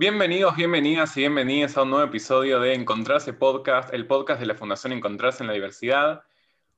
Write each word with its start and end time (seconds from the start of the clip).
Bienvenidos, 0.00 0.56
bienvenidas 0.56 1.14
y 1.18 1.20
bienvenidas 1.20 1.76
a 1.76 1.82
un 1.82 1.90
nuevo 1.90 2.06
episodio 2.06 2.58
de 2.58 2.72
Encontrarse 2.72 3.34
Podcast, 3.34 3.92
el 3.92 4.06
podcast 4.06 4.40
de 4.40 4.46
la 4.46 4.54
Fundación 4.54 4.94
Encontrarse 4.94 5.42
en 5.42 5.48
la 5.48 5.52
Diversidad. 5.52 6.22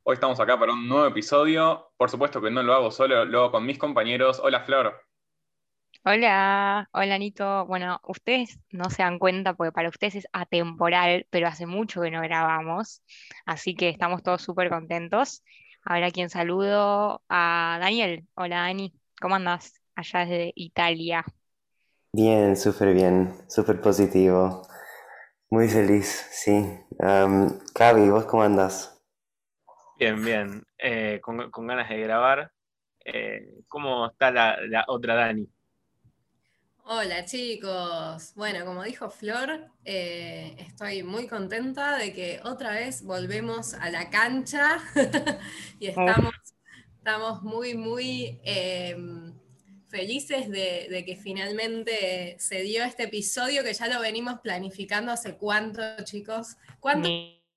Hoy 0.02 0.14
estamos 0.14 0.41
acá 0.41 0.58
para 0.58 0.72
un 0.72 0.88
nuevo 0.88 1.07
episodio. 1.07 1.93
Por 1.97 2.11
supuesto 2.11 2.43
que 2.43 2.50
no 2.50 2.65
lo 2.65 2.75
hago 2.75 2.91
solo, 2.91 3.25
lo 3.25 3.39
hago 3.39 3.53
con 3.53 3.65
mis 3.65 3.79
compañeros. 3.79 4.41
Hola, 4.43 4.63
Flor. 4.63 5.07
Hola, 6.05 6.89
hola 6.93 7.17
Nito. 7.17 7.65
Bueno, 7.67 8.00
ustedes 8.09 8.59
no 8.71 8.91
se 8.91 9.04
dan 9.04 9.20
cuenta 9.20 9.54
porque 9.54 9.70
para 9.70 9.89
ustedes 9.89 10.16
es 10.16 10.27
atemporal, 10.32 11.25
pero 11.30 11.46
hace 11.46 11.64
mucho 11.64 12.00
que 12.00 12.11
no 12.11 12.23
grabamos, 12.23 13.04
así 13.46 13.77
que 13.77 13.89
estamos 13.89 14.25
todos 14.25 14.43
súper 14.43 14.68
contentos. 14.68 15.45
Ahora 15.84 16.11
quien 16.11 16.29
saludo 16.29 17.23
a 17.29 17.79
Daniel. 17.80 18.27
Hola 18.34 18.62
Dani, 18.62 18.93
¿cómo 19.20 19.36
andas? 19.36 19.80
Allá 19.95 20.27
desde 20.27 20.52
Italia. 20.57 21.25
Bien, 22.14 22.58
súper 22.58 22.92
bien, 22.92 23.34
súper 23.48 23.80
positivo. 23.80 24.68
Muy 25.48 25.66
feliz, 25.66 26.27
sí. 26.30 26.50
Um, 26.98 27.59
¿vos 28.10 28.27
cómo 28.27 28.42
andas? 28.42 29.02
Bien, 29.98 30.23
bien. 30.23 30.66
Eh, 30.77 31.20
con, 31.23 31.51
ganas 31.66 31.88
de 31.88 32.01
grabar. 32.01 32.52
Eh, 33.02 33.62
¿cómo 33.66 34.09
está 34.09 34.30
la, 34.30 34.84
otra 34.88 35.14
Dani? 35.14 35.48
Hola 36.84 37.24
chicos. 37.24 38.34
Bueno, 38.34 38.66
como 38.66 38.82
dijo 38.82 39.09
Flor, 39.09 39.70
eh, 39.82 40.54
estoy 40.59 41.02
muy 41.02 41.26
contenta 41.26 41.96
de 41.96 42.12
que 42.12 42.40
otra 42.45 42.73
vez 42.73 43.04
volvemos 43.04 43.73
a 43.73 43.88
la 43.88 44.10
cancha 44.10 44.80
y 45.80 45.87
estamos, 45.87 46.34
estamos 46.98 47.42
muy, 47.42 47.74
muy 47.74 48.38
felices 49.92 50.48
de, 50.48 51.05
que 51.06 51.16
finalmente 51.16 52.34
se 52.38 52.62
dio 52.62 52.82
este 52.82 53.05
episodio 53.05 53.62
que 53.62 53.74
ya 53.74 53.88
lo 53.88 54.01
venimos 54.01 54.41
planificando 54.41 55.12
hace 55.12 55.37
cuánto, 55.37 55.82
chicos. 56.05 56.56
¿Cuánto 56.80 57.09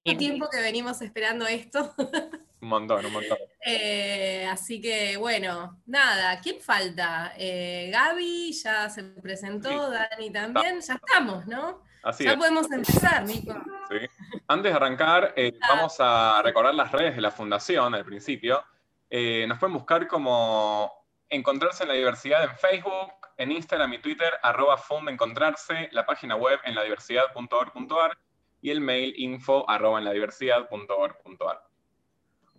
tiempo 0.03 0.49
que 0.51 0.61
venimos 0.61 1.01
esperando 1.01 1.47
esto? 1.47 1.95
un 2.61 2.67
montón, 2.67 3.05
un 3.05 3.13
montón. 3.13 3.37
Eh, 3.65 4.45
así 4.51 4.81
que 4.81 5.15
bueno, 5.15 5.81
nada, 5.85 6.41
¿quién 6.41 6.59
falta? 6.59 7.33
Eh, 7.37 7.89
Gaby 7.91 8.51
ya 8.51 8.89
se 8.89 9.03
presentó, 9.03 9.89
Dani 9.89 10.29
también, 10.29 10.81
ya 10.81 10.95
estamos, 10.95 11.47
¿no? 11.47 11.83
Así 12.03 12.25
ya 12.25 12.37
podemos 12.37 12.69
empezar, 12.69 13.25
Nico. 13.25 13.55
Sí. 13.89 13.95
Antes 14.47 14.71
de 14.73 14.75
arrancar, 14.75 15.33
eh, 15.37 15.57
vamos 15.69 15.95
a 15.99 16.41
recordar 16.43 16.75
las 16.75 16.91
redes 16.91 17.15
de 17.15 17.21
la 17.21 17.31
fundación 17.31 17.95
al 17.95 18.03
principio. 18.03 18.61
nos 19.09 19.57
pueden 19.57 19.73
buscar 19.73 20.05
como 20.07 21.04
encontrarse 21.35 21.83
en 21.83 21.89
la 21.89 21.95
diversidad 21.95 22.43
en 22.43 22.55
Facebook, 22.57 23.13
en 23.37 23.51
Instagram 23.51 23.93
y 23.93 23.99
Twitter, 23.99 24.33
arroba 24.41 24.81
encontrarse, 25.07 25.89
la 25.91 26.05
página 26.05 26.35
web 26.35 26.59
en 26.63 26.75
ladiversidad.org.ar 26.75 28.17
y 28.61 28.71
el 28.71 28.81
mail 28.81 29.13
info 29.17 29.69
arroba 29.69 29.99
en 29.99 30.05
ladiversidad.org.ar. 30.05 31.61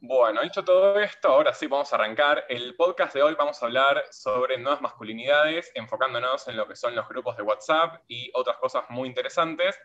Bueno, 0.01 0.43
dicho 0.43 0.63
todo 0.63 1.01
esto, 1.01 1.29
ahora 1.29 1.55
sí 1.55 1.67
vamos 1.67 1.93
a 1.93 1.97
arrancar. 1.97 2.45
El 2.49 2.77
podcast 2.77 3.15
de 3.15 3.23
hoy 3.23 3.35
vamos 3.35 3.63
a 3.63 3.67
hablar 3.67 4.05
sobre 4.11 4.59
nuevas 4.59 4.83
masculinidades, 4.83 5.73
enfocándonos 5.75 6.47
en 6.49 6.57
lo 6.57 6.69
que 6.69 6.77
son 6.77 6.95
los 6.95 7.09
grupos 7.09 7.37
de 7.37 7.43
WhatsApp 7.43 8.03
y 8.07 8.31
otras 8.35 8.59
cosas 8.59 8.85
muy 8.91 9.09
interesantes. 9.09 9.77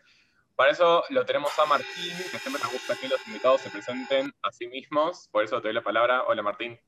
Para 0.54 0.70
eso 0.70 1.02
lo 1.08 1.24
tenemos 1.24 1.58
a 1.58 1.64
Martín, 1.64 2.12
que 2.30 2.38
siempre 2.38 2.62
nos 2.62 2.72
gusta 2.72 2.94
que 3.00 3.08
los 3.08 3.26
invitados 3.26 3.62
se 3.62 3.70
presenten 3.70 4.32
a 4.42 4.52
sí 4.52 4.66
mismos. 4.66 5.28
Por 5.32 5.44
eso 5.44 5.60
te 5.62 5.68
doy 5.68 5.74
la 5.74 5.82
palabra. 5.82 6.24
Hola 6.24 6.42
Martín. 6.42 6.78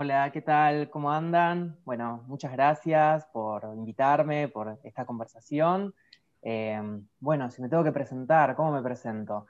Hola, 0.00 0.30
¿qué 0.30 0.42
tal? 0.42 0.90
¿Cómo 0.90 1.10
andan? 1.10 1.76
Bueno, 1.84 2.22
muchas 2.28 2.52
gracias 2.52 3.26
por 3.32 3.64
invitarme, 3.74 4.46
por 4.46 4.78
esta 4.84 5.04
conversación. 5.04 5.92
Em, 6.40 7.04
bueno, 7.18 7.50
si 7.50 7.60
me 7.60 7.68
tengo 7.68 7.82
que 7.82 7.90
presentar, 7.90 8.54
¿cómo 8.54 8.70
me 8.70 8.80
presento? 8.80 9.46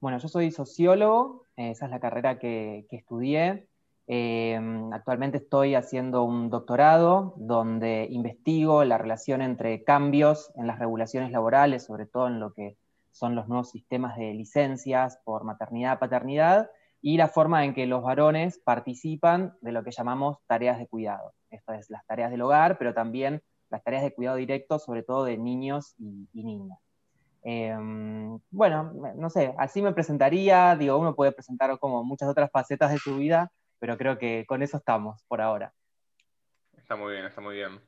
Bueno, 0.00 0.18
yo 0.18 0.26
soy 0.26 0.50
sociólogo, 0.50 1.44
esa 1.54 1.84
es 1.84 1.90
la 1.92 2.00
carrera 2.00 2.40
que, 2.40 2.88
estudié. 2.90 3.68
Em, 4.08 4.92
actualmente 4.92 5.38
estoy 5.38 5.76
haciendo 5.76 6.24
un 6.24 6.50
doctorado 6.50 7.34
donde 7.36 8.08
investigo 8.10 8.82
la 8.82 8.98
relación 8.98 9.42
entre 9.42 9.84
cambios 9.84 10.50
en 10.56 10.66
las 10.66 10.80
regulaciones 10.80 11.30
laborales, 11.30 11.84
sobre 11.84 12.06
todo 12.06 12.26
en 12.26 12.40
lo 12.40 12.52
que 12.52 12.76
son 13.12 13.36
los 13.36 13.46
nuevos 13.46 13.70
sistemas 13.70 14.16
de 14.16 14.34
licencias 14.34 15.20
por 15.24 15.44
maternidad, 15.44 16.00
paternidad, 16.00 16.68
y 17.06 17.18
la 17.18 17.28
forma 17.28 17.66
en 17.66 17.74
que 17.74 17.84
los 17.86 18.02
varones 18.02 18.58
participan 18.64 19.54
de 19.60 19.72
lo 19.72 19.84
que 19.84 19.90
llamamos 19.90 20.38
tareas 20.46 20.78
de 20.78 20.86
cuidado. 20.86 21.34
Estas 21.50 21.80
es 21.80 21.90
las 21.90 22.06
tareas 22.06 22.30
del 22.30 22.40
hogar, 22.40 22.78
pero 22.78 22.94
también 22.94 23.42
las 23.68 23.84
tareas 23.84 24.02
de 24.04 24.14
cuidado 24.14 24.38
directo, 24.38 24.78
sobre 24.78 25.02
todo 25.02 25.26
de 25.26 25.36
niños 25.36 25.94
y, 25.98 26.26
niñas. 26.32 26.78
Em, 27.42 28.38
bueno, 28.50 28.90
no 29.16 29.28
sé, 29.28 29.54
así 29.58 29.82
me 29.82 29.92
presentaría, 29.92 30.76
digo, 30.76 30.96
uno 30.96 31.14
puede 31.14 31.32
presentar 31.32 31.78
como 31.78 32.02
muchas 32.04 32.26
otras 32.26 32.50
facetas 32.50 32.90
de 32.90 32.96
su 32.96 33.18
vida, 33.18 33.52
pero 33.78 33.98
creo 33.98 34.16
que 34.16 34.46
con 34.48 34.62
eso 34.62 34.78
estamos 34.78 35.22
por 35.28 35.42
ahora. 35.42 35.74
Está 36.74 36.96
muy 36.96 37.12
bien, 37.12 37.26
está 37.26 37.42
muy 37.42 37.56
bien. 37.56 37.82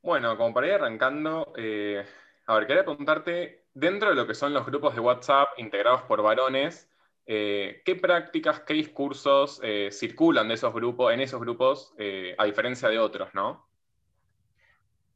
Bueno, 0.00 0.38
como 0.38 0.54
para 0.54 0.66
ir 0.66 0.72
arrancando, 0.72 1.52
eh, 1.58 2.06
a 2.46 2.54
ver, 2.54 2.66
quería 2.66 2.86
preguntarte, 2.86 3.66
dentro 3.74 4.08
de 4.08 4.14
lo 4.14 4.26
que 4.26 4.32
son 4.32 4.54
los 4.54 4.64
grupos 4.64 4.94
de 4.94 5.02
WhatsApp 5.02 5.48
integrados 5.58 6.00
por 6.04 6.22
varones, 6.22 6.89
eh, 7.32 7.82
¿qué 7.84 7.94
prácticas, 7.94 8.58
qué 8.66 8.74
discursos 8.74 9.60
eh, 9.62 9.90
circulan 9.92 10.48
de 10.48 10.54
esos 10.54 10.74
grupos, 10.74 11.12
en 11.12 11.20
esos 11.20 11.40
grupos, 11.40 11.94
eh, 11.96 12.34
a 12.36 12.44
diferencia 12.44 12.88
de 12.88 12.98
otros, 12.98 13.28
no? 13.34 13.68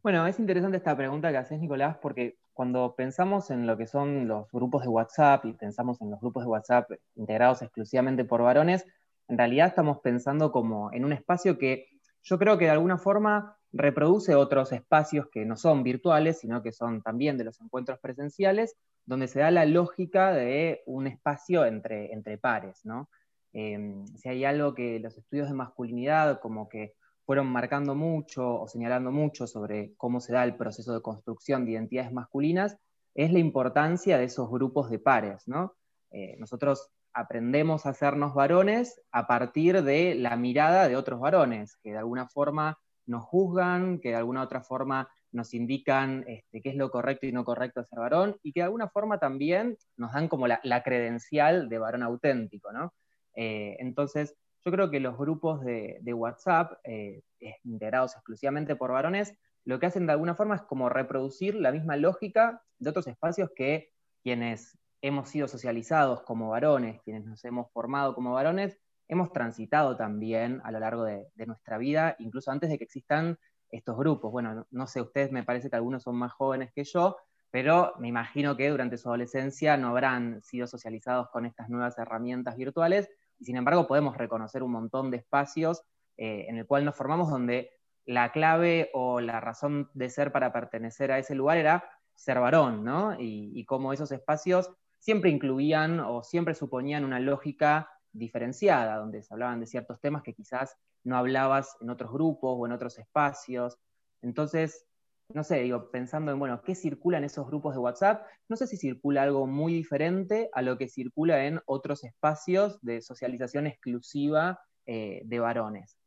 Bueno, 0.01 0.25
es 0.25 0.39
interesante 0.39 0.77
esta 0.77 0.97
pregunta 0.97 1.33
que 1.33 1.39
haces, 1.39 1.59
Nicolás, 1.59 1.97
porque 2.01 2.37
cuando 2.53 2.95
pensamos 2.97 3.51
en 3.51 3.67
lo 3.67 3.77
que 3.77 3.89
son 3.89 4.29
los 4.29 4.49
grupos 4.53 4.83
de 4.83 4.91
WhatsApp 4.91 5.45
y 5.47 5.55
pensamos 5.55 6.01
en 6.03 6.13
los 6.13 6.21
grupos 6.21 6.45
de 6.45 6.51
WhatsApp 6.51 6.89
integrados 7.17 7.63
exclusivamente 7.63 8.25
por 8.25 8.43
varones, 8.43 8.87
en 9.27 9.37
realidad 9.37 9.67
estamos 9.67 9.99
pensando 9.99 10.53
como 10.53 10.93
en 10.93 11.05
un 11.05 11.13
espacio 11.13 11.59
que 11.59 11.89
yo 12.23 12.39
creo 12.39 12.57
que 12.59 12.67
de 12.67 12.71
alguna 12.71 12.97
forma 12.97 13.59
reproduce 13.73 14.37
otros 14.37 14.71
espacios 14.71 15.27
que 15.33 15.45
no 15.45 15.57
son 15.57 15.83
virtuales, 15.83 16.39
sino 16.39 16.63
que 16.63 16.71
son 16.71 17.03
también 17.03 17.37
de 17.37 17.43
los 17.43 17.61
encuentros 17.61 17.99
presenciales, 17.99 18.77
donde 19.07 19.29
se 19.29 19.41
da 19.41 19.51
la 19.51 19.67
lógica 19.67 20.33
de 20.33 20.83
un 20.87 21.07
espacio 21.07 21.65
entre, 21.65 22.13
entre 22.13 22.39
pares, 22.39 22.85
¿no? 22.85 23.09
Em, 23.53 24.07
si 24.17 24.29
hay 24.29 24.45
algo 24.45 24.75
que 24.75 24.99
los 24.99 25.17
estudios 25.17 25.49
de 25.49 25.55
masculinidad 25.55 26.41
como 26.41 26.69
que 26.69 26.95
fueron 27.25 27.47
marcando 27.47 27.95
mucho 27.95 28.61
o 28.61 28.69
señalando 28.69 29.13
mucho 29.13 29.47
sobre 29.47 29.95
cómo 29.97 30.21
se 30.21 30.33
da 30.33 30.45
el 30.45 30.57
proceso 30.57 30.93
de 30.93 31.03
construcción 31.03 31.65
de 31.65 31.73
identidades 31.73 32.13
masculinas, 32.13 32.77
es 33.15 33.33
la 33.33 33.39
importancia 33.39 34.19
de 34.19 34.25
esos 34.25 34.51
grupos 34.51 34.91
de 34.91 34.99
pares, 34.99 35.47
¿no? 35.47 35.75
Eh, 36.11 36.37
nosotros 36.39 36.91
aprendemos 37.13 37.87
a 37.87 37.91
hacernos 37.91 38.35
varones 38.35 39.01
a 39.13 39.27
partir 39.27 39.83
de 39.85 40.17
la 40.17 40.37
mirada 40.37 40.89
de 40.89 40.97
otros 40.97 41.21
varones, 41.21 41.77
que 41.77 41.93
de 41.93 41.99
alguna 41.99 42.29
forma 42.29 42.79
nos 43.07 43.25
juzgan, 43.25 44.01
que 44.01 44.11
de 44.11 44.17
alguna 44.17 44.43
otra 44.43 44.63
forma 44.63 45.09
nos 45.35 45.53
indican 45.53 46.25
este, 46.27 46.63
qué 46.63 46.71
es 46.71 46.77
lo 46.77 46.91
correcto 46.91 47.27
y 47.27 47.33
no 47.33 47.45
correcto 47.45 47.85
ser 47.85 47.99
varón, 47.99 48.37
y 48.43 48.53
que 48.53 48.61
de 48.61 48.65
alguna 48.65 48.89
forma 48.89 49.19
también 49.19 49.77
nos 49.97 50.13
dan 50.13 50.29
como 50.29 50.47
la, 50.47 50.83
credencial 50.83 51.69
de 51.69 51.79
varón 51.79 52.03
auténtico, 52.03 52.73
¿no? 52.73 52.95
Eh, 53.35 53.77
entonces, 53.81 54.37
yo 54.65 54.73
creo 54.73 54.91
que 54.91 55.01
los 55.01 55.19
grupos 55.19 55.63
de, 55.65 56.15
WhatsApp, 56.15 56.79
eh, 56.85 57.23
integrados 57.65 58.15
exclusivamente 58.15 58.77
por 58.77 58.93
varones, 58.93 59.37
lo 59.65 59.79
que 59.79 59.87
hacen 59.87 60.07
de 60.07 60.13
alguna 60.13 60.35
forma 60.35 60.57
es 60.57 60.63
como 60.63 60.89
reproducir 60.89 61.55
la 61.55 61.73
misma 61.73 61.97
lógica 61.97 62.63
de 62.79 62.91
otros 62.91 63.07
espacios 63.07 63.51
que 63.55 63.91
quienes 64.23 64.79
hemos 65.03 65.29
sido 65.29 65.49
socializados 65.49 66.23
como 66.23 66.49
varones, 66.51 67.01
quienes 67.03 67.25
nos 67.25 67.45
hemos 67.45 67.71
formado 67.73 68.15
como 68.15 68.33
varones, 68.33 68.79
hemos 69.09 69.33
transitado 69.33 69.97
también 69.97 70.61
a 70.65 70.73
lo 70.73 70.81
largo 70.81 71.05
de, 71.05 71.27
nuestra 71.47 71.79
vida, 71.79 72.17
incluso 72.19 72.51
antes 72.51 72.71
de 72.71 72.79
que 72.79 72.85
existan 72.85 73.39
estos 73.77 73.97
grupos. 73.97 74.31
Bueno, 74.31 74.67
no, 74.71 74.87
sé, 74.87 75.01
ustedes 75.01 75.33
me 75.33 75.43
parece 75.43 75.69
que 75.69 75.77
algunos 75.77 76.03
son 76.03 76.17
más 76.17 76.33
jóvenes 76.33 76.73
que 76.73 76.85
yo, 76.85 77.17
pero 77.51 77.95
me 77.99 78.09
imagino 78.09 78.57
que 78.57 78.71
durante 78.71 78.97
su 78.97 79.09
adolescencia 79.09 79.77
no 79.77 79.89
habrán 79.89 80.43
sido 80.43 80.67
socializados 80.67 81.29
con 81.31 81.47
estas 81.47 81.69
nuevas 81.69 81.99
herramientas 81.99 82.57
virtuales, 82.57 83.09
y 83.39 83.45
sin 83.45 83.57
embargo 83.57 83.87
podemos 83.87 84.17
reconocer 84.17 84.63
un 84.63 84.73
montón 84.73 85.11
de 85.11 85.19
espacios 85.19 85.83
eh, 86.17 86.47
en 86.49 86.59
el 86.59 86.67
cual 86.67 86.85
nos 86.85 86.95
formamos 86.95 87.31
donde 87.31 87.71
la 88.07 88.31
clave 88.31 88.91
o 88.93 89.21
la 89.21 89.41
razón 89.41 89.91
de 89.95 90.09
ser 90.09 90.31
para 90.31 90.53
pertenecer 90.53 91.11
a 91.11 91.19
ese 91.19 91.35
lugar 91.35 91.59
era 91.59 91.85
ser 92.15 92.39
varón, 92.39 92.85
¿no? 92.85 93.19
Y, 93.19 93.51
y 93.55 93.65
cómo 93.65 93.93
esos 93.93 94.13
espacios 94.13 94.71
siempre 95.01 95.31
incluían 95.31 96.01
o 96.01 96.23
siempre 96.23 96.55
suponían 96.55 97.05
una 97.05 97.19
lógica 97.19 97.91
diferenciada, 98.13 98.99
donde 98.99 99.23
se 99.23 99.35
hablaban 99.35 99.59
de 99.59 99.67
ciertos 99.67 100.01
temas 100.01 100.23
que 100.23 100.35
quizás 100.35 100.77
no 101.05 101.17
hablabas 101.17 101.77
en 101.81 101.91
otros 101.91 102.13
grupos 102.13 102.57
o 102.59 102.67
en 102.67 102.73
otros 102.73 102.99
espacios. 102.99 103.79
Entonces, 104.23 104.87
no 105.29 105.43
sé, 105.43 105.61
digo, 105.61 105.91
pensando 105.91 106.33
en, 106.33 106.39
bueno, 106.39 106.63
¿qué 106.63 106.75
circula 106.75 107.19
en 107.19 107.25
esos 107.25 107.47
grupos 107.47 107.75
de 107.75 107.81
WhatsApp? 107.81 108.27
No 108.49 108.57
sé 108.57 108.67
si 108.67 108.77
circula 108.77 109.23
algo 109.23 109.47
muy 109.47 109.73
diferente 109.73 110.51
a 110.53 110.63
lo 110.63 110.77
que 110.77 110.89
circula 110.89 111.47
en 111.47 111.61
otros 111.67 112.05
espacios 112.05 112.81
de 112.83 113.01
socialización 113.01 113.67
exclusiva 113.67 114.61
eh, 114.87 115.23
de 115.25 115.39
varones. 115.39 115.99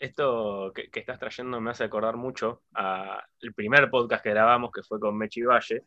esto 0.00 0.72
que, 0.74 0.88
estás 0.92 1.18
trayendo 1.18 1.60
me 1.60 1.70
hace 1.70 1.84
acordar 1.84 2.16
mucho 2.16 2.62
al 2.72 3.52
primer 3.54 3.90
podcast 3.90 4.22
que 4.22 4.30
grabamos, 4.30 4.70
que 4.72 4.82
fue 4.82 4.98
con 4.98 5.16
Mechi 5.16 5.42
Valle, 5.42 5.84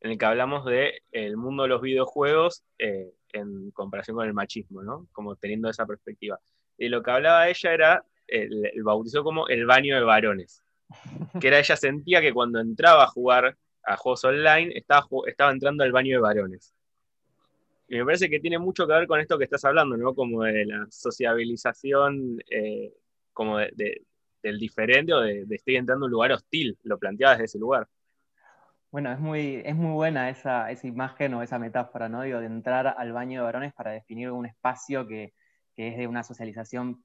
en 0.00 0.12
el 0.12 0.18
que 0.18 0.24
hablamos 0.24 0.64
de 0.64 1.02
el 1.12 1.36
mundo 1.36 1.62
de 1.64 1.70
los 1.70 1.82
videojuegos 1.82 2.64
eh, 2.78 3.12
en 3.32 3.70
comparación 3.70 4.16
con 4.16 4.26
el 4.26 4.34
machismo, 4.34 4.82
¿no? 4.82 5.08
Como 5.12 5.36
teniendo 5.36 5.68
esa 5.68 5.86
perspectiva. 5.86 6.38
Y 6.80 6.88
lo 6.88 7.02
que 7.02 7.10
hablaba 7.10 7.46
ella 7.46 7.74
era, 7.74 8.04
el, 8.26 8.72
bautizó 8.82 9.22
como 9.22 9.46
el 9.48 9.66
baño 9.66 9.96
de 9.96 10.02
varones, 10.02 10.64
que 11.38 11.48
era 11.48 11.58
ella 11.58 11.76
sentía 11.76 12.22
que 12.22 12.32
cuando 12.32 12.58
entraba 12.58 13.04
a 13.04 13.06
jugar 13.06 13.54
a 13.84 13.96
juegos 13.98 14.24
online, 14.24 14.72
estaba, 14.74 15.06
entrando 15.52 15.84
al 15.84 15.92
baño 15.92 16.16
de 16.16 16.22
varones. 16.22 16.74
Y 17.86 17.98
me 17.98 18.04
parece 18.06 18.30
que 18.30 18.40
tiene 18.40 18.58
mucho 18.58 18.86
que 18.86 18.94
ver 18.94 19.06
con 19.06 19.20
esto 19.20 19.36
que 19.36 19.44
estás 19.44 19.62
hablando, 19.66 19.94
¿no? 19.98 20.14
Como 20.14 20.42
de 20.44 20.64
la 20.64 20.86
sociabilización 20.90 22.38
eh, 22.48 22.94
como 23.34 23.58
del 23.58 24.58
diferente 24.58 25.12
o 25.12 25.20
de, 25.20 25.44
estoy 25.50 25.76
entrando 25.76 26.06
a 26.06 26.06
un 26.06 26.12
lugar 26.12 26.32
hostil, 26.32 26.78
lo 26.84 26.98
planteaba 26.98 27.34
desde 27.34 27.44
ese 27.44 27.58
lugar. 27.58 27.86
Bueno, 28.90 29.12
es 29.12 29.18
muy, 29.18 29.60
es 29.66 29.76
muy 29.76 29.92
buena 29.92 30.30
esa, 30.30 30.70
esa 30.70 30.86
imagen 30.86 31.34
o 31.34 31.42
esa 31.42 31.58
metáfora, 31.58 32.08
¿no? 32.08 32.22
De 32.22 32.30
entrar 32.30 32.94
al 32.96 33.12
baño 33.12 33.40
de 33.40 33.44
varones 33.44 33.74
para 33.74 33.90
definir 33.90 34.30
un 34.30 34.46
espacio 34.46 35.06
que, 35.06 35.34
que 35.80 35.88
es 35.88 35.96
de 35.96 36.06
una 36.06 36.22
socialización 36.22 37.02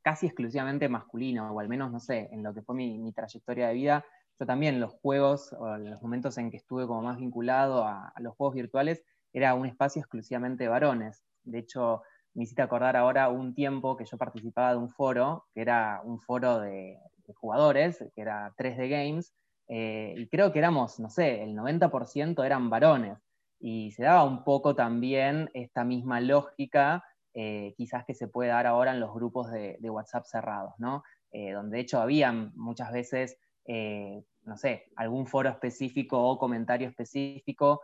casi 0.00 0.24
exclusivamente 0.24 0.88
masculina, 0.88 1.52
o 1.52 1.60
al 1.60 1.68
menos, 1.68 1.92
no 1.92 2.00
sé, 2.00 2.30
en 2.32 2.42
lo 2.42 2.54
que 2.54 2.62
fue 2.62 2.74
mi, 2.74 3.12
trayectoria 3.12 3.68
de 3.68 3.74
vida, 3.74 4.06
yo 4.40 4.46
también 4.46 4.80
los 4.80 4.94
juegos, 4.94 5.52
o 5.52 5.76
los 5.76 6.00
momentos 6.00 6.38
en 6.38 6.50
que 6.50 6.56
estuve 6.56 6.86
como 6.86 7.02
más 7.02 7.18
vinculado 7.18 7.84
a, 7.84 8.08
a, 8.08 8.20
los 8.22 8.34
juegos 8.34 8.54
virtuales, 8.54 9.04
era 9.34 9.52
un 9.52 9.66
espacio 9.66 10.00
exclusivamente 10.00 10.64
de 10.64 10.70
varones. 10.70 11.22
De 11.42 11.58
hecho, 11.58 12.00
me 12.32 12.44
hiciste 12.44 12.62
acordar 12.62 12.96
ahora 12.96 13.28
un 13.28 13.54
tiempo 13.54 13.94
que 13.94 14.06
yo 14.06 14.16
participaba 14.16 14.70
de 14.70 14.78
un 14.78 14.88
foro, 14.88 15.44
que 15.52 15.60
era 15.60 16.00
un 16.02 16.18
foro 16.18 16.60
de, 16.60 16.98
jugadores, 17.34 17.98
que 18.14 18.22
era 18.22 18.54
3D 18.56 18.88
Games, 18.88 19.34
eh, 19.68 20.14
y 20.16 20.28
creo 20.28 20.50
que 20.50 20.60
éramos, 20.60 20.98
no 20.98 21.10
sé, 21.10 21.42
el 21.42 21.54
90% 21.54 22.42
eran 22.42 22.70
varones. 22.70 23.18
Y 23.60 23.90
se 23.90 24.04
daba 24.04 24.24
un 24.24 24.44
poco 24.44 24.74
también 24.74 25.50
esta 25.52 25.84
misma 25.84 26.22
lógica, 26.22 27.04
eh, 27.34 27.74
quizás 27.76 28.04
que 28.04 28.14
se 28.14 28.28
puede 28.28 28.50
dar 28.50 28.66
ahora 28.66 28.92
en 28.92 29.00
los 29.00 29.12
grupos 29.12 29.50
de, 29.50 29.78
WhatsApp 29.90 30.24
cerrados, 30.24 30.74
¿no? 30.78 31.02
Eh, 31.30 31.52
donde 31.52 31.76
de 31.76 31.82
hecho 31.82 32.00
habían 32.00 32.52
muchas 32.54 32.92
veces, 32.92 33.38
no 33.66 34.56
sé, 34.56 34.92
algún 34.96 35.26
foro 35.26 35.48
específico 35.48 36.22
o 36.22 36.38
comentario 36.38 36.88
específico 36.88 37.80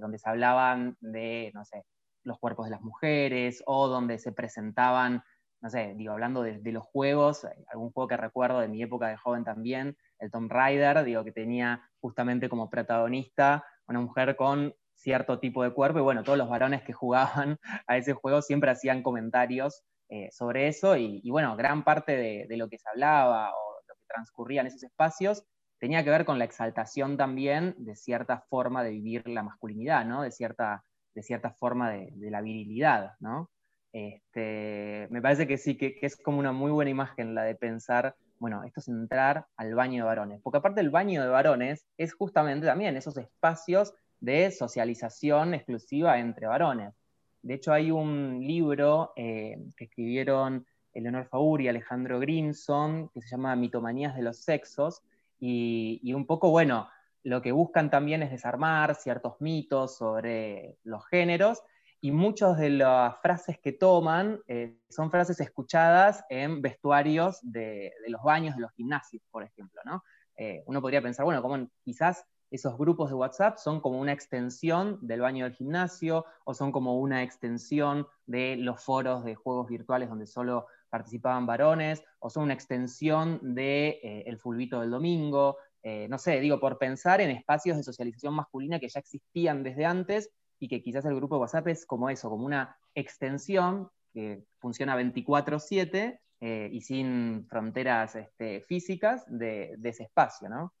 donde 0.00 0.18
se 0.18 0.28
hablaban 0.28 0.96
de, 1.00 1.50
no 1.52 1.64
sé, 1.64 1.84
los 2.26 2.38
cuerpos 2.38 2.66
de 2.66 2.72
las 2.72 2.82
mujeres, 2.82 3.62
o 3.66 3.88
donde 3.88 4.18
se 4.18 4.32
presentaban, 4.32 5.22
no 5.60 5.70
sé, 5.70 5.94
digo, 5.96 6.12
hablando 6.12 6.42
de, 6.42 6.60
los 6.72 6.84
juegos, 6.84 7.46
algún 7.68 7.92
juego 7.92 8.08
que 8.08 8.16
recuerdo 8.16 8.60
de 8.60 8.68
mi 8.68 8.82
época 8.82 9.08
de 9.08 9.16
joven 9.16 9.44
también, 9.44 9.96
el 10.18 10.30
Tomb 10.30 10.50
Raider, 10.50 11.04
digo, 11.04 11.24
que 11.24 11.32
tenía 11.32 11.88
justamente 12.00 12.48
como 12.48 12.68
protagonista 12.68 13.64
una 13.86 14.00
mujer 14.00 14.36
con 14.36 14.74
cierto 14.96 15.38
tipo 15.38 15.62
de 15.62 15.72
cuerpo, 15.72 15.98
y 15.98 16.02
bueno, 16.02 16.24
todos 16.24 16.38
los 16.38 16.48
varones 16.48 16.82
que 16.82 16.92
jugaban 16.92 17.58
a 17.86 17.96
ese 17.96 18.14
juego 18.14 18.42
siempre 18.42 18.70
hacían 18.70 19.02
comentarios 19.02 19.84
eh, 20.08 20.28
sobre 20.32 20.68
eso, 20.68 20.96
y, 20.96 21.28
bueno, 21.30 21.56
gran 21.56 21.84
parte 21.84 22.16
de, 22.16 22.56
lo 22.56 22.68
que 22.68 22.78
se 22.78 22.88
hablaba 22.88 23.50
o 23.50 23.80
lo 23.86 23.94
que 23.94 24.06
transcurría 24.08 24.60
en 24.62 24.68
esos 24.68 24.82
espacios 24.82 25.44
tenía 25.78 26.02
que 26.02 26.10
ver 26.10 26.24
con 26.24 26.38
la 26.38 26.44
exaltación 26.44 27.16
también 27.16 27.74
de 27.78 27.96
cierta 27.96 28.40
forma 28.48 28.82
de 28.82 28.90
vivir 28.90 29.28
la 29.28 29.42
masculinidad, 29.42 30.06
¿no? 30.06 30.22
De 30.22 30.30
cierta 30.30 30.82
de 31.16 31.22
cierta 31.22 31.50
forma 31.50 31.90
de, 31.90 32.30
la 32.30 32.42
virilidad, 32.42 33.14
¿no? 33.20 33.50
Este, 33.92 35.08
me 35.10 35.22
parece 35.22 35.46
que 35.46 35.56
sí, 35.56 35.76
que, 35.78 35.98
es 36.02 36.16
como 36.16 36.38
una 36.38 36.52
muy 36.52 36.70
buena 36.70 36.90
imagen 36.90 37.34
la 37.34 37.42
de 37.42 37.54
pensar, 37.54 38.14
bueno, 38.38 38.62
esto 38.64 38.80
es 38.80 38.88
entrar 38.88 39.46
al 39.56 39.74
baño 39.74 40.02
de 40.02 40.06
varones, 40.06 40.40
porque 40.42 40.58
aparte 40.58 40.82
el 40.82 40.90
baño 40.90 41.22
de 41.22 41.28
varones 41.28 41.86
es 41.96 42.12
justamente 42.12 42.66
también 42.66 42.98
esos 42.98 43.16
espacios 43.16 43.94
de 44.26 44.50
socialización 44.50 45.54
exclusiva 45.54 46.18
entre 46.18 46.46
varones. 46.46 46.92
De 47.40 47.54
hecho, 47.54 47.72
hay 47.72 47.90
un 47.90 48.40
libro 48.40 49.12
eh, 49.16 49.56
que 49.76 49.84
escribieron 49.84 50.66
Eleonor 50.92 51.26
Faur 51.28 51.62
y 51.62 51.68
Alejandro 51.68 52.20
Grimson, 52.20 53.08
que 53.10 53.22
se 53.22 53.28
llama 53.28 53.56
Mitomanías 53.56 54.14
de 54.16 54.22
los 54.22 54.38
Sexos, 54.38 55.02
y, 55.38 56.00
y 56.02 56.12
un 56.12 56.26
poco, 56.26 56.50
bueno, 56.50 56.88
lo 57.22 57.40
que 57.42 57.52
buscan 57.52 57.90
también 57.90 58.22
es 58.22 58.30
desarmar 58.30 58.94
ciertos 58.94 59.40
mitos 59.40 59.96
sobre 59.96 60.76
los 60.84 61.06
géneros 61.06 61.62
y 62.00 62.12
muchas 62.12 62.56
de 62.56 62.70
las 62.70 63.20
frases 63.20 63.58
que 63.58 63.72
toman 63.72 64.40
eh, 64.46 64.76
son 64.88 65.10
frases 65.10 65.40
escuchadas 65.40 66.24
en 66.28 66.62
vestuarios 66.62 67.38
de, 67.42 67.92
los 68.06 68.22
baños 68.22 68.54
de 68.54 68.62
los 68.62 68.72
gimnasios, 68.72 69.22
por 69.30 69.42
ejemplo. 69.42 69.80
¿no? 69.84 70.04
Eh, 70.36 70.62
uno 70.66 70.80
podría 70.80 71.02
pensar, 71.02 71.24
bueno, 71.24 71.42
como 71.42 71.68
quizás 71.82 72.24
esos 72.50 72.76
grupos 72.78 73.10
de 73.10 73.16
WhatsApp 73.16 73.58
son 73.58 73.80
como 73.80 74.00
una 74.00 74.12
extensión 74.12 74.98
del 75.02 75.20
baño 75.20 75.44
del 75.44 75.54
gimnasio 75.54 76.24
o 76.44 76.54
son 76.54 76.72
como 76.72 76.98
una 76.98 77.22
extensión 77.22 78.06
de 78.26 78.56
los 78.56 78.82
foros 78.82 79.24
de 79.24 79.34
juegos 79.34 79.68
virtuales 79.68 80.08
donde 80.08 80.26
solo 80.26 80.66
participaban 80.88 81.46
varones 81.46 82.04
o 82.20 82.30
son 82.30 82.44
una 82.44 82.54
extensión 82.54 83.40
del 83.42 83.54
de, 83.54 83.88
eh, 84.02 84.24
el 84.26 84.38
fulbito 84.38 84.80
del 84.80 84.90
domingo 84.90 85.56
eh, 85.88 86.08
no 86.08 86.18
sé, 86.18 86.40
digo, 86.40 86.58
por 86.58 86.78
pensar 86.78 87.20
en 87.20 87.30
espacios 87.30 87.76
de 87.76 87.84
socialización 87.84 88.34
masculina 88.34 88.80
que 88.80 88.88
ya 88.88 88.98
existían 88.98 89.62
desde 89.62 89.84
antes 89.84 90.30
y 90.58 90.66
que 90.66 90.82
quizás 90.82 91.04
el 91.04 91.14
grupo 91.14 91.36
de 91.36 91.42
WhatsApp 91.42 91.68
es 91.68 91.86
como 91.86 92.10
eso, 92.10 92.28
como 92.28 92.44
una 92.44 92.76
extensión 92.92 93.88
que 94.12 94.42
funciona 94.58 94.96
24/7 94.96 96.18
eh, 96.40 96.70
y 96.72 96.80
sin 96.80 97.46
fronteras 97.46 98.16
este, 98.16 98.62
físicas 98.62 99.22
de, 99.28 99.78
ese 99.84 100.02
espacio, 100.02 100.48
¿no? 100.48 100.74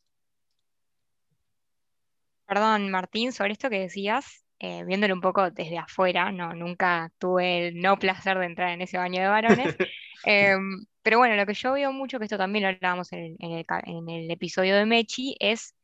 Perdón, 2.46 2.90
Martín, 2.90 3.32
sobre 3.32 3.52
esto 3.52 3.68
que 3.68 3.80
decías, 3.80 4.44
eh, 4.58 4.84
viéndolo 4.84 5.14
un 5.14 5.20
poco 5.20 5.50
desde 5.50 5.78
afuera, 5.78 6.30
no, 6.30 6.54
nunca 6.54 7.12
tuve 7.18 7.68
el 7.68 7.80
no 7.80 7.98
placer 7.98 8.38
de 8.38 8.46
entrar 8.46 8.70
en 8.70 8.82
ese 8.82 8.98
baño 8.98 9.20
de 9.20 9.28
varones, 9.28 9.76
em, 10.24 10.86
pero 11.02 11.18
bueno, 11.18 11.36
lo 11.36 11.44
que 11.44 11.54
yo 11.54 11.72
veo 11.72 11.92
mucho, 11.92 12.18
que 12.18 12.24
esto 12.24 12.38
también 12.38 12.62
lo 12.62 12.68
hablábamos 12.70 13.12
en 13.12 13.36
el, 13.40 14.30
episodio 14.30 14.76
de 14.76 14.86
Mechi, 14.86 15.36
es 15.40 15.74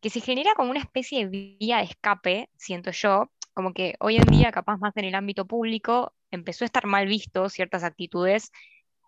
que 0.00 0.10
se 0.10 0.20
genera 0.20 0.54
como 0.54 0.70
una 0.70 0.80
especie 0.80 1.26
de 1.26 1.56
vía 1.58 1.78
de 1.78 1.84
escape, 1.84 2.50
siento 2.56 2.90
yo, 2.90 3.30
como 3.54 3.72
que 3.72 3.94
hoy 4.00 4.16
en 4.16 4.26
día, 4.26 4.50
capaz 4.52 4.78
más 4.78 4.96
en 4.96 5.04
el 5.04 5.14
ámbito 5.14 5.46
público, 5.46 6.12
empezó 6.30 6.64
a 6.64 6.66
estar 6.66 6.86
mal 6.86 7.06
visto 7.06 7.48
ciertas 7.48 7.84
actitudes 7.84 8.50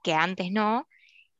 que 0.02 0.14
antes 0.14 0.52
no, 0.52 0.86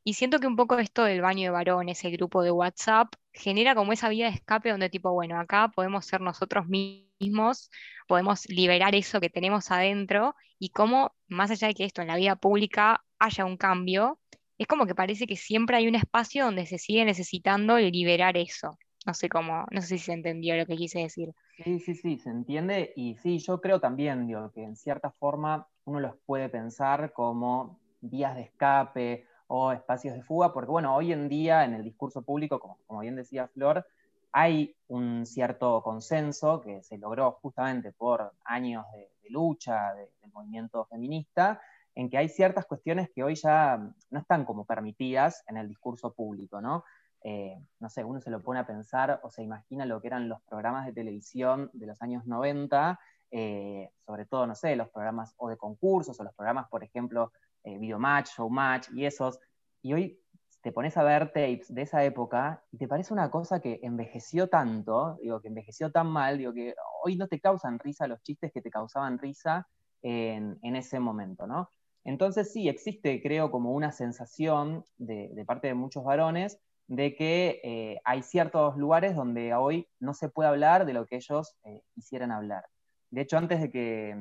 y 0.03 0.13
siento 0.13 0.39
que 0.39 0.47
un 0.47 0.55
poco 0.55 0.77
esto 0.79 1.03
del 1.03 1.21
baño 1.21 1.43
de 1.43 1.49
varones, 1.49 2.03
el 2.03 2.11
grupo 2.17 2.43
de 2.43 2.51
WhatsApp, 2.51 3.07
genera 3.35 3.75
como 3.75 3.93
esa 3.93 4.09
vía 4.09 4.25
de 4.25 4.35
escape 4.35 4.71
donde 4.71 4.89
tipo, 4.89 5.11
bueno, 5.11 5.39
acá 5.39 5.69
podemos 5.73 6.05
ser 6.05 6.21
nosotros 6.21 6.67
mismos, 6.67 7.69
podemos 8.07 8.47
liberar 8.49 8.95
eso 8.95 9.19
que 9.19 9.29
tenemos 9.29 9.71
adentro 9.71 10.35
y 10.57 10.69
cómo, 10.69 11.13
más 11.27 11.51
allá 11.51 11.67
de 11.67 11.73
que 11.73 11.85
esto 11.85 12.01
en 12.01 12.07
la 12.07 12.15
vida 12.15 12.35
pública 12.35 13.03
haya 13.19 13.45
un 13.45 13.57
cambio, 13.57 14.19
es 14.57 14.67
como 14.67 14.85
que 14.85 14.95
parece 14.95 15.27
que 15.27 15.35
siempre 15.35 15.77
hay 15.77 15.87
un 15.87 15.95
espacio 15.95 16.45
donde 16.45 16.65
se 16.65 16.77
sigue 16.77 17.03
necesitando 17.03 17.77
liberar 17.77 18.37
eso. 18.37 18.77
No 19.05 19.13
sé 19.13 19.29
cómo, 19.29 19.65
no 19.69 19.81
sé 19.81 19.97
si 19.97 20.05
se 20.05 20.13
entendió 20.13 20.55
lo 20.55 20.65
que 20.65 20.77
quise 20.77 20.99
decir. 20.99 21.29
Sí, 21.63 21.79
sí, 21.79 21.93
sí, 21.93 22.17
se 22.17 22.29
entiende. 22.29 22.91
Y 22.95 23.15
sí, 23.15 23.37
yo 23.37 23.61
creo 23.61 23.79
también, 23.79 24.25
digo, 24.25 24.51
que 24.51 24.63
en 24.63 24.75
cierta 24.75 25.11
forma 25.11 25.67
uno 25.83 25.99
los 25.99 26.15
puede 26.25 26.49
pensar 26.49 27.13
como 27.13 27.79
vías 28.01 28.35
de 28.35 28.43
escape 28.43 29.27
o 29.47 29.71
espacios 29.71 30.15
de 30.15 30.23
fuga, 30.23 30.53
porque 30.53 30.71
bueno, 30.71 30.95
hoy 30.95 31.11
en 31.11 31.29
día 31.29 31.65
en 31.65 31.73
el 31.73 31.83
discurso 31.83 32.21
público, 32.21 32.59
como, 32.59 32.99
bien 33.01 33.15
decía 33.15 33.47
Flor, 33.47 33.85
hay 34.31 34.75
un 34.87 35.25
cierto 35.25 35.81
consenso 35.81 36.59
que 36.61 36.83
se 36.83 36.97
logró 36.97 37.31
justamente 37.41 37.91
por 37.91 38.33
años 38.43 38.85
de, 38.93 39.09
lucha 39.29 39.95
del 39.95 40.31
movimiento 40.31 40.85
feminista, 40.85 41.59
en 41.95 42.11
que 42.11 42.17
hay 42.19 42.29
ciertas 42.29 42.67
cuestiones 42.67 43.09
que 43.09 43.23
hoy 43.23 43.33
ya 43.33 43.91
no 44.11 44.19
están 44.19 44.45
como 44.45 44.65
permitidas 44.65 45.43
en 45.47 45.57
el 45.57 45.67
discurso 45.67 46.13
público, 46.13 46.61
¿no? 46.61 46.83
Eh, 47.21 47.59
no 47.79 47.89
sé, 47.89 48.03
uno 48.03 48.21
se 48.21 48.29
lo 48.29 48.43
pone 48.43 48.59
a 48.59 48.67
pensar 48.67 49.19
o 49.23 49.31
se 49.31 49.41
imagina 49.41 49.83
lo 49.87 49.99
que 49.99 50.07
eran 50.07 50.29
los 50.29 50.43
programas 50.43 50.85
de 50.85 50.93
televisión 50.93 51.71
de 51.73 51.87
los 51.87 51.99
años 52.03 52.27
90, 52.27 52.99
eh, 53.31 53.89
sobre 54.05 54.25
todo, 54.25 54.45
no 54.45 54.53
sé, 54.53 54.75
los 54.75 54.89
programas 54.89 55.33
o 55.37 55.49
de 55.49 55.57
concursos 55.57 56.19
o 56.19 56.23
los 56.23 56.35
programas, 56.35 56.67
por 56.69 56.83
ejemplo, 56.83 57.31
eh, 57.65 57.77
Videomatch, 57.77 58.29
Showmatch 58.37 58.89
y 58.93 59.05
esos, 59.05 59.39
y 59.81 59.93
hoy 59.93 60.21
te 60.61 60.71
pones 60.71 60.97
a 60.97 61.03
ver 61.03 61.27
tapes 61.27 61.73
de 61.73 61.81
esa 61.83 62.03
época 62.03 62.63
y 62.71 62.77
te 62.77 62.87
parece 62.87 63.13
una 63.13 63.29
cosa 63.29 63.59
que 63.59 63.79
envejeció 63.83 64.47
tanto, 64.47 65.17
digo, 65.21 65.41
que 65.41 65.49
envejeció 65.49 65.91
tan 65.91 66.07
mal, 66.07 66.37
digo, 66.37 66.53
que 66.53 66.73
hoy 67.03 67.17
no 67.17 67.27
te 67.27 67.39
causan 67.39 67.77
risa 67.77 68.07
los 68.07 68.23
chistes 68.23 68.51
que 68.51 68.61
te 68.61 68.71
causaban 68.71 69.19
risa 69.19 69.67
en, 70.01 70.57
en 70.63 70.75
ese 70.75 70.99
momento, 70.99 71.45
¿no? 71.45 71.69
Entonces 72.05 72.53
sí, 72.53 72.69
existe, 72.69 73.21
creo, 73.21 73.49
como 73.49 73.73
una 73.73 73.91
sensación 73.91 74.85
de, 74.97 75.43
parte 75.45 75.67
de 75.67 75.73
muchos 75.73 76.03
varones 76.03 76.59
de 76.87 77.15
que 77.15 77.59
eh, 77.63 77.99
hay 78.05 78.21
ciertos 78.21 78.77
lugares 78.77 79.15
donde 79.15 79.55
hoy 79.55 79.87
no 79.99 80.13
se 80.13 80.29
puede 80.29 80.49
hablar 80.49 80.85
de 80.85 80.93
lo 80.93 81.07
que 81.07 81.15
ellos 81.15 81.55
eh, 81.63 81.81
quisieran 81.95 82.31
hablar. 82.31 82.63
De 83.09 83.21
hecho, 83.21 83.37
antes 83.37 83.59
de 83.59 83.71
que, 83.71 84.15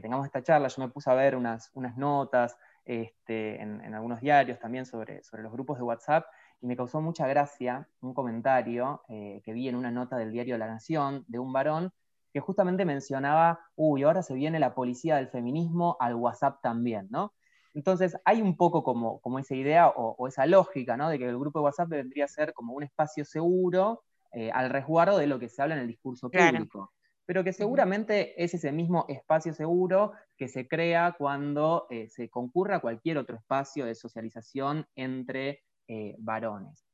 tengamos 0.00 0.26
esta 0.26 0.42
charla, 0.42 0.68
yo 0.68 0.82
me 0.82 0.88
puse 0.88 1.10
a 1.10 1.14
ver 1.14 1.36
unas, 1.36 1.70
unas 1.74 1.96
notas 1.96 2.56
este, 2.84 3.60
en, 3.60 3.94
algunos 3.94 4.20
diarios 4.20 4.58
también 4.58 4.86
sobre, 4.86 5.22
sobre 5.22 5.42
los 5.42 5.52
grupos 5.52 5.78
de 5.78 5.84
WhatsApp, 5.84 6.26
y 6.60 6.66
me 6.66 6.76
causó 6.76 7.00
mucha 7.00 7.26
gracia 7.26 7.88
un 8.00 8.14
comentario 8.14 9.02
eh, 9.08 9.40
que 9.44 9.52
vi 9.52 9.68
en 9.68 9.74
una 9.74 9.90
nota 9.90 10.16
del 10.16 10.32
diario 10.32 10.58
La 10.58 10.68
Nación 10.68 11.24
de 11.28 11.38
un 11.38 11.52
varón 11.52 11.92
que 12.32 12.40
justamente 12.40 12.84
mencionaba, 12.84 13.60
uy, 13.76 14.04
ahora 14.04 14.22
se 14.22 14.34
viene 14.34 14.58
la 14.58 14.74
policía 14.74 15.16
del 15.16 15.28
feminismo 15.28 15.96
al 16.00 16.14
WhatsApp 16.14 16.60
también, 16.62 17.08
¿no? 17.10 17.34
Entonces, 17.74 18.16
hay 18.24 18.42
un 18.42 18.56
poco 18.56 18.82
como, 18.82 19.20
como 19.20 19.38
esa 19.38 19.54
idea 19.54 19.88
o, 19.88 20.28
esa 20.28 20.46
lógica, 20.46 20.96
¿no? 20.96 21.08
De 21.08 21.18
que 21.18 21.28
el 21.28 21.38
grupo 21.38 21.58
de 21.58 21.64
WhatsApp 21.64 21.88
vendría 21.88 22.26
a 22.26 22.28
ser 22.28 22.52
como 22.52 22.74
un 22.74 22.82
espacio 22.82 23.24
seguro 23.24 24.02
eh, 24.32 24.50
al 24.52 24.70
resguardo 24.70 25.18
de 25.18 25.26
lo 25.26 25.38
que 25.38 25.48
se 25.48 25.62
habla 25.62 25.74
en 25.74 25.82
el 25.82 25.88
discurso 25.88 26.30
público. 26.30 26.92
Pero 27.26 27.44
que 27.44 27.52
seguramente 27.52 28.42
es 28.42 28.54
ese 28.54 28.72
mismo 28.72 29.04
espacio 29.08 29.54
seguro 29.54 30.12
que 30.36 30.48
se 30.48 30.66
crea 30.66 31.14
cuando 31.16 31.86
eh, 31.90 32.08
se 32.08 32.28
concurra 32.28 32.80
cualquier 32.80 33.18
otro 33.18 33.36
espacio 33.36 33.86
de 33.86 33.94
socialización 33.94 34.86
entre 34.96 35.62
eh, 35.88 36.16
varones. 36.18 36.84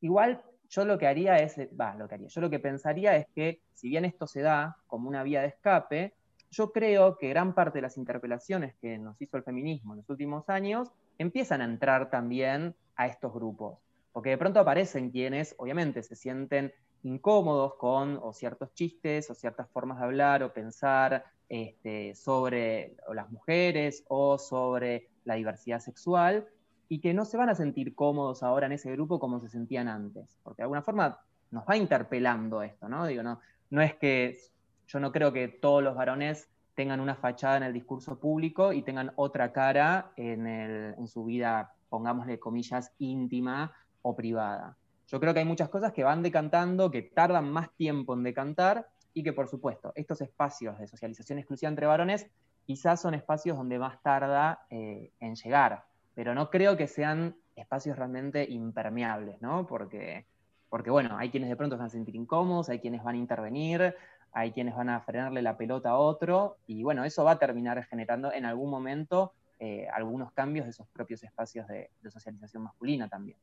Igual 0.00 0.42
yo 0.68 0.84
lo 0.84 0.98
que 0.98 1.06
haría 1.06 1.36
es, 1.36 1.56
va, 1.78 1.94
lo 1.94 2.08
que 2.08 2.14
haría, 2.14 2.28
yo 2.28 2.40
lo 2.40 2.50
que 2.50 2.58
pensaría 2.58 3.16
es 3.16 3.26
que 3.34 3.60
si 3.72 3.88
bien 3.88 4.04
esto 4.04 4.26
se 4.26 4.40
da 4.40 4.76
como 4.86 5.08
una 5.08 5.22
vía 5.22 5.42
de 5.42 5.48
escape, 5.48 6.14
yo 6.50 6.72
creo 6.72 7.16
que 7.16 7.28
gran 7.30 7.54
parte 7.54 7.78
de 7.78 7.82
las 7.82 7.96
interpelaciones 7.96 8.74
que 8.76 8.98
nos 8.98 9.20
hizo 9.20 9.36
el 9.36 9.42
feminismo 9.42 9.94
en 9.94 9.98
los 9.98 10.10
últimos 10.10 10.48
años 10.48 10.90
empiezan 11.18 11.62
a 11.62 11.64
entrar 11.64 12.10
también 12.10 12.74
a 12.96 13.06
estos 13.06 13.32
grupos, 13.32 13.78
porque 14.12 14.30
de 14.30 14.38
pronto 14.38 14.60
aparecen 14.60 15.10
quienes 15.10 15.54
obviamente 15.58 16.02
se 16.02 16.16
sienten 16.16 16.72
incómodos 17.02 17.74
con 17.74 18.18
o 18.22 18.32
ciertos 18.32 18.72
chistes 18.74 19.30
o 19.30 19.34
ciertas 19.34 19.68
formas 19.70 19.98
de 19.98 20.04
hablar 20.04 20.42
o 20.42 20.52
pensar 20.52 21.24
este, 21.48 22.14
sobre 22.14 22.96
las 23.12 23.30
mujeres 23.30 24.04
o 24.08 24.38
sobre 24.38 25.08
la 25.24 25.34
diversidad 25.34 25.80
sexual 25.80 26.46
y 26.88 27.00
que 27.00 27.14
no 27.14 27.24
se 27.24 27.36
van 27.36 27.48
a 27.48 27.54
sentir 27.54 27.94
cómodos 27.94 28.42
ahora 28.42 28.66
en 28.66 28.72
ese 28.72 28.92
grupo 28.92 29.18
como 29.18 29.40
se 29.40 29.48
sentían 29.48 29.88
antes, 29.88 30.38
porque 30.42 30.58
de 30.58 30.64
alguna 30.64 30.82
forma 30.82 31.18
nos 31.50 31.64
va 31.68 31.76
interpelando 31.76 32.62
esto, 32.62 32.88
¿no? 32.88 33.06
Digo, 33.06 33.22
no, 33.22 33.40
no 33.70 33.82
es 33.82 33.94
que 33.94 34.38
yo 34.86 35.00
no 35.00 35.12
creo 35.12 35.32
que 35.32 35.48
todos 35.48 35.82
los 35.82 35.94
varones 35.94 36.48
tengan 36.74 37.00
una 37.00 37.14
fachada 37.14 37.58
en 37.58 37.62
el 37.64 37.72
discurso 37.72 38.18
público 38.18 38.72
y 38.72 38.82
tengan 38.82 39.12
otra 39.16 39.52
cara 39.52 40.12
en, 40.16 41.06
su 41.06 41.24
vida, 41.24 41.74
pongámosle 41.88 42.38
comillas, 42.38 42.92
íntima 42.98 43.72
o 44.02 44.16
privada. 44.16 44.76
Yo 45.12 45.20
creo 45.20 45.34
que 45.34 45.40
hay 45.40 45.44
muchas 45.44 45.68
cosas 45.68 45.92
que 45.92 46.04
van 46.04 46.22
decantando, 46.22 46.90
que 46.90 47.02
tardan 47.02 47.52
más 47.52 47.70
tiempo 47.76 48.14
en 48.14 48.22
decantar 48.22 48.88
y 49.12 49.22
que 49.22 49.34
por 49.34 49.46
supuesto 49.46 49.92
estos 49.94 50.22
espacios 50.22 50.78
de 50.78 50.86
socialización 50.86 51.38
exclusiva 51.38 51.68
entre 51.68 51.84
varones 51.84 52.26
quizás 52.64 53.02
son 53.02 53.12
espacios 53.12 53.58
donde 53.58 53.78
más 53.78 54.00
tarda 54.02 54.64
eh, 54.70 55.12
en 55.20 55.34
llegar, 55.34 55.84
pero 56.14 56.34
no 56.34 56.48
creo 56.48 56.78
que 56.78 56.88
sean 56.88 57.36
espacios 57.56 57.98
realmente 57.98 58.50
impermeables, 58.50 59.42
¿no? 59.42 59.66
Porque, 59.66 60.24
porque 60.70 60.90
bueno, 60.90 61.18
hay 61.18 61.28
quienes 61.28 61.50
de 61.50 61.56
pronto 61.56 61.76
se 61.76 61.80
van 61.80 61.88
a 61.88 61.90
sentir 61.90 62.16
incómodos, 62.16 62.70
hay 62.70 62.78
quienes 62.78 63.02
van 63.02 63.16
a 63.16 63.18
intervenir, 63.18 63.94
hay 64.32 64.52
quienes 64.52 64.74
van 64.74 64.88
a 64.88 65.00
frenarle 65.02 65.42
la 65.42 65.58
pelota 65.58 65.90
a 65.90 65.98
otro, 65.98 66.56
y 66.66 66.84
bueno, 66.84 67.04
eso 67.04 67.22
va 67.22 67.32
a 67.32 67.38
terminar 67.38 67.84
generando 67.84 68.32
en 68.32 68.46
algún 68.46 68.70
momento 68.70 69.34
eh, 69.58 69.88
algunos 69.92 70.32
cambios 70.32 70.64
de 70.64 70.70
esos 70.70 70.88
propios 70.88 71.22
espacios 71.22 71.68
de, 71.68 71.90
socialización 72.08 72.62
masculina 72.62 73.08
también. 73.08 73.36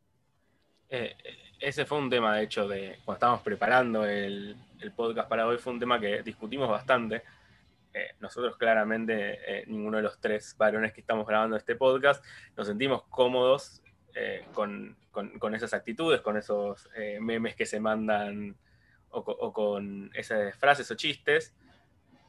Eh, 0.89 1.15
ese 1.59 1.85
fue 1.85 1.97
un 1.97 2.09
tema, 2.09 2.35
de 2.35 2.43
hecho, 2.43 2.67
de 2.67 2.99
cuando 3.05 3.17
estábamos 3.17 3.41
preparando 3.41 4.05
el, 4.05 4.55
podcast 4.95 5.29
para 5.29 5.45
hoy, 5.45 5.57
fue 5.57 5.73
un 5.73 5.79
tema 5.79 5.99
que 5.99 6.23
discutimos 6.23 6.69
bastante. 6.69 7.23
Eh, 7.93 8.15
nosotros 8.19 8.55
claramente, 8.57 9.65
ninguno 9.67 9.97
de 9.97 10.03
los 10.03 10.19
tres 10.19 10.55
varones 10.57 10.93
que 10.93 11.01
estamos 11.01 11.27
grabando 11.27 11.57
este 11.57 11.75
podcast, 11.75 12.23
nos 12.55 12.67
sentimos 12.67 13.03
cómodos 13.09 13.81
con, 14.53 14.97
con, 15.11 15.55
esas 15.55 15.73
actitudes, 15.73 16.21
con 16.21 16.37
esos 16.37 16.89
memes 17.19 17.55
que 17.55 17.65
se 17.65 17.79
mandan 17.79 18.55
o, 19.11 19.53
con 19.53 20.11
esas 20.13 20.55
frases 20.57 20.89
o 20.91 20.95
chistes. 20.95 21.53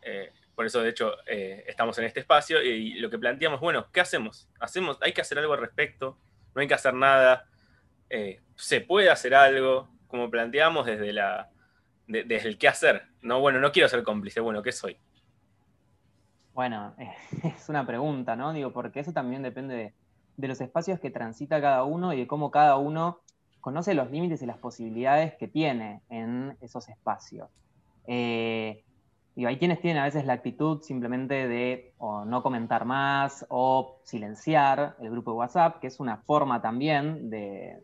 Eh, 0.03 0.33
por 0.55 0.67
eso, 0.67 0.83
de 0.83 0.91
hecho, 0.91 1.15
eh, 1.27 1.65
estamos 1.67 1.99
en 1.99 2.05
este 2.05 2.21
espacio 2.21 2.63
y 2.63 2.95
lo 2.95 3.11
que 3.11 3.19
planteamos, 3.19 3.61
bueno, 3.61 3.89
¿qué 3.93 4.01
hacemos? 4.01 4.49
hacemos? 4.59 4.99
Hay 5.01 5.13
que 5.13 5.21
hacer 5.21 5.39
algo 5.39 5.55
al 5.55 5.61
respecto, 5.61 6.19
no 6.55 6.61
hay 6.61 6.69
que 6.69 6.75
hacer 6.75 6.95
nada, 6.95 7.49
eh, 8.11 8.41
se 8.57 8.81
puede 8.81 9.09
hacer 9.09 9.35
algo, 9.35 9.89
como 10.09 10.29
planteamos 10.29 10.85
desde, 10.85 11.13
la, 11.13 11.49
desde 12.09 12.49
el 12.49 12.59
qué 12.59 12.69
hacer. 12.69 13.05
No, 13.23 13.41
bueno, 13.41 13.61
no 13.61 13.71
quiero 13.71 13.89
ser 13.89 14.03
cómplice, 14.03 14.41
bueno, 14.41 14.63
¿qué 14.63 14.73
soy? 14.73 14.99
Bueno, 16.53 16.95
es 17.45 17.69
una 17.69 17.87
pregunta, 17.87 18.35
¿no? 18.35 18.53
Digo, 18.53 18.73
porque 18.73 19.01
eso 19.01 19.13
también 19.13 19.43
depende 19.43 19.95
de, 20.37 20.49
los 20.49 20.61
espacios 20.61 20.99
que 20.99 21.11
transita 21.11 21.61
cada 21.61 21.85
uno 21.85 22.13
y 22.13 22.19
de 22.19 22.27
cómo 22.27 22.51
cada 22.51 22.77
uno 22.77 23.21
conoce 23.61 23.95
los 23.95 24.11
límites 24.11 24.43
y 24.43 24.47
las 24.47 24.57
posibilidades 24.57 25.35
que 25.35 25.47
tiene 25.47 26.01
en 26.09 26.57
esos 26.63 26.89
espacios. 26.89 27.49
Eh, 28.07 28.83
hay 29.37 29.59
quienes 29.59 29.81
tienen 29.81 30.03
a 30.03 30.07
veces 30.07 30.25
la 30.25 30.33
actitud 30.33 30.81
simplemente 30.83 31.47
de 31.47 31.93
no 32.01 32.43
comentar 32.43 32.85
más 32.85 33.47
o 33.49 34.01
silenciar 34.03 34.97
el 35.01 35.11
grupo 35.11 35.33
de 35.33 35.37
WhatsApp, 35.37 35.79
que 35.79 35.87
es 35.87 36.01
una 36.01 36.17
forma 36.19 36.61
también 36.61 37.31
de, 37.31 37.83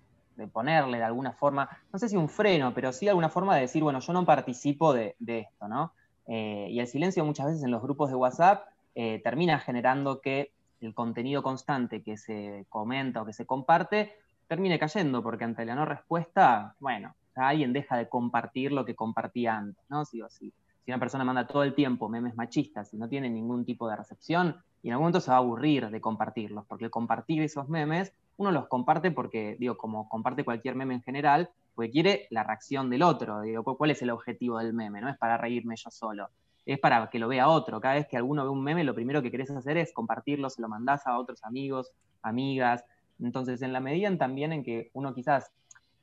ponerle 0.53 0.99
de 0.99 1.05
alguna 1.05 1.33
forma, 1.33 1.69
no 1.93 1.99
sé 1.99 2.09
si 2.09 2.17
un 2.17 2.29
freno, 2.29 2.75
pero 2.75 2.93
sí 2.93 3.09
alguna 3.09 3.29
forma 3.29 3.55
de 3.55 3.63
decir, 3.63 3.83
bueno, 3.83 4.01
yo 4.01 4.13
no 4.13 4.25
participo 4.25 4.93
de, 4.93 5.17
esto, 5.19 5.69
¿no? 5.69 5.93
Eh, 6.27 6.69
y 6.71 6.81
el 6.81 6.87
silencio 6.87 7.25
muchas 7.25 7.47
veces 7.47 7.63
en 7.63 7.71
los 7.71 7.83
grupos 7.83 8.11
de 8.11 8.17
WhatsApp 8.17 8.67
eh, 8.95 9.21
termina 9.23 9.59
generando 9.59 10.21
que 10.21 10.53
el 10.81 10.95
contenido 10.95 11.43
constante 11.43 12.03
que 12.03 12.17
se 12.17 12.67
comenta 12.69 13.23
o 13.23 13.27
que 13.27 13.33
se 13.33 13.47
comparte 13.47 14.13
termine 14.47 14.79
cayendo, 14.79 15.23
porque 15.23 15.45
ante 15.45 15.65
la 15.65 15.75
no 15.75 15.85
respuesta, 15.85 16.75
bueno, 16.79 17.15
alguien 17.35 17.73
deja 17.73 17.97
de 17.97 18.09
compartir 18.09 18.73
lo 18.73 18.85
que 18.85 18.95
compartía 18.95 19.57
antes, 19.57 19.85
¿no? 19.89 20.05
Si, 20.05 20.21
si, 20.31 20.53
si 20.85 20.91
una 20.91 21.01
persona 21.01 21.25
manda 21.25 21.47
todo 21.47 21.63
el 21.63 21.75
tiempo 21.75 22.09
memes 22.09 22.37
machistas 22.37 22.93
y 22.95 22.97
no 22.97 23.09
tiene 23.09 23.29
ningún 23.29 23.65
tipo 23.65 23.89
de 23.89 23.97
recepción, 23.97 24.57
y 24.83 24.89
en 24.89 24.93
algún 24.93 25.05
momento 25.05 25.21
se 25.21 25.31
va 25.31 25.39
a 25.39 25.41
aburrir 25.41 25.91
de 25.91 26.01
compartirlos, 26.01 26.65
porque 26.67 26.91
compartir 26.91 27.43
esos 27.43 27.69
memes, 27.69 28.13
uno 28.37 28.53
los 28.53 28.69
comparte 28.69 29.11
porque, 29.11 29.57
digo, 29.59 29.77
como 29.77 30.09
comparte 30.09 30.45
cualquier 30.45 30.75
meme 30.75 30.95
en 30.95 31.03
general, 31.03 31.51
porque 31.75 31.91
quiere 31.91 32.27
la 32.31 32.43
reacción 32.43 32.91
del 32.91 33.03
otro, 33.03 33.43
digo, 33.43 33.63
¿cuál 33.77 33.91
es 33.91 34.03
el 34.03 34.11
objetivo 34.11 34.59
del 34.59 34.73
meme? 34.73 35.01
No 35.01 35.09
es 35.09 35.19
para 35.19 35.37
reírme 35.37 35.77
yo 35.77 35.91
solo, 35.91 36.29
es 36.65 36.79
para 36.79 37.09
que 37.11 37.19
lo 37.19 37.29
vea 37.29 37.49
otro. 37.49 37.81
Cada 37.81 37.95
vez 37.95 38.07
que 38.07 38.17
alguno 38.17 38.45
ve 38.45 38.51
un 38.51 38.63
meme, 38.63 38.85
lo 38.85 38.95
primero 38.95 39.23
que 39.23 39.31
querés 39.31 39.51
hacer 39.51 39.77
es 39.77 39.93
compartirlo, 39.93 40.51
se 40.51 40.63
lo 40.63 40.69
mandás 40.69 41.07
a 41.07 41.19
otros 41.19 41.45
amigos, 41.45 41.91
amigas, 42.23 42.85
entonces, 43.21 43.63
en 43.63 43.73
la 43.73 43.81
medida 43.81 44.15
también 44.17 44.53
en 44.53 44.63
que 44.63 44.91
uno 44.93 45.15
quizás 45.15 45.51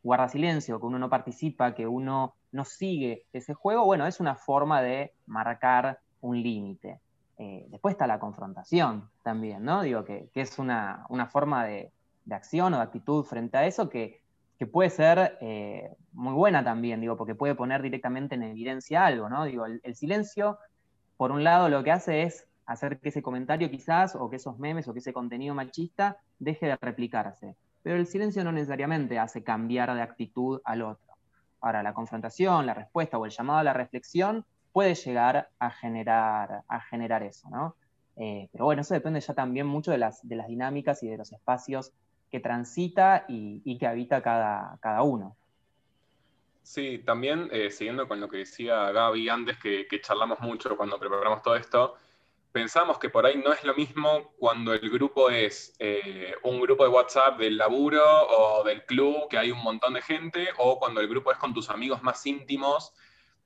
guarda 0.02 0.30
silencio, 0.30 0.80
que 0.80 0.86
uno 0.86 1.00
no 1.00 1.10
participa, 1.10 1.74
que 1.74 1.88
uno 1.88 2.36
no 2.52 2.66
sigue 2.66 3.26
ese 3.34 3.54
juego, 3.54 3.86
bueno, 3.86 4.06
es 4.06 4.20
una 4.20 4.36
forma 4.36 4.82
de 4.82 5.14
marcar 5.28 6.00
un 6.22 6.42
límite. 6.42 7.00
Eh, 7.38 7.66
después 7.70 7.94
está 7.94 8.06
la 8.06 8.20
confrontación 8.20 9.10
también, 9.24 9.64
¿no? 9.64 9.82
Digo 9.82 10.04
que, 10.04 10.30
es 10.34 10.60
una, 10.60 11.06
forma 11.32 11.66
de, 11.66 11.92
acción 12.32 12.74
o 12.74 12.78
de 12.78 12.84
actitud 12.84 13.24
frente 13.24 13.58
a 13.58 13.66
eso 13.66 13.90
que, 13.90 14.22
puede 14.72 14.90
ser 14.90 15.38
eh, 15.42 15.94
muy 16.14 16.34
buena 16.34 16.64
también, 16.64 17.02
digo, 17.02 17.18
porque 17.18 17.36
puede 17.36 17.54
poner 17.54 17.82
directamente 17.82 18.36
en 18.36 18.44
evidencia 18.44 19.06
algo, 19.06 19.28
¿no? 19.28 19.44
Digo, 19.44 19.66
el 19.66 19.96
silencio, 19.96 20.58
por 21.18 21.34
un 21.34 21.44
lado, 21.44 21.68
lo 21.68 21.84
que 21.84 21.92
hace 21.92 22.24
es 22.24 22.48
hacer 22.66 23.00
que 23.00 23.10
ese 23.10 23.22
comentario 23.22 23.70
quizás, 23.70 24.16
o 24.16 24.30
que 24.30 24.38
esos 24.38 24.58
memes, 24.60 24.88
o 24.88 24.94
que 24.94 25.00
ese 25.00 25.14
contenido 25.14 25.54
machista 25.56 26.18
deje 26.40 26.68
de 26.68 26.78
replicarse. 26.78 27.56
Pero 27.82 27.98
el 27.98 28.08
silencio 28.08 28.44
no 28.44 28.52
necesariamente 28.52 29.20
hace 29.20 29.44
cambiar 29.44 29.94
de 29.94 30.02
actitud 30.02 30.62
al 30.64 30.82
otro. 30.82 31.14
Ahora, 31.62 31.84
la 31.84 31.94
confrontación, 31.94 32.66
la 32.66 32.74
respuesta 32.74 33.18
o 33.18 33.26
el 33.26 33.32
llamado 33.32 33.60
a 33.60 33.64
la 33.64 33.74
reflexión 33.74 34.46
puede 34.72 34.96
llegar 34.96 35.50
a 35.60 35.70
generar, 35.70 36.64
a 36.68 36.82
generar 36.82 37.24
eso, 37.24 37.50
¿no? 37.50 37.76
Eh, 38.16 38.48
pero 38.52 38.66
bueno, 38.66 38.82
eso 38.82 38.94
depende 38.94 39.20
ya 39.22 39.34
también 39.34 39.66
mucho 39.66 39.92
de 39.92 39.98
las, 39.98 40.28
de 40.28 40.36
las 40.36 40.48
dinámicas 40.48 41.02
y 41.04 41.08
de 41.08 41.18
los 41.18 41.32
espacios 41.32 41.94
que 42.34 42.40
transita 42.40 43.26
y, 43.28 43.78
que 43.78 43.86
habita 43.86 44.24
cada, 44.24 44.80
cada 44.82 45.04
uno. 45.04 45.38
Sí, 46.64 46.98
también 47.06 47.48
eh, 47.52 47.70
siguiendo 47.70 48.08
con 48.08 48.20
lo 48.20 48.28
que 48.28 48.38
decía 48.38 48.92
Gaby 48.92 49.30
antes, 49.30 49.60
que, 49.60 49.86
charlamos 50.02 50.40
mucho 50.40 50.76
cuando 50.76 50.98
preparamos 50.98 51.44
todo 51.44 51.56
esto, 51.56 51.94
pensamos 52.52 52.98
que 52.98 53.12
por 53.12 53.28
ahí 53.28 53.38
no 53.38 53.54
es 53.54 53.64
lo 53.64 53.76
mismo 53.76 54.34
cuando 54.40 54.74
el 54.74 54.90
grupo 54.90 55.30
es 55.30 55.76
eh, 55.78 56.34
un 56.42 56.60
grupo 56.60 56.84
de 56.86 56.90
WhatsApp 56.90 57.38
del 57.38 57.56
laburo 57.56 58.04
o 58.04 58.64
del 58.64 58.84
club, 58.84 59.28
que 59.30 59.38
hay 59.38 59.52
un 59.52 59.62
montón 59.62 59.94
de 59.94 60.02
gente, 60.02 60.50
o 60.58 60.80
cuando 60.80 61.02
el 61.02 61.08
grupo 61.08 61.32
es 61.32 61.38
con 61.38 61.54
tus 61.54 61.70
amigos 61.70 62.02
más 62.02 62.26
íntimos. 62.26 62.94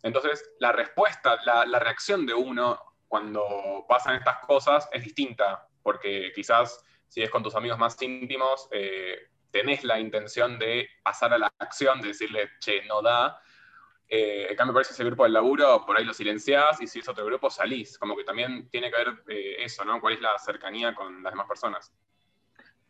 Entonces, 0.01 0.49
la 0.61 0.71
respuesta, 0.71 1.37
la, 1.43 1.79
reacción 1.79 2.25
de 2.25 2.33
uno 2.33 2.79
cuando 3.09 3.85
pasan 3.89 4.15
estas 4.15 4.37
cosas 4.45 4.87
es 4.93 5.03
distinta, 5.03 5.67
porque 5.83 6.31
quizás 6.33 6.85
si 7.07 7.21
es 7.21 7.29
con 7.29 7.43
tus 7.43 7.55
amigos 7.55 7.77
más 7.77 8.01
íntimos, 8.01 8.67
eh, 8.71 9.29
tenés 9.51 9.83
la 9.83 9.99
intención 9.99 10.59
de 10.59 10.87
pasar 11.03 11.33
a 11.33 11.37
la 11.37 11.51
acción, 11.59 12.01
de 12.01 12.09
decirle, 12.09 12.49
che, 12.59 12.85
no 12.85 13.01
da, 13.01 13.39
eh, 14.09 14.47
en 14.49 14.55
cambio, 14.55 14.73
parece 14.73 14.93
ese 14.93 15.03
grupo 15.03 15.23
del 15.23 15.33
laburo, 15.33 15.85
por 15.85 15.97
ahí 15.97 16.05
lo 16.05 16.13
silenciás 16.13 16.81
y 16.81 16.87
si 16.87 16.99
es 16.99 17.09
otro 17.09 17.25
grupo 17.25 17.49
salís. 17.49 17.97
Como 17.97 18.15
que 18.15 18.23
también 18.23 18.69
tiene 18.69 18.89
que 18.89 18.97
ver 18.97 19.23
eh, 19.27 19.55
eso, 19.59 19.83
¿no? 19.83 19.99
¿Cuál 19.99 20.13
es 20.13 20.21
la 20.21 20.37
cercanía 20.39 20.95
con 20.95 21.21
las 21.21 21.33
demás 21.33 21.47
personas? 21.47 21.93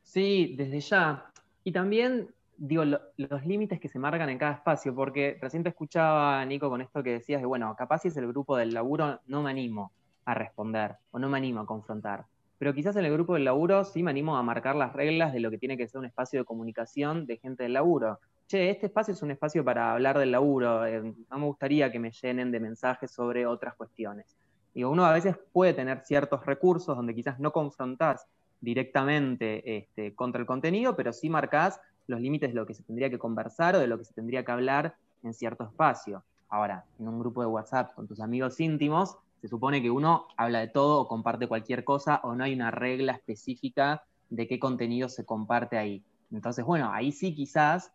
Sí, 0.03 0.55
desde 0.55 0.79
ya. 0.79 1.31
Y 1.63 1.71
también, 1.71 2.33
digo, 2.55 2.83
los 2.86 3.45
límites 3.45 3.79
que 3.79 3.89
se 3.89 4.00
marcan 4.00 4.29
en 4.29 4.38
cada 4.38 4.53
espacio, 4.53 4.93
porque 4.93 5.38
recién 5.41 5.63
te 5.63 5.69
escuchaba, 5.69 6.45
Nico, 6.45 6.69
con 6.69 6.81
esto 6.81 7.01
que 7.01 7.13
decías 7.13 7.41
de, 7.41 7.47
bueno, 7.47 7.75
capaz 7.75 8.00
si 8.00 8.09
es 8.09 8.17
el 8.17 8.27
grupo 8.27 8.55
del 8.55 8.74
laburo, 8.74 9.19
no 9.25 9.41
me 9.41 9.50
animo 9.50 9.91
a 10.25 10.33
responder 10.33 10.97
o 11.12 11.19
no 11.19 11.29
me 11.29 11.38
animo 11.38 11.62
a 11.62 11.65
confrontar. 11.65 12.25
Pero 12.58 12.74
quizás 12.74 12.96
en 12.96 13.06
el 13.06 13.14
grupo 13.14 13.36
del 13.36 13.46
laburo 13.46 13.84
sí 13.84 14.02
me 14.02 14.12
animo 14.12 14.38
a 14.38 14.44
marcar 14.44 14.76
las 14.76 14.94
reglas 14.94 15.34
de 15.34 15.40
lo 15.40 15.52
que 15.52 15.58
tiene 15.58 15.78
que 15.78 15.88
ser 15.88 16.00
un 16.00 16.06
espacio 16.06 16.40
de 16.40 16.46
comunicación 16.46 17.26
de 17.26 17.38
gente 17.38 17.64
del 17.64 17.74
laburo. 17.74 18.20
Che, 18.48 18.70
este 18.70 18.88
espacio 18.88 19.14
es 19.14 19.22
un 19.22 19.32
espacio 19.32 19.64
para 19.64 19.92
hablar 19.94 20.18
del 20.18 20.32
laburo, 20.32 20.86
eh, 20.86 21.02
no 21.02 21.38
me 21.38 21.46
gustaría 21.46 21.92
que 21.92 22.00
me 22.00 22.12
llenen 22.12 22.52
de 22.52 22.60
mensajes 22.60 23.12
sobre 23.12 23.46
otras 23.46 23.76
cuestiones. 23.76 24.38
Digo, 24.74 24.90
uno 24.90 25.06
a 25.06 25.14
veces 25.14 25.36
puede 25.52 25.74
tener 25.74 26.02
ciertos 26.06 26.46
recursos 26.46 26.96
donde 26.96 27.14
quizás 27.14 27.40
no 27.40 27.52
confrontás 27.52 28.28
directamente 28.62 29.78
este, 29.78 30.16
contra 30.16 30.40
el 30.40 30.48
contenido, 30.48 30.96
pero 30.96 31.14
sí 31.14 31.30
marcás 31.30 31.80
los 32.08 32.22
límites 32.22 32.50
de 32.50 32.56
lo 32.56 32.66
que 32.66 32.74
se 32.74 32.84
tendría 32.84 33.10
que 33.10 33.20
conversar 33.20 33.76
o 33.76 33.80
de 33.80 33.88
lo 33.88 33.98
que 33.98 34.06
se 34.06 34.14
tendría 34.14 34.44
que 34.44 34.52
hablar 34.52 34.96
en 35.24 35.34
cierto 35.34 35.66
espacio. 35.66 36.24
Ahora, 36.50 36.86
en 37.00 37.08
un 37.08 37.20
grupo 37.20 37.42
de 37.42 37.48
WhatsApp 37.48 37.94
con 37.94 38.08
tus 38.08 38.22
amigos 38.22 38.60
íntimos, 38.60 39.18
se 39.41 39.48
supone 39.48 39.82
que 39.82 39.91
uno 39.91 40.27
habla 40.36 40.60
de 40.60 40.67
todo 40.67 41.01
o 41.01 41.08
comparte 41.08 41.48
cualquier 41.48 41.84
cosa 41.84 42.20
o 42.24 42.36
no 42.36 42.44
hay 42.44 42.53
una 42.53 42.72
regla 42.72 43.13
específica 43.13 44.03
de 44.29 44.48
qué 44.48 44.60
contenido 44.60 45.10
se 45.10 45.25
comparte 45.25 45.77
ahí. 45.77 46.03
Entonces, 46.32 46.65
bueno, 46.65 46.91
ahí 46.91 47.12
sí 47.12 47.34
quizás 47.34 47.94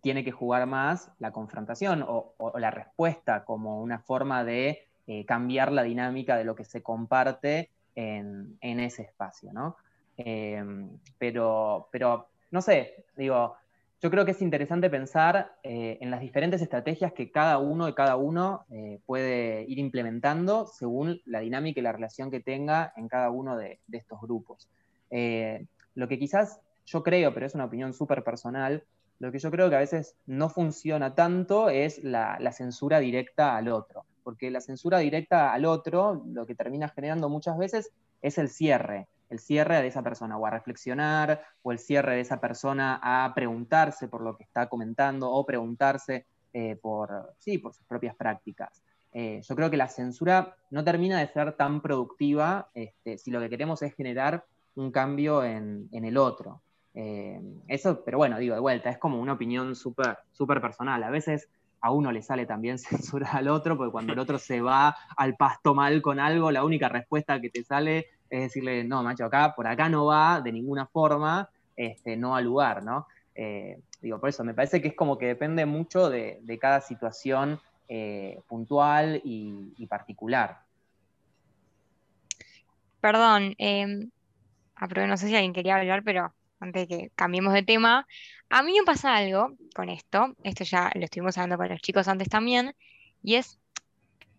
tiene 0.00 0.24
que 0.24 0.32
jugar 0.32 0.66
más 0.66 1.10
la 1.18 1.32
confrontación 1.32 2.04
o, 2.06 2.34
la 2.58 2.70
respuesta 2.70 3.44
como 3.44 3.80
una 3.80 4.00
forma 4.00 4.44
de 4.44 4.88
eh, 5.06 5.24
cambiar 5.24 5.72
la 5.72 5.82
dinámica 5.82 6.36
de 6.36 6.44
lo 6.44 6.54
que 6.54 6.64
se 6.64 6.82
comparte 6.82 7.70
en, 7.94 8.58
ese 8.60 9.02
espacio, 9.02 9.52
¿no? 9.52 9.76
Em, 10.16 10.98
pero, 11.18 11.88
pero, 11.90 12.28
no 12.50 12.62
sé, 12.62 13.06
digo, 13.16 13.54
yo 14.02 14.10
creo 14.10 14.24
que 14.24 14.32
es 14.32 14.42
interesante 14.42 14.90
pensar 14.90 15.54
eh, 15.62 15.98
en 16.00 16.10
las 16.10 16.20
diferentes 16.20 16.60
estrategias 16.60 17.12
que 17.12 17.30
cada 17.30 17.58
uno 17.58 17.88
y 17.88 17.94
cada 17.94 18.16
uno 18.16 18.66
eh, 18.68 18.98
puede 19.06 19.64
ir 19.68 19.78
implementando 19.78 20.66
según 20.66 21.20
la 21.24 21.38
dinámica 21.38 21.78
y 21.78 21.84
la 21.84 21.92
relación 21.92 22.28
que 22.28 22.40
tenga 22.40 22.92
en 22.96 23.06
cada 23.06 23.30
uno 23.30 23.56
de, 23.56 23.78
estos 23.92 24.20
grupos. 24.20 24.68
Eh, 25.10 25.66
lo 25.94 26.08
que 26.08 26.18
quizás 26.18 26.58
yo 26.84 27.04
creo, 27.04 27.32
pero 27.32 27.46
es 27.46 27.54
una 27.54 27.66
opinión 27.66 27.94
súper 27.94 28.24
personal, 28.24 28.82
lo 29.20 29.30
que 29.30 29.38
yo 29.38 29.52
creo 29.52 29.70
que 29.70 29.76
a 29.76 29.80
veces 29.80 30.16
no 30.26 30.48
funciona 30.48 31.14
tanto 31.14 31.70
es 31.70 32.02
la, 32.02 32.38
la 32.40 32.50
censura 32.50 32.98
directa 32.98 33.56
al 33.56 33.68
otro, 33.68 34.04
porque 34.24 34.50
la 34.50 34.60
censura 34.60 34.98
directa 34.98 35.52
al 35.52 35.64
otro 35.64 36.24
lo 36.26 36.44
que 36.44 36.56
termina 36.56 36.88
generando 36.88 37.28
muchas 37.28 37.56
veces 37.56 37.92
es 38.20 38.36
el 38.38 38.48
cierre, 38.48 39.06
el 39.32 39.38
cierre 39.38 39.80
de 39.80 39.88
esa 39.88 40.02
persona, 40.02 40.36
o 40.36 40.46
a 40.46 40.50
reflexionar, 40.50 41.42
o 41.62 41.72
el 41.72 41.78
cierre 41.78 42.16
de 42.16 42.20
esa 42.20 42.38
persona 42.38 43.00
a 43.02 43.32
preguntarse 43.34 44.06
por 44.06 44.20
lo 44.22 44.36
que 44.36 44.44
está 44.44 44.68
comentando, 44.68 45.30
o 45.30 45.44
preguntarse 45.46 46.26
eh, 46.52 46.76
por, 46.76 47.34
sí, 47.38 47.56
por 47.56 47.72
sus 47.72 47.86
propias 47.86 48.14
prácticas. 48.14 48.82
Eh, 49.14 49.40
yo 49.42 49.56
creo 49.56 49.70
que 49.70 49.76
la 49.78 49.88
censura 49.88 50.56
no 50.70 50.84
termina 50.84 51.18
de 51.18 51.28
ser 51.28 51.54
tan 51.54 51.80
productiva 51.80 52.68
este, 52.74 53.16
si 53.16 53.30
lo 53.30 53.40
que 53.40 53.48
queremos 53.48 53.82
es 53.82 53.94
generar 53.94 54.44
un 54.74 54.90
cambio 54.90 55.44
en, 55.44 55.88
el 55.92 56.16
otro. 56.18 56.60
Eh, 56.94 57.40
eso, 57.68 58.02
pero 58.04 58.18
bueno, 58.18 58.38
digo, 58.38 58.54
de 58.54 58.60
vuelta, 58.60 58.90
es 58.90 58.98
como 58.98 59.18
una 59.18 59.32
opinión 59.32 59.74
súper 59.74 60.18
super 60.32 60.60
personal. 60.60 61.02
A 61.02 61.10
veces 61.10 61.48
a 61.80 61.90
uno 61.90 62.12
le 62.12 62.22
sale 62.22 62.46
también 62.46 62.78
censurar 62.78 63.36
al 63.36 63.48
otro, 63.48 63.76
porque 63.76 63.92
cuando 63.92 64.12
el 64.12 64.18
otro 64.18 64.38
se 64.38 64.60
va 64.60 64.96
al 65.16 65.36
pasto 65.36 65.74
mal 65.74 66.00
con 66.00 66.18
algo, 66.18 66.50
la 66.50 66.64
única 66.64 66.88
respuesta 66.88 67.40
que 67.40 67.50
te 67.50 67.64
sale 67.64 68.06
es 68.32 68.40
decirle, 68.40 68.82
no, 68.82 69.02
macho, 69.02 69.26
acá, 69.26 69.54
por 69.54 69.66
acá 69.66 69.90
no 69.90 70.06
va 70.06 70.40
de 70.40 70.50
ninguna 70.50 70.86
forma, 70.86 71.50
este, 71.76 72.16
no 72.16 72.34
al 72.34 72.44
lugar, 72.44 72.82
¿no? 72.82 73.06
Eh, 73.34 73.78
digo, 74.00 74.18
por 74.18 74.30
eso, 74.30 74.42
me 74.42 74.54
parece 74.54 74.80
que 74.80 74.88
es 74.88 74.94
como 74.94 75.18
que 75.18 75.26
depende 75.26 75.66
mucho 75.66 76.08
de, 76.08 76.40
cada 76.58 76.80
situación 76.80 77.60
eh, 77.88 78.40
puntual 78.48 79.20
y, 79.22 79.86
particular. 79.86 80.60
Perdón, 83.02 83.54
eh, 83.58 83.86
no 83.86 85.16
sé 85.18 85.28
si 85.28 85.34
alguien 85.34 85.52
quería 85.52 85.76
hablar, 85.76 86.02
pero 86.02 86.32
antes 86.58 86.88
de 86.88 86.96
que 86.96 87.10
cambiemos 87.14 87.52
de 87.52 87.64
tema, 87.64 88.06
a 88.48 88.62
mí 88.62 88.72
me 88.78 88.86
pasa 88.86 89.14
algo 89.14 89.56
con 89.74 89.90
esto, 89.90 90.34
esto 90.42 90.64
ya 90.64 90.90
lo 90.94 91.04
estuvimos 91.04 91.36
hablando 91.36 91.58
con 91.58 91.68
los 91.68 91.82
chicos 91.82 92.08
antes 92.08 92.30
también, 92.30 92.74
y 93.22 93.34
es 93.34 93.58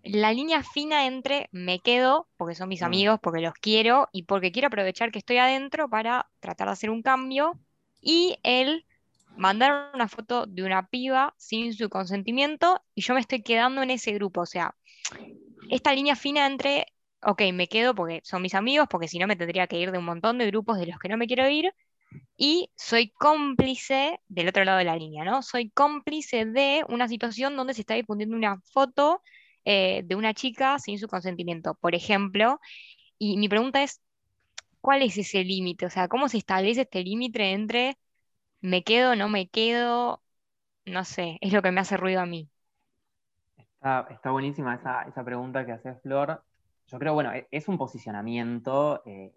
la 0.04 0.34
línea 0.34 0.64
fina 0.64 1.08
entre 1.08 1.48
me 1.52 1.80
quedo, 1.80 2.28
porque 2.38 2.56
son 2.56 2.70
mis 2.70 2.82
mm. 2.82 2.86
amigos, 2.86 3.20
porque 3.22 3.42
los 3.42 3.54
quiero 3.54 4.10
y 4.12 4.24
porque 4.24 4.52
quiero 4.52 4.68
aprovechar 4.68 5.12
que 5.12 5.20
estoy 5.20 5.38
adentro 5.38 5.90
para 5.90 6.30
tratar 6.40 6.68
de 6.68 6.74
hacer 6.74 6.90
un 6.90 7.02
cambio, 7.02 7.60
y 8.02 8.38
el 8.44 8.86
mandar 9.38 9.92
una 9.94 10.08
foto 10.08 10.46
de 10.46 10.64
una 10.64 10.88
piba 10.88 11.34
sin 11.38 11.74
su 11.74 11.90
consentimiento 11.90 12.82
y 12.94 13.02
yo 13.02 13.14
me 13.14 13.22
estoy 13.22 13.42
quedando 13.42 13.82
en 13.82 13.90
ese 13.90 14.12
grupo. 14.12 14.42
O 14.42 14.46
sea, 14.46 14.76
esta 15.70 15.94
línea 15.94 16.16
fina 16.16 16.46
entre, 16.46 16.86
ok, 17.24 17.42
me 17.54 17.68
quedo 17.68 17.96
porque 17.96 18.22
son 18.24 18.42
mis 18.42 18.56
amigos, 18.56 18.88
porque 18.90 19.08
si 19.08 19.20
no 19.20 19.28
me 19.28 19.36
tendría 19.36 19.68
que 19.68 19.80
ir 19.80 19.92
de 19.92 19.98
un 19.98 20.06
montón 20.06 20.38
de 20.38 20.48
grupos 20.48 20.78
de 20.78 20.88
los 20.88 21.00
que 21.00 21.10
no 21.10 21.18
me 21.18 21.28
quiero 21.28 21.48
ir, 21.50 21.74
y 22.38 22.70
soy 22.76 23.10
cómplice 23.10 24.20
del 24.28 24.50
otro 24.50 24.64
lado 24.66 24.78
de 24.78 24.84
la 24.84 24.96
línea, 24.96 25.24
¿no? 25.24 25.42
Soy 25.42 25.72
cómplice 25.72 26.46
de 26.46 26.84
una 26.90 27.08
situación 27.08 27.56
donde 27.56 27.74
se 27.74 27.82
está 27.82 27.96
difundiendo 27.96 28.36
una 28.36 28.62
foto 28.72 29.22
eh, 29.66 30.04
de 30.06 30.16
una 30.16 30.34
chica 30.34 30.80
sin 30.80 31.00
su 31.00 31.08
consentimiento, 31.08 31.76
por 31.76 31.96
ejemplo. 31.96 32.60
Y 33.18 33.38
mi 33.38 33.50
pregunta 33.50 33.84
es, 33.84 34.02
¿cuál 34.82 35.02
es 35.04 35.18
ese 35.18 35.44
límite? 35.44 35.86
O 35.86 35.90
sea, 35.90 36.08
¿cómo 36.08 36.30
se 36.30 36.38
establece 36.38 36.82
este 36.82 37.04
límite 37.04 37.52
entre 37.54 37.98
me 38.62 38.84
quedo, 38.84 39.16
no 39.16 39.30
me 39.30 39.50
quedo? 39.50 40.22
No 40.86 41.06
sé, 41.06 41.38
es 41.42 41.54
lo 41.54 41.62
que 41.62 41.72
me 41.72 41.82
hace 41.82 41.98
ruido 41.98 42.22
a 42.22 42.26
mí. 42.26 42.50
Está, 43.84 44.32
buenísima 44.32 44.76
esa, 44.76 45.24
pregunta 45.26 45.66
que 45.66 45.74
hace 45.74 45.96
Flor. 45.96 46.42
Yo 46.88 47.00
creo, 47.00 47.14
bueno, 47.14 47.34
e, 47.34 47.48
es 47.52 47.68
un 47.68 47.78
posicionamiento 47.78 49.04
eh, 49.06 49.34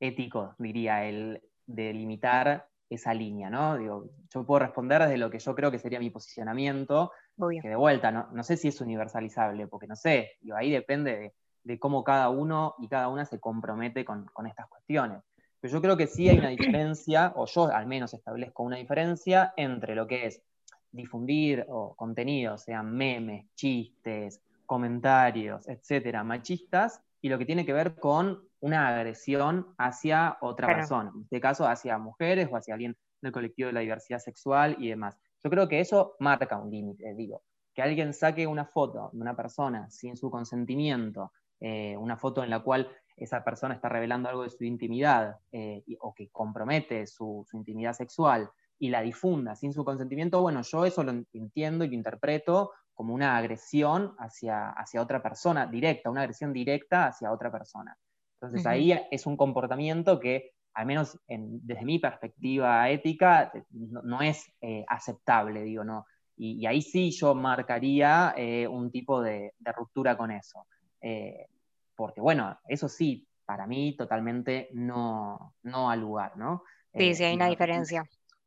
ético, 0.00 0.54
diría, 0.58 1.04
el 1.04 1.42
delimitar 1.66 2.68
esa 2.88 3.12
línea, 3.12 3.50
¿no? 3.50 3.76
Digo, 3.76 4.06
yo 4.32 4.46
puedo 4.46 4.60
responder 4.60 5.02
desde 5.02 5.18
lo 5.18 5.30
que 5.30 5.38
yo 5.38 5.54
creo 5.54 5.70
que 5.70 5.78
sería 5.78 6.00
mi 6.00 6.10
posicionamiento, 6.10 7.12
que 7.48 7.68
de 7.68 7.76
vuelta, 7.76 8.10
no, 8.10 8.42
sé 8.42 8.56
si 8.56 8.68
es 8.68 8.80
universalizable, 8.80 9.66
porque 9.66 9.86
no 9.86 9.96
sé, 9.96 10.32
digo, 10.40 10.56
ahí 10.56 10.70
depende 10.70 11.34
de, 11.64 11.78
cómo 11.78 12.04
cada 12.04 12.28
uno 12.28 12.74
y 12.78 12.88
cada 12.88 13.08
una 13.08 13.24
se 13.24 13.40
compromete 13.40 14.04
con, 14.04 14.28
estas 14.46 14.68
cuestiones. 14.68 15.22
Pero 15.60 15.74
yo 15.74 15.80
creo 15.80 15.96
que 15.96 16.06
sí 16.06 16.28
hay 16.28 16.38
una 16.38 16.48
diferencia, 16.48 17.32
o 17.36 17.46
yo 17.46 17.66
al 17.66 17.86
menos 17.86 18.14
establezco 18.14 18.62
una 18.62 18.76
diferencia 18.76 19.52
entre 19.56 19.94
lo 19.94 20.06
que 20.06 20.26
es 20.26 20.42
difundir 20.90 21.64
o 21.68 21.94
contenidos, 21.94 22.64
sean 22.64 22.92
memes, 22.92 23.46
chistes, 23.54 24.40
comentarios, 24.66 25.68
etcétera, 25.68 26.24
machistas, 26.24 27.00
y 27.20 27.28
lo 27.28 27.38
que 27.38 27.46
tiene 27.46 27.64
que 27.64 27.72
ver 27.72 27.94
con 27.94 28.42
una 28.60 28.88
agresión 28.88 29.74
hacia 29.78 30.36
otra 30.40 30.66
persona, 30.68 31.12
en 31.14 31.22
este 31.22 31.40
caso 31.40 31.66
hacia 31.66 31.98
mujeres 31.98 32.48
o 32.50 32.56
hacia 32.56 32.74
alguien 32.74 32.96
del 33.20 33.32
colectivo 33.32 33.68
de 33.68 33.72
la 33.72 33.80
diversidad 33.80 34.18
sexual 34.18 34.76
y 34.78 34.88
demás. 34.88 35.16
Yo 35.44 35.50
creo 35.50 35.68
que 35.68 35.80
eso 35.80 36.16
marca 36.20 36.56
un 36.56 36.70
límite, 36.70 37.14
digo, 37.14 37.42
que 37.74 37.82
alguien 37.82 38.12
saque 38.12 38.46
una 38.46 38.64
foto 38.64 39.10
de 39.12 39.20
una 39.20 39.34
persona 39.34 39.90
sin 39.90 40.16
su 40.16 40.30
consentimiento, 40.30 41.32
eh, 41.60 41.96
una 41.96 42.16
foto 42.16 42.42
en 42.44 42.50
la 42.50 42.60
cual 42.60 42.88
esa 43.16 43.44
persona 43.44 43.74
está 43.74 43.88
revelando 43.88 44.28
algo 44.28 44.42
de 44.42 44.50
su 44.50 44.64
intimidad 44.64 45.36
eh, 45.52 45.84
o 46.00 46.14
que 46.14 46.28
compromete 46.30 47.06
su, 47.06 47.46
su, 47.48 47.56
intimidad 47.56 47.92
sexual 47.92 48.50
y 48.78 48.88
la 48.88 49.02
difunda 49.02 49.54
sin 49.54 49.72
su 49.72 49.84
consentimiento, 49.84 50.40
bueno, 50.40 50.62
yo 50.62 50.84
eso 50.84 51.02
lo 51.04 51.12
entiendo 51.32 51.84
y 51.84 51.88
lo 51.88 51.94
interpreto 51.94 52.72
como 52.94 53.14
una 53.14 53.36
agresión 53.36 54.14
hacia, 54.18 54.70
hacia 54.70 55.00
otra 55.00 55.22
persona, 55.22 55.66
directa, 55.66 56.10
una 56.10 56.22
agresión 56.22 56.52
directa 56.52 57.06
hacia 57.06 57.32
otra 57.32 57.50
persona. 57.50 57.96
Entonces 58.40 58.66
ahí 58.66 58.92
es 59.10 59.26
un 59.26 59.36
comportamiento 59.36 60.18
que, 60.18 60.52
al 60.74 60.86
menos 60.86 61.18
desde 61.28 61.84
mi 61.84 61.98
perspectiva 61.98 62.88
ética, 62.88 63.52
no, 63.70 64.22
es 64.22 64.50
eh, 64.60 64.84
aceptable, 64.88 65.62
digo, 65.62 65.84
¿no? 65.84 66.06
Y, 66.36 66.66
ahí 66.66 66.80
sí 66.82 67.10
yo 67.10 67.34
marcaría 67.34 68.34
eh, 68.36 68.66
un 68.66 68.90
tipo 68.90 69.20
de, 69.20 69.52
ruptura 69.76 70.16
con 70.16 70.30
eso. 70.30 70.66
Eh, 71.00 71.46
porque 71.94 72.20
bueno, 72.20 72.58
eso 72.66 72.88
sí, 72.88 73.26
para 73.44 73.66
mí 73.66 73.96
totalmente 73.96 74.68
no, 74.72 75.54
no 75.62 75.90
al 75.90 76.00
lugar, 76.00 76.36
¿no? 76.36 76.64
Sí, 76.94 77.14
sí, 77.14 77.24
hay 77.24 77.36
una 77.36 77.48
diferencia. 77.48 78.04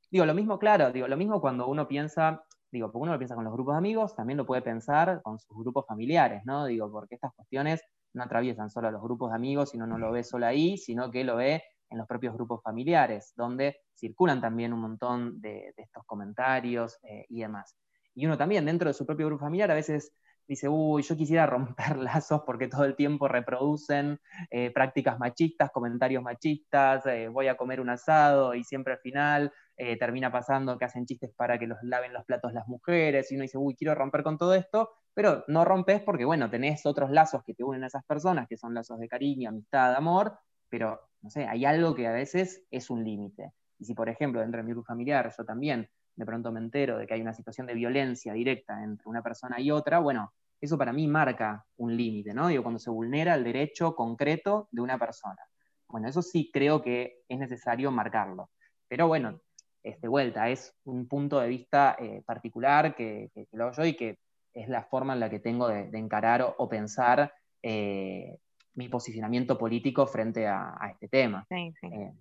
Digo, 0.09 0.25
lo 0.25 0.33
mismo, 0.33 0.57
claro, 0.59 0.91
digo, 0.91 1.07
lo 1.07 1.17
mismo 1.17 1.39
cuando 1.39 1.67
uno 1.67 1.87
piensa, 1.87 2.43
digo, 2.71 2.91
porque 2.91 3.03
uno 3.03 3.13
lo 3.13 3.19
piensa 3.19 3.35
con 3.35 3.43
los 3.43 3.53
grupos 3.53 3.75
de 3.75 3.79
amigos, 3.79 4.15
también 4.15 4.37
lo 4.37 4.45
puede 4.45 4.61
pensar 4.61 5.21
con 5.21 5.39
sus 5.39 5.55
grupos 5.57 5.85
familiares, 5.87 6.41
¿no? 6.45 6.65
Digo, 6.65 6.91
porque 6.91 7.15
estas 7.15 7.33
cuestiones 7.33 7.81
no 8.13 8.23
atraviesan 8.23 8.69
solo 8.69 8.87
a 8.87 8.91
los 8.91 9.01
grupos 9.01 9.31
de 9.31 9.35
amigos 9.35 9.73
y 9.73 9.77
uno 9.77 9.87
no 9.87 9.97
lo 9.97 10.11
ve 10.11 10.23
solo 10.23 10.47
ahí, 10.47 10.77
sino 10.77 11.11
que 11.11 11.23
lo 11.23 11.35
ve 11.35 11.63
en 11.89 11.97
los 11.97 12.07
propios 12.07 12.33
grupos 12.33 12.61
familiares, 12.63 13.33
donde 13.35 13.81
circulan 13.93 14.41
también 14.41 14.73
un 14.73 14.81
montón 14.81 15.39
de, 15.41 15.73
estos 15.77 16.03
comentarios 16.05 16.99
eh, 17.03 17.25
y 17.29 17.41
demás. 17.41 17.75
Y 18.13 18.25
uno 18.25 18.37
también 18.37 18.65
dentro 18.65 18.87
de 18.89 18.93
su 18.93 19.05
propio 19.05 19.27
grupo 19.27 19.45
familiar 19.45 19.71
a 19.71 19.75
veces 19.75 20.13
dice, 20.47 20.69
uy, 20.69 21.01
yo 21.03 21.15
quisiera 21.15 21.45
romper 21.47 21.97
lazos 21.97 22.41
porque 22.45 22.67
todo 22.67 22.85
el 22.85 22.95
tiempo 22.95 23.27
reproducen 23.27 24.19
eh, 24.49 24.71
prácticas 24.71 25.19
machistas, 25.19 25.71
comentarios 25.71 26.23
machistas, 26.23 27.05
eh, 27.07 27.27
voy 27.27 27.47
a 27.47 27.57
comer 27.57 27.81
un 27.81 27.89
asado 27.89 28.53
y 28.53 28.63
siempre 28.63 28.93
al 28.93 28.99
final 28.99 29.51
termina 29.99 30.31
pasando 30.31 30.77
que 30.77 30.85
hacen 30.85 31.05
chistes 31.05 31.33
para 31.35 31.59
que 31.59 31.67
los 31.67 31.77
laven 31.83 32.13
los 32.13 32.23
platos 32.23 32.53
las 32.53 32.65
mujeres, 32.65 33.29
y 33.29 33.35
uno 33.35 33.41
dice, 33.41 33.57
uy, 33.57 33.75
quiero 33.75 33.93
romper 33.93 34.23
con 34.23 34.37
todo 34.37 34.53
esto, 34.53 34.89
pero 35.13 35.43
no 35.47 35.65
rompes 35.65 36.01
porque, 36.01 36.23
bueno, 36.23 36.49
tenés 36.49 36.85
otros 36.85 37.09
lazos 37.09 37.43
que 37.43 37.53
te 37.53 37.65
unen 37.65 37.83
a 37.83 37.87
esas 37.87 38.05
personas, 38.05 38.47
que 38.47 38.55
son 38.55 38.73
lazos 38.73 38.99
de 38.99 39.09
cariño, 39.09 39.49
amistad, 39.49 39.95
amor, 39.95 40.37
pero, 40.75 40.99
no 41.21 41.29
sé, 41.29 41.45
hay 41.47 41.63
algo 41.63 41.95
que 41.95 42.05
a 42.05 42.11
veces 42.11 42.65
es 42.69 42.89
un 42.89 43.05
límite. 43.05 43.53
Y 43.79 43.85
si, 43.85 43.93
por 43.93 44.09
ejemplo, 44.09 44.41
dentro 44.41 44.57
de 44.57 44.63
mi 44.65 44.71
grupo 44.73 44.85
familiar 44.85 45.33
yo 45.37 45.45
también 45.45 45.89
de 46.17 46.25
pronto 46.25 46.51
me 46.51 46.59
entero 46.59 46.97
de 46.97 47.07
que 47.07 47.13
hay 47.13 47.21
una 47.21 47.33
situación 47.33 47.65
de 47.65 47.73
violencia 47.73 48.33
directa 48.33 48.83
entre 48.83 49.07
una 49.07 49.23
persona 49.23 49.61
y 49.61 49.71
otra, 49.71 49.99
bueno, 49.99 50.33
eso 50.59 50.77
para 50.77 50.91
mí 50.91 51.07
marca 51.07 51.65
un 51.77 51.95
límite, 51.95 52.33
¿no? 52.33 52.49
Digo, 52.49 52.61
cuando 52.61 52.79
se 52.79 52.89
vulnera 52.89 53.35
el 53.35 53.45
derecho 53.45 53.95
concreto 53.95 54.67
de 54.71 54.81
una 54.81 54.99
persona. 54.99 55.41
Bueno, 55.87 56.09
eso 56.09 56.21
sí 56.21 56.49
creo 56.51 56.81
que 56.81 57.21
es 57.29 57.39
necesario 57.39 57.89
marcarlo. 57.91 58.49
Pero 58.89 59.07
bueno, 59.07 59.39
este, 59.81 60.09
vuelta, 60.09 60.49
es 60.49 60.75
un 60.83 61.07
punto 61.07 61.39
de 61.39 61.47
vista 61.47 61.95
eh, 61.97 62.21
particular 62.25 62.95
que, 62.95 63.31
lo 63.53 63.65
hago 63.65 63.73
yo 63.77 63.85
y 63.85 63.95
que 63.95 64.19
es 64.53 64.67
la 64.67 64.83
forma 64.83 65.13
en 65.13 65.21
la 65.21 65.29
que 65.29 65.39
tengo 65.39 65.69
de, 65.69 65.89
encarar 65.97 66.55
o, 66.57 66.67
pensar 66.67 67.33
eh, 67.61 68.37
mi 68.75 68.89
posicionamiento 68.89 69.57
político 69.57 70.05
frente 70.05 70.47
a, 70.47 70.77
este 70.91 71.07
tema. 71.07 71.45
Sí, 71.49 71.73
sí. 71.81 71.87
Eh, 71.87 72.13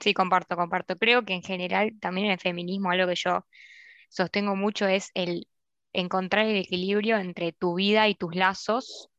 Sí, 0.00 0.14
comparto, 0.14 0.56
comparto. 0.56 0.96
Creo 0.96 1.24
que 1.24 1.34
en 1.34 1.42
general 1.42 1.92
también 2.00 2.26
en 2.26 2.32
el 2.32 2.38
feminismo 2.40 2.90
algo 2.90 3.06
que 3.06 3.16
yo 3.16 3.44
sostengo 4.08 4.56
mucho 4.56 4.86
es 4.86 5.10
el 5.14 5.46
encontrar 5.92 6.46
el 6.46 6.56
equilibrio 6.56 7.18
entre 7.18 7.52
tu 7.52 7.74
vida 7.74 8.08
y 8.08 8.14
tus 8.14 8.34
lazos 8.34 9.10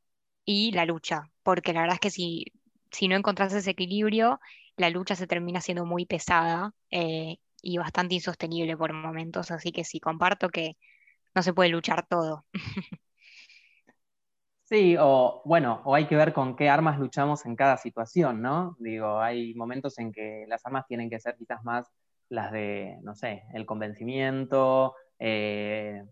y 0.46 0.72
la 0.72 0.86
lucha, 0.86 1.24
porque 1.44 1.74
la 1.74 1.82
verdad 1.82 1.96
es 1.96 2.00
que 2.02 2.10
si, 2.12 2.46
si 2.92 3.08
no 3.08 3.16
encontrás 3.16 3.54
ese 3.54 3.72
equilibrio, 3.72 4.40
la 4.78 4.90
lucha 4.90 5.16
se 5.16 5.28
termina 5.28 5.62
siendo 5.62 5.86
muy 5.86 6.06
pesada 6.06 6.74
eh, 6.92 7.38
y 7.62 7.78
bastante 7.78 8.16
insostenible 8.16 8.78
por 8.78 8.94
momentos, 8.94 9.52
así 9.52 9.72
que 9.72 9.84
sí, 9.84 10.00
comparto 10.00 10.50
que 10.50 10.78
no 11.36 11.44
se 11.44 11.54
puede 11.54 11.70
luchar 11.70 12.08
todo. 12.08 12.46
Sí, 14.70 14.96
o 15.00 15.42
bueno, 15.46 15.82
o 15.84 15.96
hay 15.96 16.06
que 16.06 16.16
ver 16.16 16.32
con 16.32 16.56
qué 16.56 16.70
armas 16.70 17.00
luchamos 17.00 17.44
en 17.48 17.56
cada 17.56 17.76
situación, 17.78 18.40
¿no? 18.44 18.76
Digo, 18.80 19.20
hay 19.20 19.56
momentos 19.56 19.98
en 19.98 20.12
que 20.12 20.46
las 20.48 20.64
armas 20.64 20.86
tienen 20.88 21.10
que 21.10 21.20
ser 21.20 21.36
quizás 21.38 21.64
más 21.64 21.92
las 22.30 22.52
de, 22.52 23.00
no 23.02 23.16
sé, 23.16 23.46
el 23.56 23.66
convencimiento, 23.66 24.94
eh, 25.18 26.04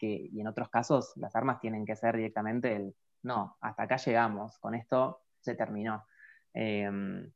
y 0.00 0.40
en 0.40 0.46
otros 0.46 0.68
casos 0.70 1.12
las 1.16 1.34
armas 1.34 1.60
tienen 1.60 1.84
que 1.84 1.96
ser 1.96 2.16
directamente 2.16 2.76
el, 2.76 2.94
no, 3.22 3.56
hasta 3.60 3.82
acá 3.82 3.96
llegamos, 3.96 4.58
con 4.58 4.76
esto 4.76 5.22
se 5.40 5.56
terminó. 5.56 6.06
Em, 6.54 7.32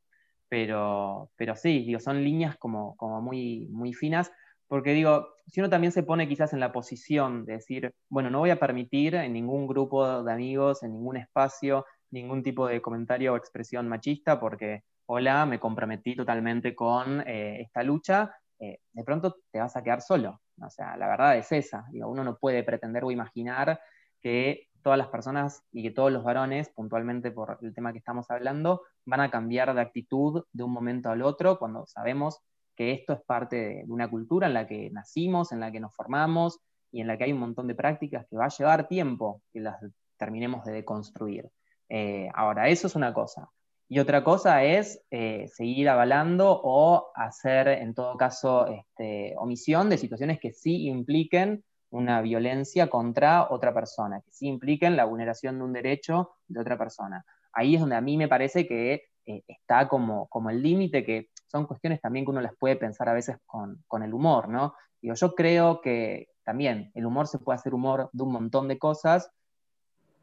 pero, 0.48 1.33
pero 1.37 1.57
sí, 1.57 1.85
digo, 1.85 1.98
son 1.98 2.22
líneas 2.22 2.57
como, 2.57 2.96
como 2.96 3.20
muy, 3.20 3.66
muy 3.70 3.94
finas 3.94 4.31
porque 4.72 4.94
digo, 4.94 5.35
si 5.48 5.61
uno 5.61 5.68
también 5.68 5.92
se 5.92 6.02
pone 6.02 6.26
quizás 6.26 6.54
en 6.54 6.61
la 6.61 6.72
posición 6.72 7.44
de 7.44 7.52
decir, 7.52 7.94
bueno, 8.08 8.30
no 8.30 8.38
voy 8.38 8.48
a 8.48 8.58
permitir 8.58 9.14
en 9.16 9.35
ningún 9.35 9.66
grupo 9.66 10.22
de 10.22 10.32
amigos, 10.32 10.82
en 10.82 10.94
ningún 10.94 11.18
espacio, 11.18 11.85
ningún 12.11 12.42
tipo 12.42 12.66
de 12.66 12.80
comentario 12.80 13.35
o 13.35 13.37
expresión 13.37 13.87
machista, 13.87 14.40
porque, 14.40 14.85
hola, 15.04 15.44
me 15.44 15.61
comprometí 15.61 16.16
totalmente 16.16 16.74
con 16.74 17.20
eh, 17.26 17.61
esta 17.61 17.82
lucha, 17.82 18.35
eh, 18.58 18.78
de 18.90 19.04
pronto 19.04 19.37
te 19.50 19.58
vas 19.58 19.76
a 19.76 19.82
quedar 19.82 20.00
solo. 20.00 20.40
O 20.58 20.70
sea, 20.70 20.96
la 20.96 21.06
verdad 21.06 21.37
es 21.37 21.52
esa. 21.52 21.85
Digo, 21.92 22.08
uno 22.08 22.24
no 22.24 22.38
puede 22.38 22.62
pretender 22.62 23.04
o 23.04 23.11
imaginar 23.11 23.78
que 24.22 24.68
todas 24.80 24.98
las 24.98 25.08
personas 25.08 25.62
y 25.70 25.82
que 25.82 25.90
todos 25.90 26.11
los 26.11 26.24
varones, 26.24 26.70
puntualmente 26.70 27.30
por 27.30 27.58
el 27.61 27.74
tema 27.74 27.92
que 27.92 27.98
estamos 27.98 28.30
hablando, 28.30 28.80
van 29.04 29.20
a 29.20 29.30
cambiar 29.30 29.74
de 29.74 29.82
actitud 29.82 30.46
de 30.50 30.62
un 30.62 30.72
momento 30.72 31.11
al 31.11 31.20
otro 31.20 31.58
cuando 31.58 31.85
sabemos 31.85 32.40
que 32.76 32.92
esto 32.92 33.12
es 33.12 33.20
parte 33.22 33.56
de, 33.56 33.85
una 33.88 34.08
cultura 34.08 34.46
en 34.46 34.54
la 34.54 34.66
que 34.66 34.90
nacimos, 34.90 35.52
en 35.52 35.61
la 35.61 35.70
que 35.70 35.80
nos 35.80 35.94
formamos 35.94 36.61
y 36.90 37.00
en 37.00 37.06
la 37.06 37.16
que 37.16 37.24
hay 37.24 37.32
un 37.32 37.40
montón 37.40 37.66
de 37.68 37.74
prácticas 37.74 38.26
que 38.28 38.37
va 38.37 38.46
a 38.46 38.56
llevar 38.56 38.88
tiempo 38.88 39.42
que 39.52 39.61
las 39.61 39.76
terminemos 40.16 40.64
de 40.64 40.72
deconstruir. 40.72 41.50
Eh, 41.88 42.28
ahora, 42.35 42.68
eso 42.68 42.87
es 42.87 42.94
una 42.94 43.12
cosa. 43.12 43.48
Y 43.88 43.98
otra 43.98 44.24
cosa 44.24 44.64
es 44.64 45.02
eh, 45.11 45.48
seguir 45.48 45.88
avalando 45.90 46.61
o 46.64 47.11
hacer, 47.14 47.68
en 47.68 47.92
todo 47.92 48.16
caso, 48.16 48.66
este, 48.66 49.35
omisión 49.37 49.90
de 49.90 49.98
situaciones 49.98 50.40
que 50.40 50.52
sí 50.52 50.87
impliquen 50.87 51.62
una 51.90 52.22
violencia 52.22 52.88
contra 52.88 53.48
otra 53.50 53.74
persona, 53.74 54.22
que 54.22 54.30
sí 54.32 54.46
impliquen 54.46 54.96
la 54.96 55.04
vulneración 55.04 55.58
de 55.58 55.64
un 55.64 55.74
derecho 55.74 56.30
de 56.48 56.61
otra 56.61 56.78
persona. 56.78 57.24
Ahí 57.52 57.74
es 57.74 57.80
donde 57.80 57.96
a 57.96 58.00
mí 58.00 58.16
me 58.16 58.28
parece 58.28 58.66
que 58.66 59.04
eh, 59.26 59.42
está 59.46 59.88
como, 59.88 60.26
como 60.28 60.48
el 60.48 60.62
límite 60.62 61.04
que 61.04 61.28
son 61.53 61.67
cuestiones 61.67 62.01
también 62.01 62.25
que 62.25 62.31
uno 62.31 62.41
las 62.41 62.57
puede 62.57 62.77
pensar 62.77 63.09
a 63.11 63.12
veces 63.12 63.37
con, 63.45 64.03
el 64.03 64.15
humor, 64.15 64.49
¿no? 64.49 64.75
Digo, 65.01 65.15
yo 65.15 65.35
creo 65.35 65.83
que 65.83 66.29
también 66.45 66.91
el 66.95 67.05
humor 67.05 67.29
se 67.29 67.38
puede 67.38 67.57
hacer 67.57 67.75
humor 67.75 68.09
de 68.12 68.23
un 68.23 68.33
montón 68.33 68.69
de 68.69 68.79
cosas 68.79 69.31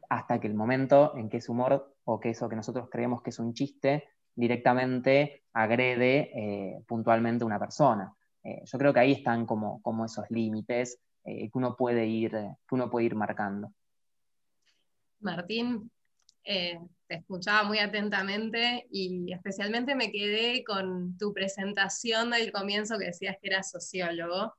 hasta 0.08 0.40
que 0.40 0.48
el 0.48 0.54
momento 0.54 1.16
en 1.16 1.28
que 1.28 1.36
ese 1.36 1.52
humor 1.52 1.94
o 2.04 2.18
que 2.18 2.30
eso 2.30 2.48
que 2.48 2.56
nosotros 2.56 2.88
creemos 2.90 3.22
que 3.22 3.30
es 3.30 3.38
un 3.38 3.54
chiste 3.54 4.08
directamente 4.34 5.44
agrede 5.52 6.30
eh, 6.34 6.84
puntualmente 6.88 7.44
a 7.44 7.46
una 7.46 7.60
persona. 7.60 8.12
Eh, 8.42 8.62
yo 8.64 8.78
creo 8.78 8.92
que 8.92 9.00
ahí 9.00 9.12
están 9.12 9.46
como, 9.46 9.80
como 9.82 10.06
esos 10.06 10.28
límites 10.30 10.98
eh, 11.24 11.48
que, 11.48 11.58
uno 11.58 11.76
puede 11.76 12.06
ir, 12.06 12.32
que 12.32 12.74
uno 12.74 12.90
puede 12.90 13.06
ir 13.06 13.14
marcando. 13.14 13.72
Martín, 15.20 15.90
te 16.44 16.78
escuchaba 17.08 17.64
muy 17.64 17.78
atentamente 17.78 18.86
y 18.90 19.32
especialmente 19.32 19.94
me 19.94 20.10
quedé 20.10 20.64
con 20.64 21.16
tu 21.18 21.32
presentación 21.32 22.30
del 22.30 22.52
comienzo 22.52 22.98
que 22.98 23.06
decías 23.06 23.36
que 23.40 23.48
eras 23.48 23.70
sociólogo. 23.70 24.54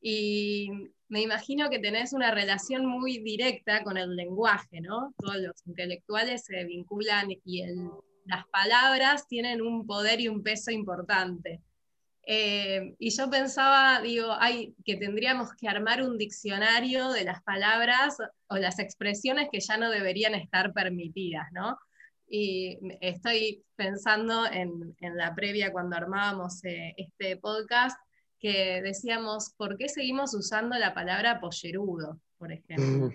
Y 0.00 0.70
me 1.08 1.20
imagino 1.20 1.68
que 1.68 1.78
tenés 1.78 2.12
una 2.12 2.30
relación 2.30 2.86
muy 2.86 3.18
directa 3.18 3.82
con 3.82 3.96
el 3.98 4.16
lenguaje, 4.16 4.80
¿no? 4.80 5.12
Todos 5.18 5.36
los 5.36 5.66
intelectuales 5.66 6.44
se 6.44 6.64
vinculan 6.64 7.30
y 7.44 7.64
las 8.24 8.46
palabras 8.46 9.26
tienen 9.26 9.60
un 9.60 9.86
poder 9.86 10.20
y 10.20 10.28
un 10.28 10.42
peso 10.42 10.70
importante. 10.70 11.60
Eh, 12.26 12.94
y 12.98 13.10
yo 13.10 13.30
pensaba, 13.30 14.00
digo, 14.02 14.32
hay, 14.38 14.74
que 14.84 14.96
tendríamos 14.96 15.54
que 15.54 15.68
armar 15.68 16.02
un 16.02 16.18
diccionario 16.18 17.10
de 17.10 17.24
las 17.24 17.42
palabras 17.42 18.16
o 18.48 18.56
las 18.56 18.78
expresiones 18.78 19.48
que 19.50 19.60
ya 19.60 19.76
no 19.76 19.90
deberían 19.90 20.34
estar 20.34 20.72
permitidas, 20.72 21.48
¿no? 21.52 21.78
Y 22.28 22.78
estoy 23.00 23.64
pensando 23.74 24.46
en, 24.46 24.94
la 25.00 25.34
previa 25.34 25.72
cuando 25.72 25.96
armábamos 25.96 26.64
eh, 26.64 26.94
este 26.96 27.36
podcast, 27.36 27.98
que 28.38 28.80
decíamos, 28.82 29.52
¿por 29.56 29.76
qué 29.76 29.88
seguimos 29.88 30.34
usando 30.34 30.78
la 30.78 30.94
palabra 30.94 31.40
pollerudo, 31.40 32.20
por 32.38 32.52
ejemplo? 32.52 33.10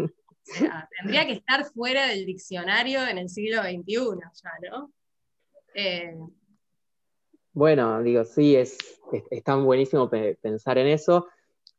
O 0.00 0.08
sea, 0.44 0.88
tendría 1.00 1.26
que 1.26 1.32
estar 1.32 1.64
fuera 1.64 2.06
del 2.06 2.24
diccionario 2.24 3.06
en 3.06 3.18
el 3.18 3.28
siglo 3.28 3.62
XXI 3.62 3.94
ya, 4.42 4.70
¿no? 4.70 4.92
Eh, 5.74 6.14
bueno, 7.54 8.02
digo, 8.02 8.24
sí, 8.24 8.56
es, 8.56 8.76
tan 9.44 9.64
buenísimo 9.64 10.10
pensar 10.10 10.76
en 10.78 10.88
eso. 10.88 11.28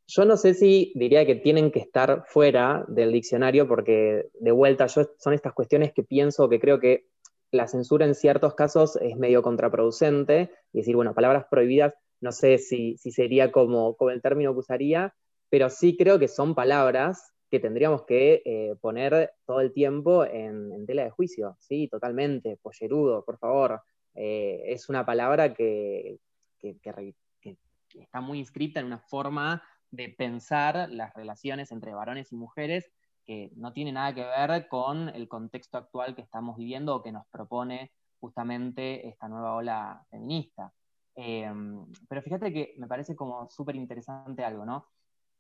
Yo 0.08 0.24
no 0.24 0.38
sé 0.38 0.54
si 0.54 0.94
diría 0.96 1.26
que 1.26 1.36
tienen 1.36 1.72
que 1.72 1.80
estar 1.80 2.24
fuera 2.28 2.86
del 2.88 3.12
diccionario 3.12 3.68
porque 3.68 4.30
de 4.40 4.52
vuelta 4.52 4.88
yo 4.88 5.04
son 5.18 5.34
estas 5.34 5.54
cuestiones 5.54 5.92
que 5.94 6.04
pienso 6.04 6.48
que 6.48 6.60
creo 6.60 6.80
que 6.80 7.08
la 7.52 7.68
censura 7.68 8.06
en 8.06 8.16
ciertos 8.16 8.54
casos 8.56 8.96
es 8.98 9.18
medio 9.18 9.42
contraproducente 9.42 10.52
y 10.72 10.80
decir, 10.80 10.96
bueno, 10.96 11.14
palabras 11.14 11.46
prohibidas, 11.50 11.94
no 12.22 12.32
sé 12.32 12.58
si, 12.58 12.98
sería 12.98 13.52
como, 13.52 13.96
como, 13.98 14.12
el 14.12 14.22
término 14.22 14.54
que 14.54 14.60
usaría, 14.60 15.14
pero 15.50 15.70
sí 15.70 15.98
creo 15.98 16.20
que 16.20 16.28
son 16.28 16.56
palabras 16.56 17.34
que 17.52 17.60
tendríamos 17.60 18.04
que 18.06 18.42
eh, 18.46 18.76
poner 18.80 19.32
todo 19.46 19.60
el 19.60 19.74
tiempo 19.74 20.24
en, 20.26 20.72
en, 20.72 20.86
tela 20.86 21.04
de 21.04 21.10
juicio, 21.10 21.58
sí, 21.60 21.88
totalmente, 21.90 22.58
pollerudo, 22.62 23.24
por 23.26 23.38
favor, 23.38 23.82
eh, 24.16 24.64
es 24.68 24.90
una 24.90 25.06
palabra 25.06 25.54
que, 25.54 26.20
está 27.94 28.20
muy 28.20 28.40
inscrita 28.40 28.80
en 28.80 28.88
una 28.88 29.00
forma 29.00 29.62
de 29.92 30.10
pensar 30.10 30.90
las 30.90 31.14
relaciones 31.14 31.72
entre 31.72 31.94
varones 31.94 32.32
y 32.32 32.36
mujeres 32.36 32.92
que 33.24 33.52
no 33.56 33.72
tiene 33.72 33.92
nada 33.92 34.14
que 34.14 34.24
ver 34.24 34.68
con 34.68 35.10
el 35.10 35.28
contexto 35.28 35.78
actual 35.78 36.16
que 36.16 36.22
estamos 36.22 36.58
viviendo 36.58 36.96
o 36.96 37.04
que 37.04 37.12
nos 37.12 37.26
propone 37.28 37.92
justamente 38.20 39.08
esta 39.08 39.28
nueva 39.28 39.56
ola 39.56 40.06
feminista. 40.10 40.74
Em, 41.16 41.86
pero 42.10 42.22
fíjate 42.22 42.52
que 42.52 42.74
me 42.78 42.88
parece 42.88 43.16
como 43.16 43.50
súper 43.50 43.76
interesante 43.76 44.44
algo, 44.44 44.66
¿no? 44.66 44.88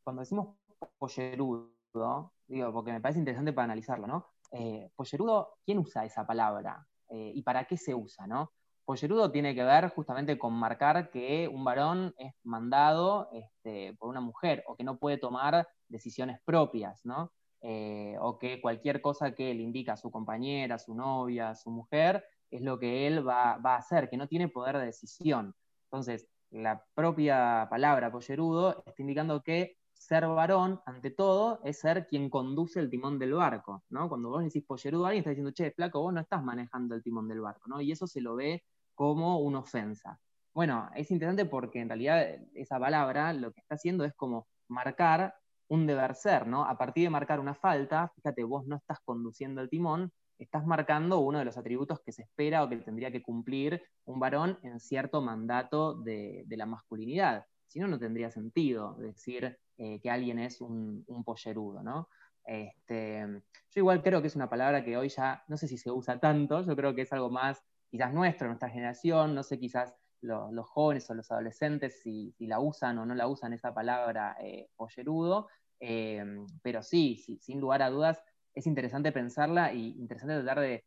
Cuando 0.03 0.21
decimos 0.21 0.55
pollerudo, 0.97 2.33
digo, 2.47 2.73
porque 2.73 2.91
me 2.91 3.01
parece 3.01 3.19
interesante 3.19 3.53
para 3.53 3.65
analizarlo, 3.65 4.07
¿no? 4.07 4.27
Eh, 4.51 4.89
pollerudo, 4.95 5.57
¿quién 5.65 5.79
usa 5.79 6.05
esa 6.05 6.25
palabra? 6.25 6.87
Eh, 7.09 7.31
¿Y 7.35 7.41
para 7.41 7.65
qué 7.65 7.77
se 7.77 7.93
usa, 7.93 8.25
no? 8.27 8.53
Pollerudo 8.85 9.31
tiene 9.31 9.55
que 9.55 9.63
ver 9.63 9.89
justamente 9.89 10.37
con 10.37 10.53
marcar 10.53 11.09
que 11.09 11.47
un 11.47 11.63
varón 11.63 12.13
es 12.17 12.33
mandado 12.43 13.29
este, 13.33 13.95
por 13.99 14.09
una 14.09 14.21
mujer 14.21 14.63
o 14.67 14.75
que 14.75 14.83
no 14.83 14.97
puede 14.97 15.17
tomar 15.17 15.67
decisiones 15.89 16.39
propias, 16.45 17.03
¿no? 17.03 17.31
eh, 17.67 18.15
o 18.19 18.37
que 18.37 18.61
cualquier 18.61 19.01
cosa 19.01 19.33
que 19.33 19.51
le 19.55 19.63
indica 19.63 19.93
a 19.93 19.97
su 19.97 20.11
compañera, 20.11 20.77
su 20.77 20.93
novia, 20.93 21.55
su 21.55 21.71
mujer, 21.71 22.23
es 22.51 22.61
lo 22.61 22.77
que 22.77 23.07
él 23.07 23.27
va, 23.27 23.53
a 23.53 23.75
hacer, 23.75 24.07
que 24.07 24.17
no 24.17 24.27
tiene 24.27 24.49
poder 24.49 24.77
de 24.77 24.85
decisión. 24.85 25.55
Entonces, 25.85 26.27
la 26.51 26.85
propia 26.93 27.67
palabra 27.67 28.11
pollerudo 28.11 28.83
está 28.85 29.01
indicando 29.01 29.41
que 29.41 29.77
ser 29.93 30.27
varón, 30.27 30.79
ante 30.85 31.09
todo, 31.09 31.59
es 31.63 31.79
ser 31.79 32.05
quien 32.05 32.29
conduce 32.29 32.79
el 32.79 32.91
timón 32.91 33.17
del 33.17 33.33
barco, 33.33 33.83
¿no? 33.89 34.09
Cuando 34.09 34.29
vos 34.29 34.43
decís 34.43 34.63
pollerudo 34.63 35.07
alguien, 35.07 35.21
está 35.21 35.31
diciendo, 35.31 35.51
che, 35.51 35.71
flaco, 35.71 36.01
vos 36.01 36.13
no 36.13 36.21
estás 36.21 36.43
manejando 36.43 36.93
el 36.93 37.01
timón 37.01 37.27
del 37.27 37.41
barco, 37.41 37.67
¿no? 37.67 37.81
Y 37.81 37.91
eso 37.91 38.05
se 38.05 38.21
lo 38.21 38.35
ve 38.35 38.63
como 38.95 39.39
una 39.39 39.59
ofensa. 39.59 40.19
Bueno, 40.53 40.89
es 40.95 41.11
interesante 41.11 41.45
porque 41.45 41.81
en 41.81 41.89
realidad 41.89 42.25
esa 42.53 42.79
palabra 42.79 43.33
lo 43.33 43.51
que 43.51 43.59
está 43.59 43.75
haciendo 43.75 44.05
es 44.05 44.13
como 44.13 44.47
marcar 44.69 45.35
un 45.67 45.85
deber 45.85 46.15
ser, 46.15 46.47
¿no? 46.47 46.65
A 46.65 46.77
partir 46.77 47.03
de 47.03 47.09
marcar 47.09 47.39
una 47.39 47.55
falta, 47.55 48.11
fíjate, 48.15 48.43
vos 48.43 48.65
no 48.65 48.77
estás 48.77 48.99
conduciendo 49.03 49.61
el 49.61 49.69
timón, 49.69 50.11
estás 50.37 50.65
marcando 50.65 51.19
uno 51.19 51.39
de 51.39 51.45
los 51.45 51.57
atributos 51.57 51.99
que 52.01 52.11
se 52.11 52.23
espera 52.23 52.63
o 52.63 52.69
que 52.69 52.77
tendría 52.77 53.11
que 53.11 53.21
cumplir 53.21 53.81
un 54.05 54.19
varón 54.19 54.59
en 54.63 54.79
cierto 54.79 55.21
mandato 55.21 55.95
de, 55.95 56.45
la 56.49 56.65
masculinidad. 56.65 57.45
Si 57.67 57.79
no, 57.79 57.87
no 57.87 57.99
tendría 57.99 58.31
sentido 58.31 58.95
decir 58.95 59.57
eh, 59.77 59.99
que 60.01 60.09
alguien 60.09 60.39
es 60.39 60.61
un, 60.61 61.05
pollerudo, 61.25 61.83
¿no? 61.83 62.09
Este, 62.45 63.25
yo 63.71 63.79
igual 63.79 64.03
creo 64.03 64.21
que 64.21 64.27
es 64.27 64.35
una 64.35 64.49
palabra 64.49 64.85
que 64.85 64.95
hoy 64.97 65.09
ya, 65.09 65.43
no 65.47 65.57
sé 65.57 65.67
si 65.67 65.77
se 65.77 65.91
usa 65.91 66.19
tanto, 66.19 66.61
yo 66.61 66.75
creo 66.75 66.93
que 66.93 67.01
es 67.01 67.11
algo 67.11 67.31
más 67.31 67.63
quizás 67.89 68.13
nuestro, 68.13 68.47
nuestra 68.47 68.69
generación, 68.69 69.35
no 69.35 69.43
sé 69.43 69.59
quizás 69.59 69.95
los 70.25 70.67
jóvenes 70.67 71.09
o 71.09 71.13
los 71.13 71.31
adolescentes 71.31 72.01
si, 72.01 72.33
la 72.39 72.59
usan 72.59 72.97
o 72.97 73.05
no 73.05 73.15
la 73.15 73.27
usan 73.27 73.53
esa 73.53 73.73
palabra 73.73 74.35
eh, 74.41 74.69
pollerudo, 74.75 75.47
eh, 75.79 76.25
pero 76.61 76.81
sí, 76.81 77.17
sin 77.39 77.59
lugar 77.59 77.81
a 77.81 77.89
dudas, 77.89 78.21
es 78.53 78.67
interesante 78.67 79.11
pensarla 79.11 79.73
y 79.73 79.89
interesante 79.99 80.35
tratar 80.35 80.59
de, 80.61 80.83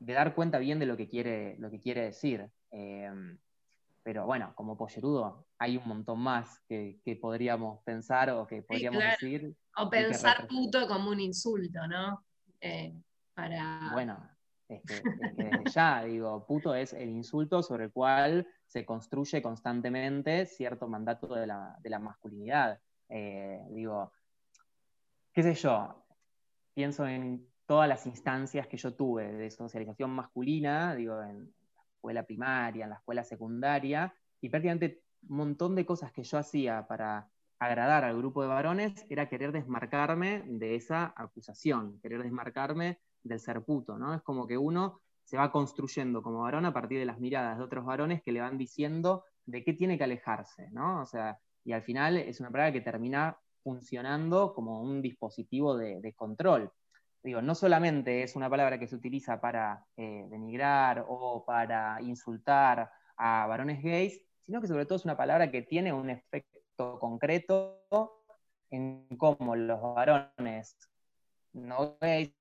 dar 0.00 0.34
cuenta 0.34 0.58
bien 0.58 0.78
de 0.78 0.86
lo 0.86 0.96
que 0.96 1.08
quiere, 1.08 1.56
lo 1.58 1.70
que 1.70 1.80
quiere 1.80 2.02
decir. 2.02 2.50
Eh, 2.70 3.10
pero 4.02 4.26
bueno, 4.26 4.52
como 4.54 4.76
pollerudo 4.76 5.46
hay 5.58 5.78
un 5.78 5.88
montón 5.88 6.20
más 6.20 6.60
que, 6.68 7.00
podríamos 7.20 7.82
pensar 7.84 8.30
o 8.30 8.46
que 8.46 8.62
podríamos 8.62 9.02
decir. 9.02 9.54
O 9.76 9.88
pensar 9.88 10.46
puto 10.46 10.86
como 10.86 11.10
un 11.10 11.20
insulto, 11.20 11.86
¿no? 11.86 12.22
para... 13.34 13.90
Bueno, 13.92 14.33
este, 14.68 15.02
desde 15.36 15.70
ya, 15.70 16.04
digo, 16.04 16.46
puto 16.46 16.74
es 16.74 16.92
el 16.92 17.10
insulto 17.10 17.62
sobre 17.62 17.84
el 17.84 17.92
cual 17.92 18.46
se 18.66 18.84
construye 18.84 19.42
constantemente 19.42 20.46
cierto 20.46 20.88
mandato 20.88 21.34
de 21.34 21.46
la, 21.46 21.98
masculinidad. 22.00 22.80
Eh, 23.08 23.62
digo, 23.70 24.12
qué 25.32 25.42
sé 25.42 25.54
yo, 25.54 26.06
pienso 26.72 27.06
en 27.06 27.46
todas 27.66 27.88
las 27.88 28.06
instancias 28.06 28.66
que 28.66 28.76
yo 28.76 28.94
tuve 28.94 29.32
de 29.32 29.50
socialización 29.50 30.10
masculina, 30.10 30.94
digo, 30.94 31.22
en 31.22 31.52
la 31.74 31.82
escuela 31.94 32.22
primaria, 32.22 32.84
en 32.84 32.90
la 32.90 32.96
escuela 32.96 33.24
secundaria, 33.24 34.14
y 34.40 34.48
prácticamente 34.48 35.02
un 35.28 35.36
montón 35.36 35.74
de 35.74 35.86
cosas 35.86 36.12
que 36.12 36.22
yo 36.22 36.38
hacía 36.38 36.86
para 36.86 37.28
agradar 37.58 38.04
al 38.04 38.16
grupo 38.16 38.42
de 38.42 38.48
varones 38.48 39.06
era 39.08 39.28
querer 39.28 39.52
desmarcarme 39.52 40.42
de 40.46 40.74
esa 40.74 41.14
acusación, 41.16 41.98
querer 42.00 42.22
desmarcarme 42.22 42.98
del 43.24 43.40
ser 43.40 43.62
puto, 43.62 43.98
¿no? 43.98 44.14
Es 44.14 44.22
como 44.22 44.46
que 44.46 44.56
uno 44.56 45.00
se 45.24 45.36
va 45.36 45.50
construyendo 45.50 46.22
como 46.22 46.42
varón 46.42 46.66
a 46.66 46.72
partir 46.72 46.98
de 46.98 47.06
las 47.06 47.18
miradas 47.18 47.58
de 47.58 47.64
otros 47.64 47.84
varones 47.84 48.22
que 48.22 48.32
le 48.32 48.40
van 48.40 48.58
diciendo 48.58 49.24
de 49.46 49.64
qué 49.64 49.72
tiene 49.72 49.98
que 49.98 50.04
alejarse, 50.04 50.70
¿no? 50.70 51.00
O 51.00 51.06
sea, 51.06 51.38
y 51.64 51.72
al 51.72 51.82
final 51.82 52.16
es 52.18 52.40
una 52.40 52.50
palabra 52.50 52.72
que 52.72 52.82
termina 52.82 53.36
funcionando 53.62 54.54
como 54.54 54.82
un 54.82 55.00
dispositivo 55.00 55.76
de, 55.76 56.12
control. 56.14 56.70
Digo, 57.22 57.40
no 57.40 57.54
solamente 57.54 58.22
es 58.22 58.36
una 58.36 58.50
palabra 58.50 58.78
que 58.78 58.86
se 58.86 58.96
utiliza 58.96 59.40
para 59.40 59.86
eh, 59.96 60.26
denigrar 60.28 61.06
o 61.08 61.42
para 61.46 62.00
insultar 62.02 62.90
a 63.16 63.46
varones 63.46 63.82
gays, 63.82 64.20
sino 64.40 64.60
que 64.60 64.66
sobre 64.66 64.84
todo 64.84 64.96
es 64.96 65.06
una 65.06 65.16
palabra 65.16 65.50
que 65.50 65.62
tiene 65.62 65.92
un 65.92 66.10
efecto 66.10 66.98
concreto 66.98 67.86
en 68.70 69.06
cómo 69.16 69.56
los 69.56 69.80
varones 69.80 70.76
no 71.54 71.96
gays, 72.00 72.32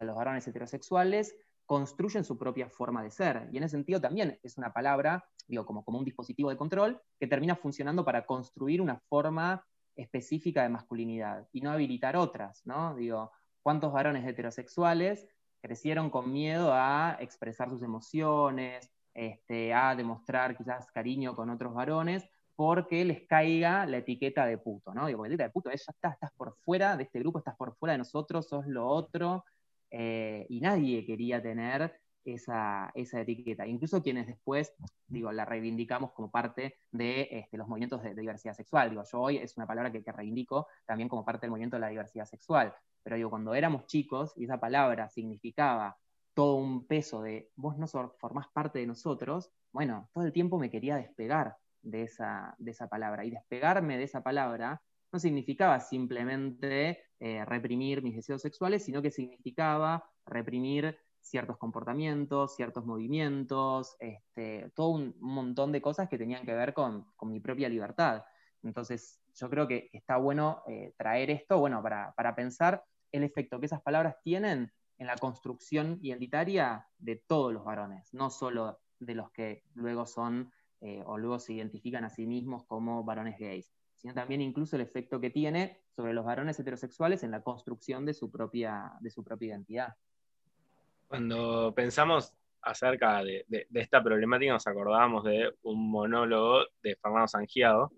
los 0.00 0.16
varones 0.16 0.46
heterosexuales, 0.48 1.36
construyen 1.66 2.24
su 2.24 2.36
propia 2.36 2.68
forma 2.68 3.02
de 3.02 3.10
ser. 3.10 3.48
Y 3.52 3.58
en 3.58 3.64
ese 3.64 3.76
sentido 3.76 4.00
también 4.00 4.38
es 4.42 4.58
una 4.58 4.72
palabra, 4.72 5.24
digo, 5.46 5.64
como, 5.66 5.84
como 5.84 5.98
un 5.98 6.04
dispositivo 6.04 6.50
de 6.50 6.56
control, 6.56 7.00
que 7.18 7.26
termina 7.26 7.54
funcionando 7.54 8.04
para 8.04 8.26
construir 8.26 8.80
una 8.80 8.98
forma 9.08 9.64
específica 9.94 10.62
de 10.62 10.68
masculinidad 10.68 11.46
y 11.52 11.60
no 11.60 11.70
habilitar 11.70 12.16
otras, 12.16 12.62
¿no? 12.64 12.94
Digo, 12.94 13.30
¿cuántos 13.62 13.92
varones 13.92 14.26
heterosexuales 14.26 15.28
crecieron 15.60 16.10
con 16.10 16.32
miedo 16.32 16.72
a 16.72 17.16
expresar 17.20 17.68
sus 17.68 17.82
emociones, 17.82 18.90
este, 19.14 19.74
a 19.74 19.94
demostrar 19.94 20.56
quizás 20.56 20.90
cariño 20.92 21.36
con 21.36 21.50
otros 21.50 21.74
varones, 21.74 22.28
porque 22.60 23.06
les 23.06 23.22
caiga 23.26 23.86
la 23.86 23.96
etiqueta 23.96 24.44
de 24.44 24.58
puto, 24.58 24.92
¿no? 24.92 25.06
Digo, 25.06 25.22
la 25.22 25.28
etiqueta 25.28 25.44
de 25.44 25.50
puto 25.50 25.70
es, 25.70 25.86
ya 26.02 26.10
estás, 26.10 26.30
por 26.32 26.54
fuera 26.56 26.94
de 26.94 27.04
este 27.04 27.18
grupo, 27.18 27.38
estás 27.38 27.56
por 27.56 27.74
fuera 27.74 27.92
de 27.92 27.98
nosotros, 28.00 28.46
sos 28.48 28.66
lo 28.66 28.86
otro, 28.86 29.46
eh, 29.90 30.44
y 30.50 30.60
nadie 30.60 31.06
quería 31.06 31.40
tener 31.40 31.98
esa, 32.22 32.92
etiqueta. 32.94 33.66
Incluso 33.66 34.02
quienes 34.02 34.26
después, 34.26 34.74
digo, 35.06 35.32
la 35.32 35.46
reivindicamos 35.46 36.12
como 36.12 36.30
parte 36.30 36.76
de 36.92 37.28
este, 37.30 37.56
los 37.56 37.66
movimientos 37.66 38.02
de, 38.02 38.14
diversidad 38.14 38.52
sexual. 38.52 38.90
Digo, 38.90 39.04
yo 39.10 39.20
hoy 39.22 39.38
es 39.38 39.56
una 39.56 39.66
palabra 39.66 39.90
que, 39.90 40.04
que, 40.04 40.12
reivindico 40.12 40.66
también 40.84 41.08
como 41.08 41.24
parte 41.24 41.46
del 41.46 41.52
movimiento 41.52 41.76
de 41.76 41.80
la 41.80 41.88
diversidad 41.88 42.26
sexual. 42.26 42.74
Pero 43.02 43.16
digo, 43.16 43.30
cuando 43.30 43.54
éramos 43.54 43.86
chicos 43.86 44.34
y 44.36 44.44
esa 44.44 44.60
palabra 44.60 45.08
significaba 45.08 45.96
todo 46.34 46.56
un 46.56 46.86
peso 46.86 47.22
de 47.22 47.48
vos 47.56 47.78
no 47.78 47.86
formás 47.86 48.48
parte 48.48 48.80
de 48.80 48.86
nosotros, 48.86 49.50
bueno, 49.72 50.10
todo 50.12 50.24
el 50.24 50.32
tiempo 50.34 50.58
me 50.58 50.68
quería 50.68 50.96
despegar 50.96 51.56
de 51.82 52.02
esa, 52.02 52.54
de 52.58 52.70
esa 52.70 52.88
palabra. 52.88 53.24
Y 53.24 53.30
despegarme 53.30 53.98
de 53.98 54.04
esa 54.04 54.22
palabra 54.22 54.82
no 55.12 55.18
significaba 55.18 55.80
simplemente 55.80 57.04
eh, 57.18 57.44
reprimir 57.44 58.02
mis 58.02 58.16
deseos 58.16 58.42
sexuales, 58.42 58.84
sino 58.84 59.02
que 59.02 59.10
significaba 59.10 60.04
reprimir 60.24 60.98
ciertos 61.20 61.58
comportamientos, 61.58 62.54
ciertos 62.56 62.84
movimientos, 62.86 63.96
este, 63.98 64.70
todo 64.74 64.90
un 64.90 65.14
montón 65.20 65.72
de 65.72 65.82
cosas 65.82 66.08
que 66.08 66.18
tenían 66.18 66.44
que 66.44 66.54
ver 66.54 66.72
con, 66.72 67.06
mi 67.22 67.40
propia 67.40 67.68
libertad. 67.68 68.24
Entonces, 68.62 69.20
yo 69.34 69.50
creo 69.50 69.68
que 69.68 69.90
está 69.92 70.16
bueno 70.16 70.62
eh, 70.66 70.94
traer 70.96 71.30
esto, 71.30 71.58
bueno, 71.58 71.82
para, 71.82 72.12
para, 72.16 72.34
pensar 72.34 72.84
el 73.12 73.24
efecto 73.24 73.58
que 73.58 73.66
esas 73.66 73.82
palabras 73.82 74.16
tienen 74.22 74.72
en 74.98 75.06
la 75.06 75.16
construcción 75.16 75.98
identitaria 76.02 76.86
de 76.98 77.16
todos 77.16 77.52
los 77.52 77.64
varones, 77.64 78.12
no 78.12 78.30
solo 78.30 78.80
de 78.98 79.14
los 79.14 79.30
que 79.30 79.64
luego 79.74 80.06
son 80.06 80.52
eh, 80.80 81.02
o 81.04 81.18
luego 81.18 81.38
se 81.38 81.52
identifican 81.52 82.04
a 82.04 82.10
sí 82.10 82.26
mismos 82.26 82.64
como 82.64 83.04
varones 83.04 83.38
gays, 83.38 83.70
sino 83.94 84.14
también 84.14 84.40
incluso 84.40 84.76
el 84.76 84.82
efecto 84.82 85.20
que 85.20 85.28
tiene 85.28 85.82
sobre 85.94 86.14
los 86.14 86.24
varones 86.24 86.58
heterosexuales 86.58 87.22
en 87.22 87.30
la 87.30 87.42
construcción 87.42 88.06
de 88.06 88.14
su 88.14 88.30
propia, 88.30 88.92
de 89.00 89.10
su 89.10 89.22
propia 89.22 89.48
identidad. 89.48 89.94
Cuando 91.06 91.74
pensamos 91.74 92.32
acerca 92.62 93.22
de, 93.22 93.44
esta 93.74 94.02
problemática, 94.02 94.52
nos 94.52 94.66
acordábamos 94.66 95.24
de 95.24 95.52
un 95.62 95.90
monólogo 95.90 96.64
de 96.82 96.96
Fernando 96.96 97.28
Sangiado, 97.28 97.92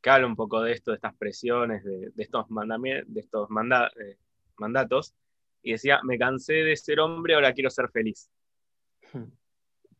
que 0.00 0.10
habla 0.10 0.26
un 0.26 0.36
poco 0.36 0.62
de 0.62 0.72
esto, 0.72 0.92
de 0.92 0.96
estas 0.96 1.16
presiones, 1.16 1.82
de, 1.82 2.12
estos, 2.18 2.46
de 2.48 3.20
estos 3.20 3.48
eh, 3.50 4.16
mandatos, 4.58 5.14
y 5.62 5.72
decía, 5.72 6.00
me 6.04 6.18
cansé 6.18 6.54
de 6.54 6.76
ser 6.76 7.00
hombre, 7.00 7.34
ahora 7.34 7.52
quiero 7.52 7.70
ser 7.70 7.88
feliz. 7.88 8.30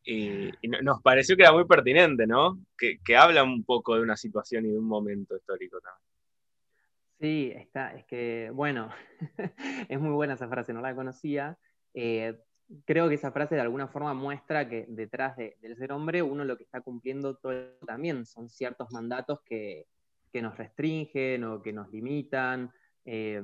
Y, 0.09 0.53
nos 0.81 1.01
pareció 1.01 1.35
que 1.35 1.43
era 1.43 1.51
muy 1.51 1.65
pertinente, 1.65 2.25
¿no? 2.25 2.57
Que, 2.77 3.17
habla 3.17 3.43
un 3.43 3.65
poco 3.65 3.95
de 3.95 4.01
una 4.01 4.15
situación 4.15 4.65
y 4.65 4.69
de 4.69 4.79
un 4.79 4.87
momento 4.87 5.35
histórico 5.35 5.81
también. 5.81 6.07
Sí, 7.19 7.51
está, 7.53 7.93
es 7.93 8.05
que, 8.05 8.49
bueno, 8.53 8.89
es 9.89 9.99
muy 9.99 10.11
buena 10.11 10.35
esa 10.35 10.47
frase, 10.47 10.71
no 10.71 10.79
la 10.79 10.95
conocía. 10.95 11.57
Eh, 11.93 12.39
creo 12.85 13.09
que 13.09 13.15
esa 13.15 13.33
frase 13.33 13.55
de 13.55 13.61
alguna 13.61 13.89
forma 13.89 14.13
muestra 14.13 14.69
que 14.69 14.85
detrás 14.87 15.35
del 15.35 15.75
ser 15.75 15.91
hombre 15.91 16.21
uno 16.21 16.45
lo 16.45 16.55
que 16.57 16.63
está 16.63 16.79
cumpliendo 16.79 17.35
todo 17.35 17.73
también 17.85 18.25
son 18.25 18.49
ciertos 18.49 18.89
mandatos 18.91 19.41
que, 19.41 19.87
nos 20.33 20.55
restringen 20.55 21.43
o 21.45 21.63
que 21.63 21.73
nos 21.73 21.89
limitan. 21.91 22.71
Eh, 23.05 23.41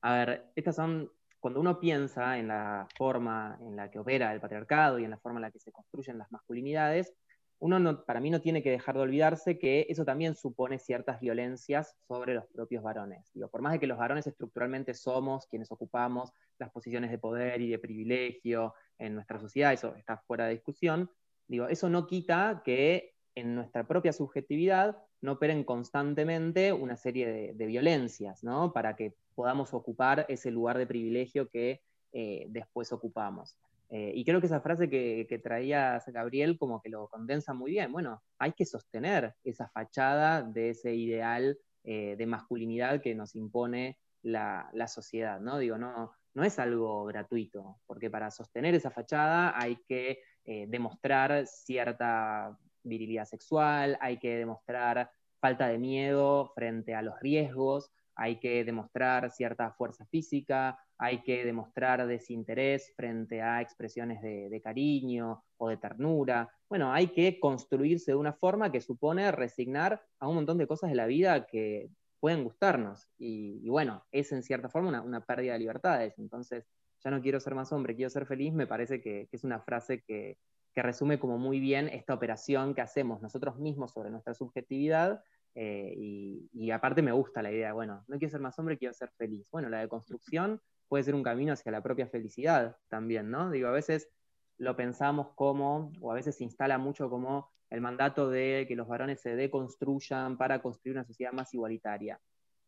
a 0.00 0.14
ver, 0.14 0.52
estas 0.54 0.76
son 0.76 1.10
cuando 1.46 1.60
uno 1.60 1.78
piensa 1.78 2.38
en 2.38 2.48
la 2.48 2.88
forma 2.96 3.56
en 3.60 3.76
la 3.76 3.88
que 3.88 4.00
opera 4.00 4.32
el 4.32 4.40
patriarcado 4.40 4.98
y 4.98 5.04
en 5.04 5.10
la 5.10 5.16
forma 5.16 5.38
en 5.38 5.42
la 5.42 5.52
que 5.52 5.60
se 5.60 5.70
construyen 5.70 6.18
las 6.18 6.32
masculinidades, 6.32 7.14
uno 7.60 8.04
para 8.04 8.18
mí 8.18 8.30
no 8.30 8.40
tiene 8.40 8.64
que 8.64 8.72
dejar 8.72 8.96
de 8.96 9.02
olvidarse 9.02 9.56
que 9.56 9.86
eso 9.88 10.04
también 10.04 10.34
supone 10.34 10.80
ciertas 10.80 11.20
violencias 11.20 11.94
sobre 12.08 12.34
los 12.34 12.48
propios 12.48 12.82
varones. 12.82 13.30
Digo, 13.32 13.48
por 13.48 13.62
más 13.62 13.74
de 13.74 13.78
que 13.78 13.86
los 13.86 13.96
varones 13.96 14.26
estructuralmente 14.26 14.92
somos 14.92 15.46
quienes 15.46 15.70
ocupamos 15.70 16.32
las 16.58 16.72
posiciones 16.72 17.12
de 17.12 17.18
poder 17.18 17.60
y 17.60 17.70
de 17.70 17.78
privilegio 17.78 18.74
en 18.98 19.14
nuestra 19.14 19.38
sociedad, 19.38 19.72
eso 19.72 19.94
está 19.94 20.16
fuera 20.26 20.46
de 20.46 20.54
discusión, 20.54 21.08
digo, 21.46 21.68
eso 21.68 21.88
no 21.88 22.08
quita 22.08 22.60
que 22.64 23.14
en 23.36 23.54
nuestra 23.54 23.86
propia 23.86 24.12
subjetividad 24.12 24.96
no 25.20 25.32
operen 25.32 25.64
constantemente 25.64 26.72
una 26.72 26.96
serie 26.96 27.52
de, 27.54 27.66
violencias, 27.66 28.42
¿no? 28.44 28.72
Para 28.72 28.96
que 28.96 29.14
podamos 29.34 29.74
ocupar 29.74 30.26
ese 30.28 30.50
lugar 30.50 30.78
de 30.78 30.86
privilegio 30.86 31.48
que 31.48 31.82
eh, 32.12 32.46
después 32.48 32.92
ocupamos. 32.92 33.56
Eh, 33.88 34.12
y 34.14 34.24
creo 34.24 34.40
que 34.40 34.46
esa 34.46 34.60
frase 34.60 34.90
que, 34.90 35.26
que 35.28 35.38
traía 35.38 36.02
Gabriel 36.08 36.58
como 36.58 36.82
que 36.82 36.88
lo 36.88 37.08
condensa 37.08 37.54
muy 37.54 37.72
bien. 37.72 37.92
Bueno, 37.92 38.22
hay 38.38 38.52
que 38.52 38.66
sostener 38.66 39.34
esa 39.44 39.68
fachada 39.68 40.42
de 40.42 40.70
ese 40.70 40.94
ideal 40.94 41.58
eh, 41.84 42.16
de 42.18 42.26
masculinidad 42.26 43.00
que 43.00 43.14
nos 43.14 43.36
impone 43.36 43.98
la, 44.22 44.70
sociedad, 44.88 45.40
¿no? 45.40 45.58
Digo, 45.58 45.78
no, 45.78 46.12
no 46.34 46.42
es 46.42 46.58
algo 46.58 47.04
gratuito, 47.04 47.78
porque 47.86 48.10
para 48.10 48.32
sostener 48.32 48.74
esa 48.74 48.90
fachada 48.90 49.52
hay 49.56 49.76
que 49.88 50.20
demostrar 50.68 51.44
cierta 51.46 52.56
virilidad 52.86 53.24
sexual, 53.24 53.98
hay 54.00 54.18
que 54.18 54.36
demostrar 54.36 55.10
falta 55.40 55.68
de 55.68 55.78
miedo 55.78 56.52
frente 56.54 56.94
a 56.94 57.02
los 57.02 57.18
riesgos, 57.20 57.90
hay 58.16 58.40
que 58.40 58.64
demostrar 58.64 59.30
cierta 59.30 59.72
fuerza 59.72 60.06
física, 60.06 60.78
hay 60.98 61.22
que 61.22 61.44
demostrar 61.44 62.06
desinterés 62.06 62.92
frente 62.96 63.42
a 63.42 63.60
expresiones 63.60 64.22
de, 64.22 64.60
cariño 64.62 65.44
o 65.58 65.68
de 65.68 65.76
ternura. 65.76 66.50
Bueno, 66.68 66.92
hay 66.92 67.08
que 67.08 67.38
construirse 67.38 68.12
de 68.12 68.16
una 68.16 68.32
forma 68.32 68.72
que 68.72 68.80
supone 68.80 69.30
resignar 69.30 70.02
a 70.18 70.28
un 70.28 70.36
montón 70.36 70.56
de 70.56 70.66
cosas 70.66 70.88
de 70.90 70.96
la 70.96 71.06
vida 71.06 71.46
que 71.46 71.90
pueden 72.18 72.42
gustarnos. 72.42 73.06
Y, 73.18 73.68
bueno, 73.68 74.04
es 74.10 74.32
en 74.32 74.42
cierta 74.42 74.70
forma 74.70 75.02
una, 75.02 75.20
pérdida 75.20 75.52
de 75.52 75.58
libertades. 75.58 76.18
Entonces, 76.18 76.66
ya 77.04 77.10
no 77.10 77.20
quiero 77.20 77.38
ser 77.38 77.54
más 77.54 77.70
hombre, 77.72 77.94
quiero 77.94 78.10
ser 78.10 78.24
feliz, 78.24 78.54
me 78.54 78.66
parece 78.66 79.02
que 79.02 79.28
es 79.30 79.44
una 79.44 79.60
frase 79.60 80.02
que, 80.02 80.38
que 80.76 80.82
resume 80.82 81.18
como 81.18 81.38
muy 81.38 81.58
bien 81.58 81.88
esta 81.88 82.12
operación 82.12 82.74
que 82.74 82.82
hacemos 82.82 83.22
nosotros 83.22 83.58
mismos 83.58 83.92
sobre 83.92 84.10
nuestra 84.10 84.34
subjetividad. 84.34 85.22
Eh, 85.54 85.94
y, 86.52 86.70
aparte 86.70 87.00
me 87.00 87.12
gusta 87.12 87.40
la 87.40 87.50
idea, 87.50 87.72
bueno, 87.72 88.04
no 88.08 88.18
quiero 88.18 88.30
ser 88.30 88.42
más 88.42 88.58
hombre, 88.58 88.76
quiero 88.76 88.92
ser 88.92 89.10
feliz. 89.16 89.46
Bueno, 89.50 89.70
la 89.70 89.80
deconstrucción 89.80 90.60
puede 90.86 91.02
ser 91.02 91.14
un 91.14 91.22
camino 91.22 91.54
hacia 91.54 91.72
la 91.72 91.82
propia 91.82 92.06
felicidad 92.08 92.76
también, 92.88 93.30
¿no? 93.30 93.50
Digo, 93.50 93.68
a 93.68 93.72
veces 93.72 94.10
lo 94.58 94.76
pensamos 94.76 95.28
como, 95.34 95.92
o 96.02 96.12
a 96.12 96.14
veces 96.14 96.36
se 96.36 96.44
instala 96.44 96.76
mucho 96.76 97.08
como 97.08 97.50
el 97.70 97.80
mandato 97.80 98.28
de 98.28 98.66
que 98.68 98.76
los 98.76 98.86
varones 98.86 99.22
se 99.22 99.34
deconstruyan 99.34 100.36
para 100.36 100.60
construir 100.60 100.98
una 100.98 101.06
sociedad 101.06 101.32
más 101.32 101.54
igualitaria. 101.54 102.20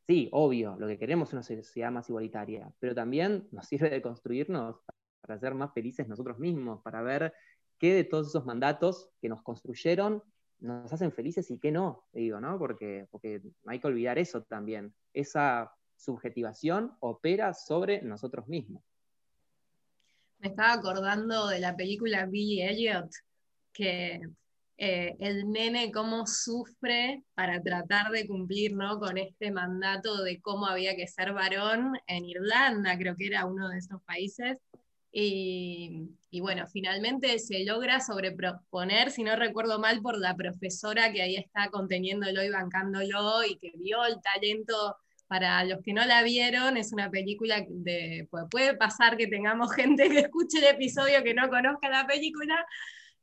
Sí, 0.07 0.31
obvio, 0.33 0.77
lo 0.79 0.87
que 0.87 0.99
queremos 0.99 1.29
es 1.29 1.33
una 1.35 1.43
sociedad 1.43 1.91
más 1.91 2.09
igualitaria, 2.09 2.73
pero 2.79 2.95
también 2.95 3.49
nos 3.53 3.67
sirve 3.67 3.91
de 3.91 4.01
construirnos 4.01 4.81
para 5.21 5.39
ser 5.39 5.53
más 5.53 5.75
felices 5.75 6.09
nosotros 6.09 6.39
mismos, 6.39 6.81
para 6.81 7.03
ver 7.03 7.35
qué 7.79 7.95
de 7.95 8.05
todos 8.05 8.29
esos 8.29 8.45
mandatos 8.45 9.09
que 9.21 9.29
nos 9.29 9.43
construyeron 9.43 10.23
nos 10.61 10.93
hacen 10.93 11.13
felices 11.13 11.51
y 11.51 11.59
qué 11.59 11.71
no, 11.71 12.05
digo, 12.13 12.41
¿no? 12.41 12.59
Porque, 12.59 13.07
porque 13.11 13.41
no 13.63 13.73
hay 13.73 13.81
que 13.81 13.87
olvidar 13.87 14.19
eso 14.19 14.43
también. 14.43 14.95
Esa 15.13 15.73
subjetivación 15.97 16.97
opera 17.01 17.55
sobre 17.55 18.03
nosotros 18.03 18.49
mismos. 18.49 18.83
Me 20.39 20.49
estaba 20.49 20.73
acordando 20.73 21.49
de 21.49 21.61
la 21.61 21.77
película 21.77 22.27
Billy 22.27 22.63
Elliot, 22.63 23.11
que 23.73 24.21
eh, 24.77 25.17
el 25.19 25.51
nene 25.51 25.91
cómo 25.91 26.27
sufre 26.27 27.25
para 27.35 27.61
tratar 27.61 28.13
de 28.13 28.27
cumplir 28.29 28.77
¿no? 28.77 29.01
con 29.01 29.19
este 29.19 29.51
mandato 29.51 30.23
de 30.23 30.41
cómo 30.41 30.67
había 30.67 30.95
que 30.95 31.09
ser 31.09 31.33
varón 31.33 31.95
en 32.07 32.25
Irlanda, 32.25 32.97
creo 32.97 33.17
que 33.17 33.27
era 33.27 33.45
uno 33.45 33.69
de 33.69 33.79
esos 33.79 34.01
países, 34.03 34.59
y, 35.21 36.41
bueno, 36.41 36.67
finalmente 36.67 37.39
se 37.39 37.65
logra 37.65 38.01
sobreproponer, 38.01 39.11
si 39.11 39.25
no 39.25 39.35
recuerdo 39.37 39.79
mal, 39.79 40.01
por 40.01 40.19
la 40.19 40.37
profesora 40.37 41.13
que 41.13 41.23
ahí 41.23 41.37
está 41.37 41.71
conteniéndolo 41.71 42.43
y 42.45 42.51
bancándolo 42.51 43.45
y 43.45 43.57
que 43.59 43.73
vio 43.77 44.05
el 44.05 44.21
talento. 44.21 44.97
Para 45.27 45.63
los 45.65 45.83
que 45.83 45.93
no 45.93 46.07
la 46.07 46.23
vieron, 46.23 46.79
es 46.79 46.93
una 46.95 47.11
película 47.11 47.63
de. 47.69 48.27
Pues 48.31 48.45
puede 48.51 48.75
pasar 48.77 49.19
que 49.19 49.27
tengamos 49.27 49.71
gente 49.75 50.09
que 50.09 50.21
escuche 50.21 50.59
el 50.59 50.75
episodio 50.75 51.23
que 51.23 51.35
no 51.35 51.51
conozca 51.51 51.91
la 51.91 52.07
película. 52.07 52.65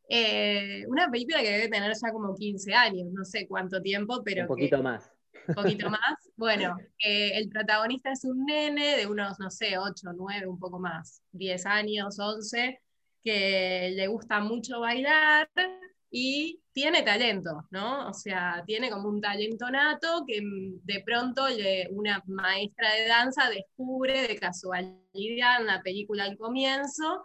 Eh, 0.08 0.86
una 0.88 1.10
película 1.10 1.42
que 1.42 1.50
debe 1.50 1.68
tener 1.68 1.92
ya 1.94 2.12
como 2.12 2.36
15 2.36 2.76
años, 2.76 3.08
no 3.12 3.26
sé 3.26 3.48
cuánto 3.48 3.82
tiempo, 3.82 4.22
pero. 4.24 4.44
Un 4.44 4.48
poquito 4.50 4.84
más 4.84 5.15
un 5.48 5.56
poquito 5.56 5.90
más. 5.90 6.32
Bueno, 6.36 6.78
eh, 7.00 7.32
el 7.38 7.50
protagonista 7.50 8.12
es 8.12 8.24
un 8.26 8.46
nene 8.46 8.98
de 8.98 9.08
unos, 9.08 9.40
no 9.40 9.50
sé, 9.50 9.78
8, 9.78 10.10
9, 10.16 10.48
un 10.48 10.60
poco 10.60 10.80
más, 10.80 11.22
10 11.32 11.66
años, 11.66 12.20
11, 12.20 12.80
que 13.24 13.94
le 13.96 14.08
gusta 14.08 14.40
mucho 14.40 14.82
bailar 14.82 15.50
y 16.12 16.62
tiene 16.72 17.04
talento, 17.04 17.68
¿no? 17.72 18.10
O 18.10 18.14
sea, 18.14 18.64
tiene 18.66 18.90
como 18.90 19.10
un 19.10 19.22
talento 19.22 19.70
nato 19.70 20.24
que 20.28 20.42
de 20.42 21.04
pronto 21.06 21.48
le, 21.48 21.88
una 21.92 22.22
maestra 22.28 22.94
de 22.94 23.08
danza 23.08 23.50
descubre 23.50 24.28
de 24.28 24.36
casualidad 24.38 25.62
en 25.62 25.68
la 25.68 25.82
película 25.82 26.26
al 26.26 26.38
comienzo 26.38 27.24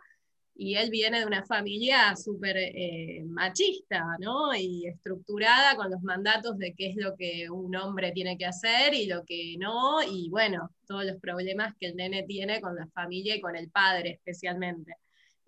y 0.54 0.74
él 0.76 0.90
viene 0.90 1.20
de 1.20 1.26
una 1.26 1.44
familia 1.46 2.14
súper 2.16 2.56
eh, 2.58 3.22
machista, 3.26 4.04
¿no? 4.18 4.54
Y 4.54 4.86
estructurada 4.86 5.74
con 5.76 5.90
los 5.90 6.02
mandatos 6.02 6.58
de 6.58 6.74
qué 6.74 6.90
es 6.90 6.96
lo 6.96 7.16
que 7.16 7.48
un 7.50 7.74
hombre 7.76 8.12
tiene 8.12 8.36
que 8.36 8.46
hacer 8.46 8.92
y 8.94 9.06
lo 9.06 9.24
que 9.24 9.56
no, 9.58 10.02
y 10.02 10.28
bueno, 10.28 10.70
todos 10.86 11.04
los 11.04 11.16
problemas 11.20 11.74
que 11.78 11.86
el 11.86 11.96
nene 11.96 12.24
tiene 12.24 12.60
con 12.60 12.76
la 12.76 12.86
familia 12.88 13.36
y 13.36 13.40
con 13.40 13.56
el 13.56 13.70
padre 13.70 14.10
especialmente. 14.10 14.96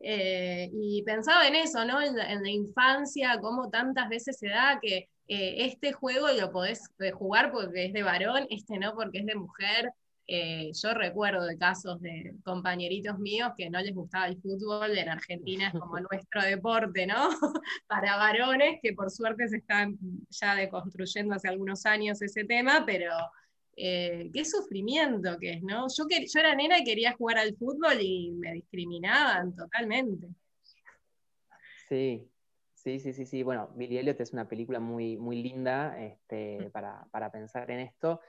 Eh, 0.00 0.70
y 0.72 1.02
pensaba 1.04 1.46
en 1.46 1.54
eso, 1.54 1.84
¿no? 1.84 2.00
En 2.00 2.16
la, 2.16 2.50
infancia, 2.50 3.38
cómo 3.40 3.70
tantas 3.70 4.08
veces 4.08 4.38
se 4.38 4.48
da 4.48 4.78
que 4.80 5.08
eh, 5.28 5.66
este 5.66 5.92
juego 5.92 6.28
lo 6.32 6.50
podés 6.50 6.90
jugar 7.14 7.52
porque 7.52 7.86
es 7.86 7.92
de 7.92 8.02
varón, 8.02 8.46
este 8.50 8.78
no 8.78 8.94
porque 8.94 9.18
es 9.18 9.26
de 9.26 9.36
mujer, 9.36 9.90
eh, 10.26 10.70
yo 10.72 10.94
recuerdo 10.94 11.44
de 11.44 11.58
casos 11.58 12.00
de 12.00 12.34
compañeritos 12.44 13.18
míos 13.18 13.52
que 13.56 13.68
no 13.68 13.80
les 13.80 13.94
gustaba 13.94 14.26
el 14.26 14.40
fútbol, 14.40 14.96
en 14.96 15.08
Argentina 15.08 15.68
es 15.68 15.78
como 15.78 15.98
nuestro 16.10 16.42
deporte, 16.42 17.06
¿no? 17.06 17.28
Para 17.86 18.16
varones, 18.16 18.78
que 18.82 18.92
por 18.92 19.10
suerte 19.10 19.48
se 19.48 19.58
están 19.58 19.98
ya 20.30 20.54
deconstruyendo 20.54 21.34
hace 21.34 21.48
algunos 21.48 21.84
años 21.86 22.22
ese 22.22 22.44
tema, 22.44 22.84
pero 22.86 23.12
eh, 23.76 24.30
qué 24.32 24.44
sufrimiento 24.44 25.38
que 25.38 25.54
es, 25.54 25.62
¿no? 25.62 25.86
Yo, 25.88 26.06
que, 26.06 26.26
yo 26.26 26.40
era 26.40 26.54
nena 26.54 26.78
y 26.78 26.84
quería 26.84 27.12
jugar 27.12 27.38
al 27.38 27.56
fútbol 27.56 28.00
y 28.00 28.30
me 28.32 28.52
discriminaban 28.52 29.54
totalmente. 29.54 30.28
Sí, 31.88 32.28
Sí, 32.82 32.98
sí, 32.98 33.12
sí, 33.12 33.26
sí. 33.26 33.44
Bueno, 33.44 33.70
Billy 33.76 33.96
Elliot 33.96 34.20
es 34.20 34.32
una 34.32 34.48
película 34.48 34.80
muy, 34.80 35.16
muy 35.16 35.40
linda 35.40 35.96
este, 36.00 36.68
para, 36.72 37.06
para, 37.12 37.30
pensar 37.30 37.70
en 37.70 37.78
esto. 37.78 38.20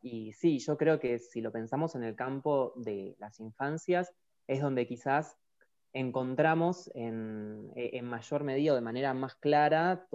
Y 0.00 0.32
sí, 0.32 0.58
yo 0.58 0.76
creo 0.76 1.00
que 1.00 1.18
si 1.18 1.40
lo 1.40 1.50
pensamos 1.50 1.94
en 1.94 2.04
el 2.04 2.14
campo 2.14 2.72
de 2.76 3.16
las 3.18 3.40
infancias, 3.40 4.12
es 4.46 4.60
donde 4.60 4.86
quizás 4.86 5.36
encontramos 5.92 6.90
en, 6.94 7.72
e, 7.74 8.00
mayor 8.02 8.44
medida 8.44 8.72
o 8.72 8.74
de 8.76 8.80
manera 8.80 9.14
más 9.14 9.34
clara 9.36 10.06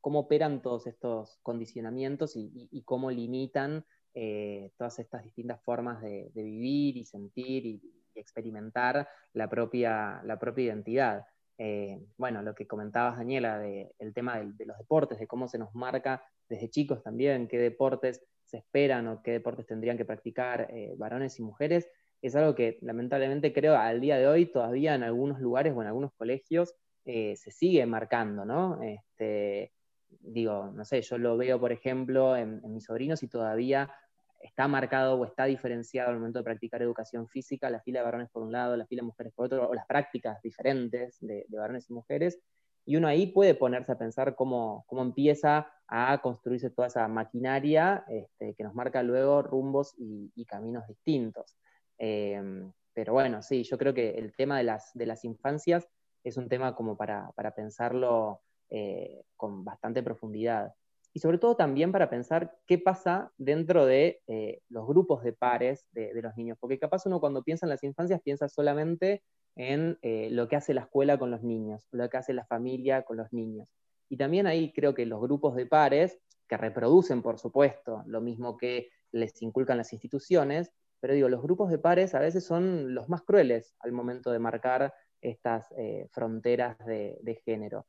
cómo 0.00 0.20
operan 0.20 0.62
todos 0.62 0.86
estos 0.86 1.38
condicionamientos 1.42 2.32
y, 2.34 2.82
cómo 2.84 3.10
limitan 3.10 3.84
eh, 4.14 4.72
todas 4.76 4.98
estas 4.98 5.22
distintas 5.22 5.62
formas 5.62 6.02
de, 6.02 6.30
vivir 6.34 6.96
y 6.96 7.04
sentir 7.04 7.66
y, 7.66 7.80
experimentar 8.14 9.08
la 9.32 9.48
propia, 9.48 10.20
la 10.24 10.38
propia 10.38 10.64
identidad. 10.64 11.24
Eh, 11.56 11.98
bueno, 12.18 12.42
lo 12.42 12.54
que 12.54 12.66
comentabas, 12.66 13.16
Daniela, 13.16 13.58
del 13.58 14.12
tema 14.12 14.38
de, 14.38 14.66
los 14.66 14.76
deportes, 14.76 15.18
de 15.18 15.26
cómo 15.26 15.48
se 15.48 15.56
nos 15.56 15.74
marca 15.74 16.22
desde 16.46 16.68
chicos 16.68 17.02
también, 17.02 17.48
qué 17.48 17.58
deportes 17.58 18.22
se 18.52 18.58
esperan 18.58 19.08
o 19.08 19.22
qué 19.22 19.30
deportes 19.32 19.66
tendrían 19.66 19.96
que 19.96 20.04
practicar 20.04 20.68
eh, 20.70 20.92
varones 20.98 21.38
y 21.38 21.42
mujeres, 21.42 21.88
es 22.20 22.36
algo 22.36 22.54
que 22.54 22.78
lamentablemente 22.82 23.54
creo 23.54 23.76
al 23.76 24.02
día 24.02 24.18
de 24.18 24.28
hoy 24.28 24.44
todavía 24.44 24.94
en 24.94 25.02
algunos 25.02 25.40
lugares 25.40 25.72
o 25.74 25.80
en 25.80 25.88
algunos 25.88 26.12
colegios 26.12 26.74
eh, 27.06 27.34
se 27.34 27.50
sigue 27.50 27.86
marcando, 27.86 28.44
¿no? 28.44 28.82
Este, 28.82 29.72
digo, 30.20 30.70
no 30.70 30.84
sé, 30.84 31.00
yo 31.00 31.16
lo 31.16 31.38
veo, 31.38 31.58
por 31.58 31.72
ejemplo, 31.72 32.36
en, 32.36 32.60
mis 32.74 32.84
sobrinos 32.84 33.22
y 33.22 33.28
todavía 33.28 33.90
está 34.38 34.68
marcado 34.68 35.18
o 35.18 35.24
está 35.24 35.46
diferenciado 35.46 36.10
al 36.10 36.16
momento 36.16 36.40
de 36.40 36.44
practicar 36.44 36.82
educación 36.82 37.28
física, 37.28 37.70
la 37.70 37.80
fila 37.80 38.00
de 38.00 38.04
varones 38.04 38.28
por 38.28 38.42
un 38.42 38.52
lado, 38.52 38.76
la 38.76 38.86
fila 38.86 39.00
de 39.00 39.06
mujeres 39.06 39.32
por 39.32 39.46
otro, 39.46 39.70
o 39.70 39.74
las 39.74 39.86
prácticas 39.86 40.42
diferentes 40.42 41.16
de, 41.20 41.46
de 41.48 41.58
varones 41.58 41.88
y 41.88 41.94
mujeres, 41.94 42.38
y 42.84 42.96
uno 42.96 43.08
ahí 43.08 43.28
puede 43.28 43.54
ponerse 43.54 43.92
a 43.92 43.98
pensar 43.98 44.34
cómo, 44.34 44.84
cómo 44.86 45.02
empieza 45.02 45.72
a 45.94 46.22
construirse 46.22 46.70
toda 46.70 46.88
esa 46.88 47.06
maquinaria 47.06 48.02
este, 48.08 48.54
que 48.54 48.64
nos 48.64 48.74
marca 48.74 49.02
luego 49.02 49.42
rumbos 49.42 49.94
y, 49.98 50.44
caminos 50.46 50.88
distintos. 50.88 51.54
Em, 51.98 52.72
pero 52.94 53.12
bueno, 53.12 53.42
sí, 53.42 53.62
yo 53.62 53.76
creo 53.76 53.92
que 53.92 54.12
el 54.12 54.34
tema 54.34 54.56
de 54.56 54.64
las, 54.64 54.90
de 54.94 55.04
las 55.04 55.22
infancias 55.24 55.86
es 56.24 56.38
un 56.38 56.48
tema 56.48 56.74
como 56.74 56.96
para, 56.96 57.30
para 57.32 57.54
pensarlo 57.54 58.40
eh, 58.70 59.22
con 59.36 59.64
bastante 59.64 60.02
profundidad. 60.02 60.72
Y 61.12 61.20
sobre 61.20 61.36
todo 61.36 61.56
también 61.56 61.92
para 61.92 62.08
pensar 62.08 62.56
qué 62.66 62.78
pasa 62.78 63.30
dentro 63.36 63.84
de 63.84 64.22
eh, 64.28 64.62
los 64.70 64.86
grupos 64.86 65.22
de 65.22 65.34
pares 65.34 65.86
de, 65.92 66.10
los 66.22 66.34
niños, 66.38 66.56
porque 66.58 66.78
capaz 66.78 67.04
uno 67.04 67.20
cuando 67.20 67.42
piensa 67.42 67.66
en 67.66 67.70
las 67.70 67.84
infancias 67.84 68.22
piensa 68.22 68.48
solamente 68.48 69.22
en 69.56 69.98
eh, 70.00 70.30
lo 70.30 70.48
que 70.48 70.56
hace 70.56 70.72
la 70.72 70.82
escuela 70.82 71.18
con 71.18 71.30
los 71.30 71.42
niños, 71.42 71.86
lo 71.90 72.08
que 72.08 72.16
hace 72.16 72.32
la 72.32 72.46
familia 72.46 73.02
con 73.02 73.18
los 73.18 73.30
niños. 73.30 73.68
Y 74.12 74.18
también 74.18 74.46
ahí 74.46 74.74
creo 74.74 74.92
que 74.92 75.06
los 75.06 75.22
grupos 75.22 75.56
de 75.56 75.64
pares, 75.64 76.20
que 76.46 76.58
reproducen, 76.58 77.22
por 77.22 77.38
supuesto, 77.38 78.02
lo 78.04 78.20
mismo 78.20 78.58
que 78.58 78.90
les 79.10 79.40
inculcan 79.40 79.78
las 79.78 79.94
instituciones, 79.94 80.70
pero 81.00 81.14
digo, 81.14 81.30
los 81.30 81.40
grupos 81.40 81.70
de 81.70 81.78
pares 81.78 82.14
a 82.14 82.20
veces 82.20 82.44
son 82.44 82.94
los 82.94 83.08
más 83.08 83.22
crueles 83.22 83.74
al 83.78 83.92
momento 83.92 84.30
de 84.30 84.38
marcar 84.38 84.92
estas 85.22 85.64
eh, 85.78 86.08
fronteras 86.12 86.76
de, 86.84 87.40
género. 87.42 87.86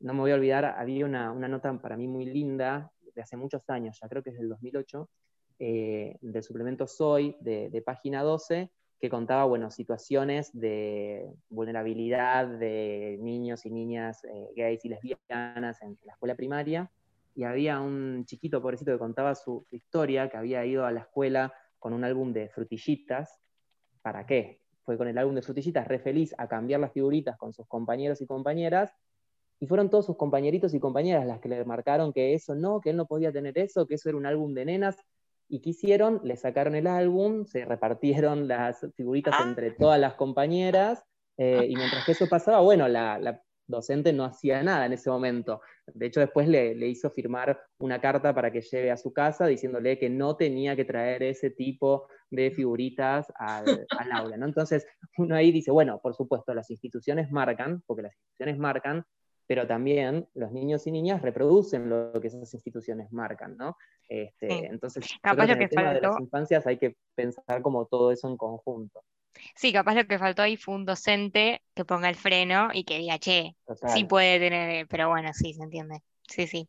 No 0.00 0.12
me 0.12 0.18
voy 0.18 0.32
a 0.32 0.34
olvidar, 0.34 0.64
había 0.64 1.04
una, 1.04 1.32
nota 1.34 1.72
para 1.80 1.96
mí 1.96 2.08
muy 2.08 2.24
linda 2.24 2.90
de 3.14 3.22
hace 3.22 3.36
muchos 3.36 3.62
años, 3.70 3.96
ya 4.02 4.08
creo 4.08 4.24
que 4.24 4.30
es 4.30 4.38
del 4.38 4.48
2008, 4.48 5.08
eh, 5.60 6.18
del 6.20 6.42
suplemento 6.42 6.88
Soy, 6.88 7.36
de, 7.38 7.80
página 7.86 8.24
12, 8.24 8.72
que 9.00 9.08
contaba, 9.08 9.44
bueno, 9.44 9.70
situaciones 9.70 10.50
de 10.52 11.32
vulnerabilidad 11.48 12.46
de 12.46 13.18
niños 13.20 13.64
y 13.64 13.70
niñas 13.70 14.22
eh, 14.24 14.48
gays 14.54 14.84
y 14.84 14.90
lesbianas 14.90 15.80
en 15.82 15.98
la 16.04 16.12
escuela 16.12 16.34
primaria, 16.34 16.90
y 17.34 17.44
había 17.44 17.80
un 17.80 18.24
chiquito 18.26 18.60
pobrecito 18.60 18.92
que 18.92 18.98
contaba 18.98 19.34
su 19.34 19.64
historia, 19.70 20.28
que 20.28 20.36
había 20.36 20.66
ido 20.66 20.84
a 20.84 20.92
la 20.92 21.00
escuela 21.00 21.54
con 21.78 21.92
un 21.92 22.04
álbum 22.04 22.32
de 22.32 22.48
frutillitas. 22.50 23.40
¿Para 24.02 24.26
qué? 24.26 24.60
Fue 24.84 24.98
con 24.98 25.08
el 25.08 25.16
álbum 25.16 25.34
de 25.34 25.42
frutillitas 25.42 25.86
re 25.86 26.00
feliz 26.00 26.34
a 26.36 26.48
cambiar 26.48 26.80
las 26.80 26.92
figuritas 26.92 27.38
con 27.38 27.52
sus 27.52 27.66
compañeros 27.66 28.20
y 28.20 28.26
compañeras. 28.26 28.92
Y 29.60 29.66
fueron 29.66 29.90
todos 29.90 30.06
sus 30.06 30.16
compañeritos 30.16 30.74
y 30.74 30.80
compañeras 30.80 31.26
las 31.26 31.40
que 31.40 31.48
le 31.48 31.64
marcaron 31.64 32.12
que 32.12 32.34
eso 32.34 32.54
no, 32.54 32.80
que 32.80 32.90
él 32.90 32.96
no 32.96 33.06
podía 33.06 33.32
tener 33.32 33.56
eso, 33.58 33.86
que 33.86 33.94
eso 33.94 34.08
era 34.08 34.18
un 34.18 34.26
álbum 34.26 34.52
de 34.52 34.64
nenas. 34.64 34.96
Y 35.50 35.60
quisieron, 35.60 36.20
le 36.24 36.36
sacaron 36.36 36.74
el 36.74 36.86
álbum, 36.86 37.44
se 37.44 37.64
repartieron 37.64 38.48
las 38.48 38.86
figuritas 38.96 39.34
ah. 39.36 39.44
entre 39.46 39.72
todas 39.72 40.00
las 40.00 40.14
compañeras. 40.14 41.04
Eh, 41.36 41.66
y 41.68 41.76
mientras 41.76 42.04
que 42.04 42.12
eso 42.12 42.28
pasaba, 42.28 42.60
bueno, 42.60 42.86
la, 42.86 43.18
la 43.18 43.42
docente 43.70 44.12
no 44.12 44.24
hacía 44.24 44.62
nada 44.62 44.84
en 44.84 44.92
ese 44.92 45.08
momento. 45.08 45.62
De 45.86 46.06
hecho, 46.06 46.20
después 46.20 46.48
le, 46.48 46.74
hizo 46.86 47.10
firmar 47.10 47.58
una 47.78 48.00
carta 48.00 48.34
para 48.34 48.52
que 48.52 48.60
lleve 48.60 48.90
a 48.90 48.96
su 48.96 49.12
casa 49.12 49.46
diciéndole 49.46 49.98
que 49.98 50.10
no 50.10 50.36
tenía 50.36 50.76
que 50.76 50.84
traer 50.84 51.22
ese 51.22 51.50
tipo 51.50 52.08
de 52.30 52.50
figuritas 52.50 53.32
al, 53.36 53.86
aula. 54.12 54.36
¿no? 54.36 54.46
Entonces, 54.46 54.86
uno 55.16 55.34
ahí 55.34 55.52
dice, 55.52 55.70
bueno, 55.70 56.00
por 56.02 56.14
supuesto, 56.14 56.52
las 56.52 56.70
instituciones 56.70 57.30
marcan, 57.30 57.82
porque 57.86 58.02
las 58.02 58.12
instituciones 58.12 58.58
marcan, 58.58 59.04
pero 59.50 59.66
también 59.66 60.28
los 60.34 60.52
niños 60.52 60.86
y 60.86 60.92
niñas 60.92 61.22
reproducen 61.22 61.90
lo 61.90 62.20
que 62.20 62.28
esas 62.28 62.54
instituciones 62.54 63.10
marcan, 63.10 63.56
¿no? 63.56 63.76
Este, 64.08 64.66
entonces, 64.66 65.04
Capaz 65.20 65.50
en 65.50 65.62
el 65.62 65.68
tema 65.68 65.92
de 65.92 66.00
las 66.00 66.20
infancias 66.20 66.68
hay 66.68 66.78
que 66.78 66.94
pensar 67.16 67.60
como 67.60 67.84
todo 67.86 68.12
eso 68.12 68.28
en 68.28 68.36
conjunto. 68.36 69.02
Sí, 69.56 69.72
capaz 69.72 69.96
lo 69.96 70.06
que 70.06 70.20
faltó 70.20 70.42
ahí 70.42 70.56
fue 70.56 70.76
un 70.76 70.84
docente 70.84 71.64
que 71.74 71.84
ponga 71.84 72.08
el 72.08 72.14
freno 72.14 72.68
y 72.72 72.84
que 72.84 72.98
diga, 72.98 73.18
che, 73.18 73.56
sí 73.88 74.04
puede 74.04 74.38
tener, 74.38 74.86
pero 74.86 75.08
bueno, 75.08 75.32
sí, 75.32 75.52
se 75.52 75.64
entiende. 75.64 76.00
Sí, 76.28 76.46
sí. 76.46 76.68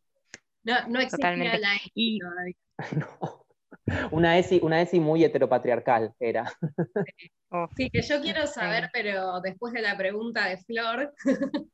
No, 0.63 0.87
no 0.87 1.01
existía 1.01 1.59
la 1.59 1.75
y... 1.93 2.17
Una 4.11 4.37
ESI, 4.37 4.59
una 4.61 4.81
ESI 4.81 4.99
muy 4.99 5.23
heteropatriarcal 5.23 6.13
era. 6.19 6.51
Sí, 7.75 7.89
que 7.89 8.01
yo 8.01 8.21
quiero 8.21 8.47
saber, 8.47 8.89
pero 8.93 9.41
después 9.41 9.73
de 9.73 9.81
la 9.81 9.97
pregunta 9.97 10.47
de 10.47 10.57
Flor. 10.57 11.13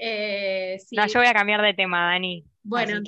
eh, 0.00 0.78
No, 0.92 1.06
yo 1.06 1.20
voy 1.20 1.28
a 1.28 1.34
cambiar 1.34 1.60
de 1.60 1.74
tema, 1.74 2.12
Dani. 2.12 2.44
Bueno, 2.62 3.00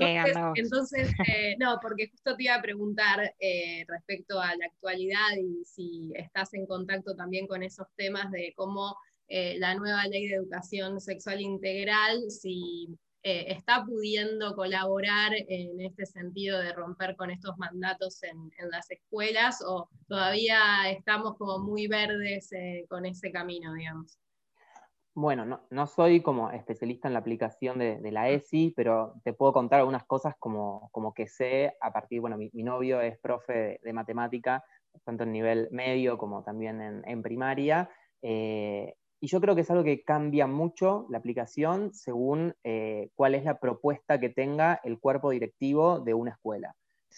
entonces, 0.54 1.12
eh, 1.28 1.54
no, 1.58 1.78
porque 1.82 2.08
justo 2.08 2.34
te 2.34 2.44
iba 2.44 2.54
a 2.54 2.62
preguntar 2.62 3.34
eh, 3.38 3.84
respecto 3.86 4.40
a 4.40 4.56
la 4.56 4.66
actualidad 4.66 5.36
y 5.38 5.64
si 5.66 6.12
estás 6.14 6.54
en 6.54 6.66
contacto 6.66 7.14
también 7.14 7.46
con 7.46 7.62
esos 7.62 7.86
temas 7.94 8.30
de 8.30 8.54
cómo 8.56 8.96
eh, 9.28 9.58
la 9.58 9.74
nueva 9.74 10.06
ley 10.06 10.28
de 10.28 10.36
educación 10.36 10.98
sexual 11.00 11.42
integral, 11.42 12.30
si 12.30 12.88
está 13.22 13.84
pudiendo 13.84 14.54
colaborar 14.54 15.32
en 15.34 15.80
este 15.80 16.06
sentido 16.06 16.58
de 16.58 16.72
romper 16.72 17.16
con 17.16 17.30
estos 17.30 17.56
mandatos 17.58 18.22
en, 18.22 18.50
las 18.70 18.90
escuelas 18.90 19.62
o 19.66 19.88
todavía 20.08 20.90
estamos 20.90 21.36
como 21.36 21.58
muy 21.58 21.86
verdes 21.86 22.50
con 22.88 23.04
ese 23.04 23.30
camino, 23.30 23.74
digamos. 23.74 24.18
Bueno, 25.14 25.66
no, 25.68 25.86
soy 25.86 26.22
como 26.22 26.50
especialista 26.50 27.08
en 27.08 27.14
la 27.14 27.20
aplicación 27.20 27.78
de, 27.78 28.10
la 28.12 28.30
ESI, 28.30 28.72
pero 28.76 29.14
te 29.24 29.32
puedo 29.32 29.52
contar 29.52 29.80
algunas 29.80 30.04
cosas 30.04 30.34
como, 30.38 30.88
como 30.92 31.12
que 31.12 31.26
sé 31.26 31.74
a 31.80 31.92
partir, 31.92 32.20
bueno, 32.20 32.38
mi, 32.38 32.50
novio 32.62 33.00
es 33.00 33.18
profe 33.18 33.80
de, 33.82 33.92
matemática, 33.92 34.64
tanto 35.04 35.24
en 35.24 35.32
nivel 35.32 35.68
medio 35.72 36.16
como 36.16 36.44
también 36.44 37.02
en, 37.04 37.22
primaria, 37.22 37.90
eh, 38.22 38.94
y 39.20 39.26
yo 39.26 39.40
creo 39.40 39.54
que 39.54 39.60
es 39.60 39.70
algo 39.70 39.84
que 39.84 40.02
cambia 40.02 40.46
mucho 40.46 41.06
la 41.10 41.18
aplicación 41.18 41.92
según 41.92 42.54
eh, 42.64 43.10
cuál 43.14 43.34
es 43.34 43.44
la 43.44 43.58
propuesta 43.58 44.18
que 44.18 44.30
tenga 44.30 44.80
el 44.82 44.98
cuerpo 44.98 45.30
directivo 45.30 46.00
de 46.00 46.14
una 46.14 46.32
escuela. 46.32 46.74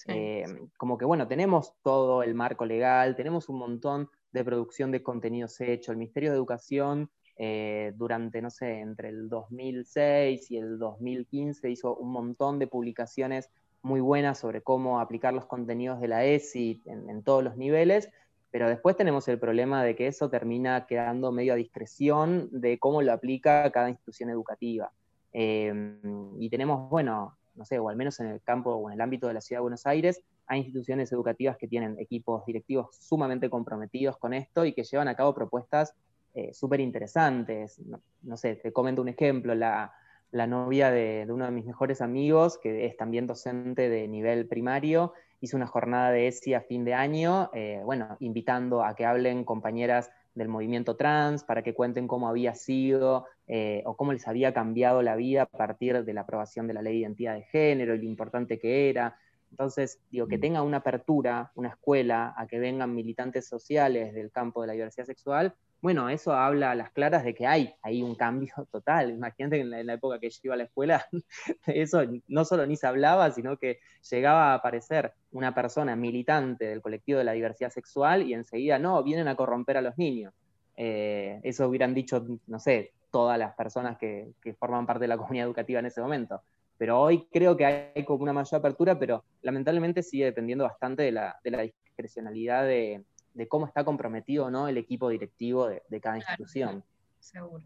Eh, 0.08 0.44
como 0.78 0.98
que, 0.98 1.04
bueno, 1.04 1.28
tenemos 1.28 1.74
todo 1.82 2.22
el 2.22 2.34
marco 2.34 2.64
legal, 2.64 3.14
tenemos 3.14 3.48
un 3.48 3.58
montón 3.58 4.08
de 4.32 4.44
producción 4.44 4.90
de 4.90 5.02
contenidos 5.02 5.60
hecho, 5.60 5.92
el 5.92 5.98
Ministerio 5.98 6.30
de 6.30 6.36
Educación 6.36 7.10
eh, 7.36 7.92
durante, 7.96 8.42
no 8.42 8.50
sé, 8.50 8.80
entre 8.80 9.10
el 9.10 9.28
2006 9.28 10.50
y 10.50 10.56
el 10.56 10.78
2015 10.78 11.70
hizo 11.70 11.94
un 11.96 12.10
montón 12.10 12.58
de 12.58 12.66
publicaciones 12.66 13.50
muy 13.82 14.00
buenas 14.00 14.38
sobre 14.38 14.62
cómo 14.62 15.00
aplicar 15.00 15.34
los 15.34 15.46
contenidos 15.46 16.00
de 16.00 16.08
la 16.08 16.24
ESI 16.24 16.82
en, 16.86 17.22
todos 17.22 17.42
los 17.42 17.56
niveles, 17.56 18.10
pero 18.52 18.68
después 18.68 18.96
tenemos 18.96 19.26
el 19.28 19.38
problema 19.38 19.82
de 19.82 19.96
que 19.96 20.06
eso 20.06 20.30
termina 20.30 20.86
quedando 20.86 21.32
medio 21.32 21.54
a 21.54 21.56
discreción 21.56 22.48
de 22.52 22.78
cómo 22.78 23.02
lo 23.02 23.12
aplica 23.12 23.68
cada 23.72 23.88
institución 23.88 24.28
educativa. 24.30 24.92
Eh, 25.32 25.98
y 26.38 26.50
tenemos, 26.50 26.90
bueno, 26.90 27.36
no 27.54 27.64
sé, 27.64 27.78
o 27.78 27.88
al 27.88 27.96
menos 27.96 28.20
en 28.20 28.26
el 28.26 28.42
campo 28.42 28.74
o 28.74 28.88
en 28.90 28.94
el 28.94 29.00
ámbito 29.00 29.26
de 29.26 29.34
la 29.34 29.40
Ciudad 29.40 29.60
de 29.60 29.62
Buenos 29.62 29.86
Aires, 29.86 30.22
hay 30.46 30.60
instituciones 30.60 31.10
educativas 31.12 31.56
que 31.56 31.66
tienen 31.66 31.98
equipos 31.98 32.44
directivos 32.44 32.94
sumamente 33.00 33.48
comprometidos 33.48 34.18
con 34.18 34.34
esto 34.34 34.66
y 34.66 34.74
que 34.74 34.84
llevan 34.84 35.08
a 35.08 35.16
cabo 35.16 35.34
propuestas 35.34 35.94
eh, 36.34 36.52
súper 36.52 36.80
interesantes. 36.80 37.80
No, 38.22 38.36
sé, 38.36 38.56
te 38.56 38.72
comento 38.72 39.00
un 39.00 39.08
ejemplo, 39.08 39.54
la, 39.54 39.94
novia 40.30 40.90
de, 40.90 41.26
uno 41.30 41.46
de 41.46 41.50
mis 41.50 41.64
mejores 41.64 42.02
amigos, 42.02 42.58
que 42.58 42.84
es 42.84 42.96
también 42.98 43.26
docente 43.26 43.88
de 43.88 44.08
nivel 44.08 44.46
primario, 44.46 45.14
hizo 45.42 45.56
una 45.56 45.66
jornada 45.66 46.12
de 46.12 46.28
ESI 46.28 46.54
a 46.54 46.60
fin 46.60 46.84
de 46.84 46.94
año, 46.94 47.50
eh, 47.52 47.82
bueno, 47.84 48.16
invitando 48.20 48.84
a 48.84 48.94
que 48.94 49.04
hablen 49.04 49.44
compañeras 49.44 50.10
del 50.36 50.48
movimiento 50.48 50.96
trans, 50.96 51.42
para 51.42 51.62
que 51.62 51.74
cuenten 51.74 52.06
cómo 52.06 52.28
había 52.28 52.54
sido 52.54 53.26
eh, 53.48 53.82
o 53.84 53.96
cómo 53.96 54.12
les 54.12 54.26
había 54.28 54.54
cambiado 54.54 55.02
la 55.02 55.16
vida 55.16 55.42
a 55.42 55.46
partir 55.46 56.04
de 56.04 56.14
la 56.14 56.20
aprobación 56.20 56.68
de 56.68 56.74
la 56.74 56.80
ley 56.80 56.94
de 56.94 57.00
identidad 57.00 57.34
de 57.34 57.42
género 57.42 57.94
y 57.96 57.98
lo 57.98 58.04
importante 58.04 58.60
que 58.60 58.88
era. 58.88 59.18
Entonces, 59.50 59.98
digo, 60.12 60.28
que 60.28 60.38
mm. 60.38 60.40
tenga 60.40 60.62
una 60.62 60.76
apertura, 60.78 61.50
una 61.56 61.70
escuela, 61.70 62.34
a 62.36 62.46
que 62.46 62.60
vengan 62.60 62.94
militantes 62.94 63.48
sociales 63.48 64.14
del 64.14 64.30
campo 64.30 64.60
de 64.60 64.68
la 64.68 64.72
diversidad 64.74 65.06
sexual, 65.06 65.54
bueno, 65.82 66.08
eso 66.08 66.32
habla 66.32 66.70
a 66.70 66.74
las 66.76 66.92
claras 66.92 67.24
de 67.24 67.34
que 67.34 67.44
hay, 67.44 67.74
hay 67.82 68.02
un 68.02 68.14
cambio 68.14 68.54
total. 68.70 69.10
Imagínate 69.10 69.56
que 69.56 69.62
en 69.62 69.86
la, 69.86 69.94
época 69.94 70.20
que 70.20 70.30
yo 70.30 70.38
iba 70.44 70.54
a 70.54 70.56
la 70.56 70.64
escuela, 70.64 71.06
eso 71.66 72.02
no 72.28 72.44
solo 72.44 72.64
ni 72.66 72.76
se 72.76 72.86
hablaba, 72.86 73.30
sino 73.32 73.58
que 73.58 73.80
llegaba 74.08 74.52
a 74.52 74.54
aparecer 74.54 75.12
una 75.32 75.54
persona 75.54 75.96
militante 75.96 76.66
del 76.66 76.80
colectivo 76.80 77.18
de 77.18 77.24
la 77.24 77.32
diversidad 77.32 77.70
sexual 77.70 78.22
y 78.22 78.32
enseguida, 78.32 78.78
no, 78.78 79.02
vienen 79.02 79.26
a 79.26 79.34
corromper 79.34 79.76
a 79.76 79.82
los 79.82 79.98
niños. 79.98 80.32
Eh, 80.76 81.40
eso 81.42 81.68
hubieran 81.68 81.94
dicho, 81.94 82.24
no 82.46 82.60
sé, 82.60 82.92
todas 83.10 83.36
las 83.36 83.54
personas 83.54 83.98
que, 83.98 84.32
forman 84.58 84.86
parte 84.86 85.02
de 85.02 85.08
la 85.08 85.18
comunidad 85.18 85.46
educativa 85.46 85.80
en 85.80 85.86
ese 85.86 86.00
momento. 86.00 86.42
Pero 86.78 87.00
hoy 87.00 87.26
creo 87.32 87.56
que 87.56 87.66
hay 87.66 88.04
como 88.04 88.22
una 88.22 88.32
mayor 88.32 88.60
apertura, 88.60 88.98
pero 88.98 89.24
lamentablemente 89.42 90.02
sigue 90.02 90.26
dependiendo 90.26 90.64
bastante 90.64 91.02
de 91.02 91.12
la 91.12 91.40
discrecionalidad 91.44 92.64
de, 92.64 93.04
de 93.34 93.48
cómo 93.48 93.66
está 93.66 93.84
comprometido 93.84 94.46
o 94.46 94.50
no 94.50 94.68
el 94.68 94.76
equipo 94.76 95.08
directivo 95.08 95.68
de, 95.68 96.00
cada 96.00 96.16
institución. 96.16 96.84
seguro. 97.18 97.64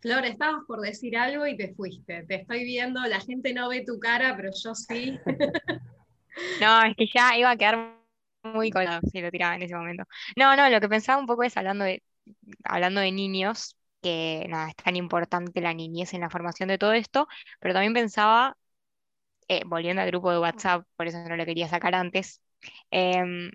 Flor, 0.00 0.24
estabas 0.24 0.64
por 0.66 0.80
decir 0.80 1.16
algo 1.16 1.46
y 1.46 1.56
te 1.56 1.74
fuiste. 1.74 2.24
Te 2.24 2.34
estoy 2.34 2.64
viendo, 2.64 3.00
la 3.02 3.20
gente 3.20 3.54
no 3.54 3.68
ve 3.68 3.84
tu 3.86 4.00
cara, 4.00 4.34
pero 4.36 4.50
yo 4.52 4.74
sí. 4.74 5.16
no, 6.60 6.82
es 6.82 6.96
que 6.96 7.06
ya 7.14 7.36
iba 7.36 7.50
a 7.50 7.56
quedar 7.56 8.02
muy 8.42 8.70
colado 8.70 9.00
si 9.12 9.20
lo 9.20 9.30
tiraba 9.30 9.54
en 9.54 9.62
ese 9.62 9.76
momento. 9.76 10.04
No, 10.36 10.56
no, 10.56 10.68
lo 10.68 10.80
que 10.80 10.88
pensaba 10.88 11.20
un 11.20 11.26
poco 11.26 11.44
es 11.44 11.56
hablando 11.56 11.84
de, 11.84 12.02
hablando 12.64 13.00
de 13.00 13.12
niños, 13.12 13.76
que 14.02 14.46
nada, 14.48 14.70
es 14.70 14.76
tan 14.76 14.96
importante 14.96 15.60
la 15.60 15.74
niñez 15.74 16.14
en 16.14 16.22
la 16.22 16.30
formación 16.30 16.68
de 16.68 16.78
todo 16.78 16.92
esto, 16.92 17.28
pero 17.60 17.74
también 17.74 17.94
pensaba, 17.94 18.56
eh, 19.48 19.62
volviendo 19.66 20.02
al 20.02 20.08
grupo 20.08 20.32
de 20.32 20.40
WhatsApp, 20.40 20.84
por 20.96 21.06
eso 21.06 21.18
no 21.28 21.36
lo 21.36 21.46
quería 21.46 21.68
sacar 21.68 21.94
antes, 21.94 22.41
Em, 22.90 23.50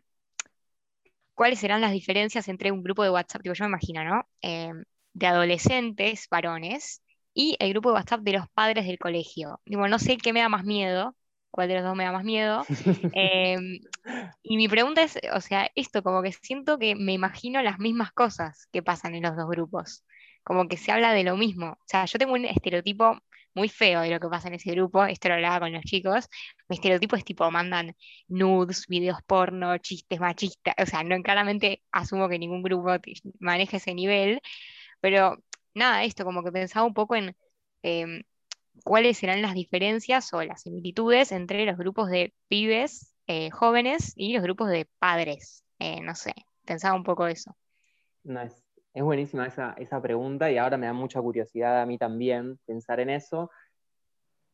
¿cuáles 1.33 1.59
serán 1.59 1.81
las 1.81 1.91
diferencias 1.91 2.47
entre 2.47 2.71
un 2.71 2.83
grupo 2.83 3.03
de 3.03 3.09
WhatsApp, 3.11 3.41
yo 3.43 3.53
me 3.59 3.67
imagino, 3.67 4.03
¿no? 4.03 4.27
Em, 4.41 4.83
de 5.13 5.27
adolescentes 5.27 6.27
varones 6.29 7.01
y 7.33 7.55
el 7.59 7.71
grupo 7.71 7.89
de 7.89 7.95
WhatsApp 7.95 8.21
de 8.21 8.33
los 8.33 8.49
padres 8.49 8.85
del 8.87 8.97
colegio. 8.99 9.61
Digo, 9.65 9.87
no 9.87 9.99
sé 9.99 10.17
qué 10.17 10.33
me 10.33 10.41
da 10.41 10.49
más 10.49 10.63
miedo, 10.63 11.15
cuál 11.51 11.67
de 11.69 11.75
los 11.75 11.83
dos 11.83 11.95
me 11.95 12.03
da 12.03 12.11
más 12.11 12.23
miedo. 12.23 12.65
Em, 13.15 13.79
y 14.43 14.57
mi 14.57 14.67
pregunta 14.67 15.03
es, 15.03 15.19
o 15.33 15.41
sea, 15.41 15.69
esto, 15.75 16.03
como 16.03 16.21
que 16.21 16.31
siento 16.31 16.77
que 16.79 16.95
me 16.95 17.13
imagino 17.13 17.61
las 17.61 17.79
mismas 17.79 18.11
cosas 18.11 18.67
que 18.71 18.83
pasan 18.83 19.15
en 19.15 19.23
los 19.23 19.35
dos 19.35 19.47
grupos, 19.47 20.03
como 20.43 20.67
que 20.67 20.77
se 20.77 20.91
habla 20.91 21.13
de 21.13 21.23
lo 21.23 21.37
mismo. 21.37 21.71
O 21.73 21.83
sea, 21.85 22.05
yo 22.05 22.19
tengo 22.19 22.33
un 22.33 22.45
estereotipo 22.45 23.19
muy 23.57 23.69
feo 23.69 24.01
de 24.01 24.09
lo 24.11 24.19
que 24.19 24.29
pasa 24.29 24.47
en 24.47 24.53
ese 24.53 24.71
grupo, 24.71 25.03
esto 25.05 25.29
lo 25.29 25.35
hablaba 25.35 25.59
con 25.61 25.73
los 25.73 25.83
chicos, 25.83 26.29
mi 26.69 26.75
estereotipo 26.75 27.15
es 27.15 27.25
tipo, 27.25 27.49
mandan 27.49 27.95
nudes, 28.27 28.85
videos 28.87 29.17
porno, 29.25 29.77
chistes 29.79 30.19
machistas, 30.19 30.75
o 30.77 30.85
sea, 30.85 31.03
no, 31.03 31.21
claramente 31.23 31.81
asumo 31.91 32.29
que 32.29 32.37
ningún 32.39 32.61
grupo 32.61 32.95
maneja 33.39 33.77
ese 33.77 33.93
nivel, 33.95 34.41
pero 35.01 35.37
nada, 35.73 36.03
esto 36.03 36.23
como 36.23 36.43
que 36.43 36.51
pensaba 36.51 36.85
un 36.85 36.93
poco 36.93 37.15
en 37.15 37.35
em, 37.81 38.23
cuáles 38.83 39.17
serán 39.17 39.41
las 39.41 39.55
diferencias 39.55 40.31
o 40.33 40.43
las 40.43 40.61
similitudes 40.61 41.31
entre 41.31 41.65
los 41.65 41.77
grupos 41.77 42.09
de 42.09 42.33
pibes 42.47 43.15
eh, 43.25 43.49
jóvenes 43.49 44.13
y 44.15 44.33
los 44.33 44.43
grupos 44.43 44.69
de 44.69 44.87
padres, 44.99 45.63
eh, 45.79 46.01
no 46.01 46.13
sé, 46.15 46.33
pensaba 46.63 46.95
un 46.95 47.03
poco 47.03 47.27
eso. 47.27 47.57
No, 48.23 48.41
es, 48.97 49.03
buenísima 49.03 49.45
esa, 49.45 49.73
esa 49.77 50.01
pregunta 50.01 50.51
y 50.51 50.57
ahora 50.57 50.77
me 50.77 50.87
da 50.87 50.93
mucha 50.93 51.21
curiosidad 51.21 51.81
a 51.81 51.85
mí 51.85 51.97
también 51.97 52.57
pensar 52.65 52.99
en 52.99 53.09
eso. 53.09 53.49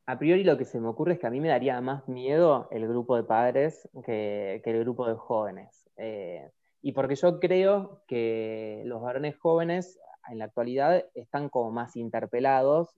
A 0.06 0.20
priori 0.20 0.44
lo 0.44 0.58
que 0.58 0.66
se 0.66 0.80
me 0.80 0.88
ocurre 0.88 1.14
es 1.14 1.20
que 1.20 1.28
a 1.28 1.32
mí 1.32 1.40
me 1.40 1.48
daría 1.48 1.80
más 1.82 2.08
miedo 2.10 2.68
el 2.72 2.88
grupo 2.88 3.16
de 3.16 3.24
padres 3.24 3.88
que, 4.06 4.62
el 4.64 4.80
grupo 4.80 5.08
de 5.08 5.16
jóvenes. 5.16 5.90
Eh, 5.98 6.50
y 6.82 6.92
porque 6.92 7.16
yo 7.16 7.40
creo 7.40 8.04
que 8.08 8.84
los 8.86 9.02
varones 9.02 9.38
jóvenes 9.38 9.98
en 10.30 10.40
la 10.40 10.46
actualidad 10.46 11.06
están 11.14 11.50
como 11.50 11.72
más 11.72 11.96
interpelados, 11.96 12.96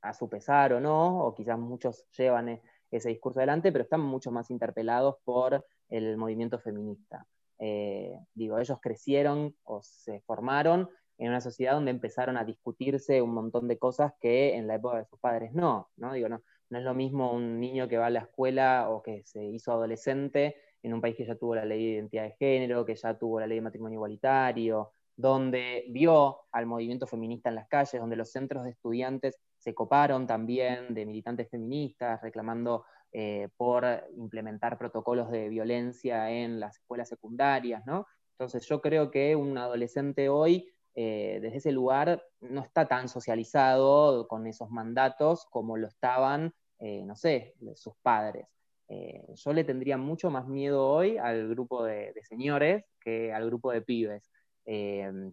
a 0.00 0.14
su 0.14 0.28
pesar 0.28 0.72
o 0.72 0.80
no, 0.80 1.24
o 1.24 1.34
quizás 1.34 1.58
muchos 1.58 2.06
llevan 2.16 2.48
e, 2.48 2.62
ese 2.90 3.08
discurso 3.08 3.40
adelante, 3.40 3.72
pero 3.72 3.84
están 3.84 4.00
mucho 4.00 4.30
más 4.30 4.50
interpelados 4.50 5.16
por 5.24 5.64
el 5.88 6.16
movimiento 6.16 6.58
feminista. 6.58 7.26
Eh, 7.58 8.18
digo, 8.34 8.58
ellos 8.58 8.78
crecieron 8.80 9.54
o 9.64 9.82
se 9.82 10.20
formaron 10.20 10.88
en 11.18 11.30
una 11.30 11.40
sociedad 11.40 11.74
donde 11.74 11.90
empezaron 11.90 12.36
a 12.36 12.44
discutirse 12.44 13.20
un 13.20 13.34
montón 13.34 13.66
de 13.66 13.78
cosas 13.78 14.12
que 14.20 14.54
en 14.54 14.66
la 14.66 14.76
época 14.76 14.98
de 14.98 15.04
sus 15.06 15.18
padres 15.18 15.52
no, 15.52 15.90
¿no? 15.96 16.12
Digo, 16.12 16.28
no, 16.28 16.42
no 16.70 16.78
es 16.78 16.84
lo 16.84 16.94
mismo 16.94 17.32
un 17.32 17.58
niño 17.58 17.88
que 17.88 17.98
va 17.98 18.06
a 18.06 18.10
la 18.10 18.20
escuela 18.20 18.88
o 18.90 19.02
que 19.02 19.24
se 19.24 19.44
hizo 19.44 19.72
adolescente 19.72 20.56
en 20.82 20.94
un 20.94 21.00
país 21.00 21.16
que 21.16 21.26
ya 21.26 21.34
tuvo 21.34 21.56
la 21.56 21.64
ley 21.64 21.84
de 21.84 21.92
identidad 21.94 22.24
de 22.24 22.36
género, 22.38 22.84
que 22.84 22.94
ya 22.94 23.18
tuvo 23.18 23.40
la 23.40 23.46
ley 23.46 23.58
de 23.58 23.62
matrimonio 23.62 23.96
igualitario, 23.96 24.92
donde 25.16 25.86
vio 25.88 26.42
al 26.52 26.66
movimiento 26.66 27.06
feminista 27.06 27.48
en 27.48 27.56
las 27.56 27.66
calles, 27.66 28.00
donde 28.00 28.14
los 28.14 28.30
centros 28.30 28.64
de 28.64 28.70
estudiantes 28.70 29.40
se 29.56 29.74
coparon 29.74 30.28
también 30.28 30.94
de 30.94 31.04
militantes 31.04 31.50
feministas 31.50 32.22
reclamando 32.22 32.84
eh, 33.12 33.48
por 33.56 33.86
implementar 34.16 34.76
protocolos 34.76 35.30
de 35.30 35.48
violencia 35.48 36.30
en 36.30 36.60
las 36.60 36.76
escuelas 36.76 37.08
secundarias, 37.08 37.86
¿no? 37.86 38.06
Entonces 38.32 38.66
yo 38.68 38.82
creo 38.82 39.10
que 39.10 39.34
un 39.34 39.56
adolescente 39.56 40.28
hoy, 40.28 40.70
eh, 40.94 41.38
desde 41.40 41.56
ese 41.56 41.72
lugar, 41.72 42.22
no 42.40 42.60
está 42.60 42.86
tan 42.86 43.08
socializado 43.08 44.28
con 44.28 44.46
esos 44.46 44.70
mandatos 44.70 45.46
como 45.50 45.78
lo 45.78 45.88
estaban, 45.88 46.52
eh, 46.80 47.02
no 47.06 47.16
sé, 47.16 47.54
sus 47.74 47.94
padres. 48.02 48.46
yo 48.88 49.52
le 49.52 49.64
tendría 49.64 49.96
mucho 49.98 50.30
más 50.30 50.46
miedo 50.46 50.86
hoy 50.88 51.18
al 51.18 51.48
grupo 51.48 51.84
de, 51.84 52.14
señores 52.24 52.84
que 53.00 53.32
al 53.32 53.46
grupo 53.46 53.72
de 53.72 53.82
pibes. 53.82 54.30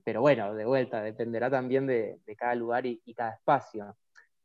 pero 0.03 0.21
bueno, 0.21 0.53
de 0.53 0.65
vuelta, 0.65 1.01
dependerá 1.01 1.49
también 1.49 1.87
de, 1.87 2.19
cada 2.37 2.55
lugar 2.55 2.85
y 2.85 3.13
cada 3.13 3.33
espacio 3.33 3.95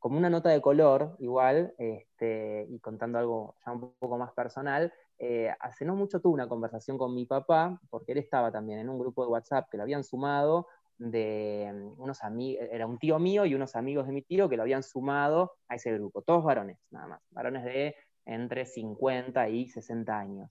como 0.01 0.17
una 0.17 0.31
nota 0.31 0.49
de 0.49 0.63
color, 0.63 1.15
igual, 1.19 1.75
este, 1.79 2.67
y 2.71 2.81
contando 2.81 3.19
algo 3.19 3.55
ya 3.65 3.73
un 3.73 3.93
poco 3.99 4.19
más 4.19 4.33
personal, 4.33 4.93
eh, 5.19 5.55
hace 5.61 5.85
no 5.85 5.95
mucho 5.95 6.21
tuve 6.21 6.33
una 6.33 6.49
conversación 6.49 6.97
con 6.97 7.15
mi 7.15 7.27
papá, 7.27 7.79
porque 7.91 8.13
él 8.13 8.19
estaba 8.19 8.51
también 8.51 8.79
en 8.79 8.89
un 8.89 8.99
grupo 8.99 9.23
de 9.23 9.31
WhatsApp 9.31 9.69
que 9.71 9.77
lo 9.77 9.83
habían 9.83 10.03
sumado 10.03 10.67
de 10.97 11.71
mm, 11.73 12.01
unos 12.01 12.25
amigos, 12.25 12.67
era 12.73 12.87
un 12.87 12.99
tío 12.99 13.19
mío 13.19 13.45
y 13.45 13.55
unos 13.55 13.77
amigos 13.77 14.07
de 14.07 14.13
mi 14.13 14.23
tío 14.23 14.49
que 14.49 14.57
lo 14.57 14.63
habían 14.63 14.83
sumado 14.83 15.53
a 15.69 15.75
ese 15.75 15.93
grupo, 15.93 16.23
todos 16.23 16.43
varones, 16.45 16.79
nada 16.91 17.07
más, 17.07 17.21
varones 17.31 17.65
de 17.65 17.95
entre 18.25 18.65
50 18.65 19.51
y 19.51 19.69
60 19.69 20.19
años. 20.19 20.51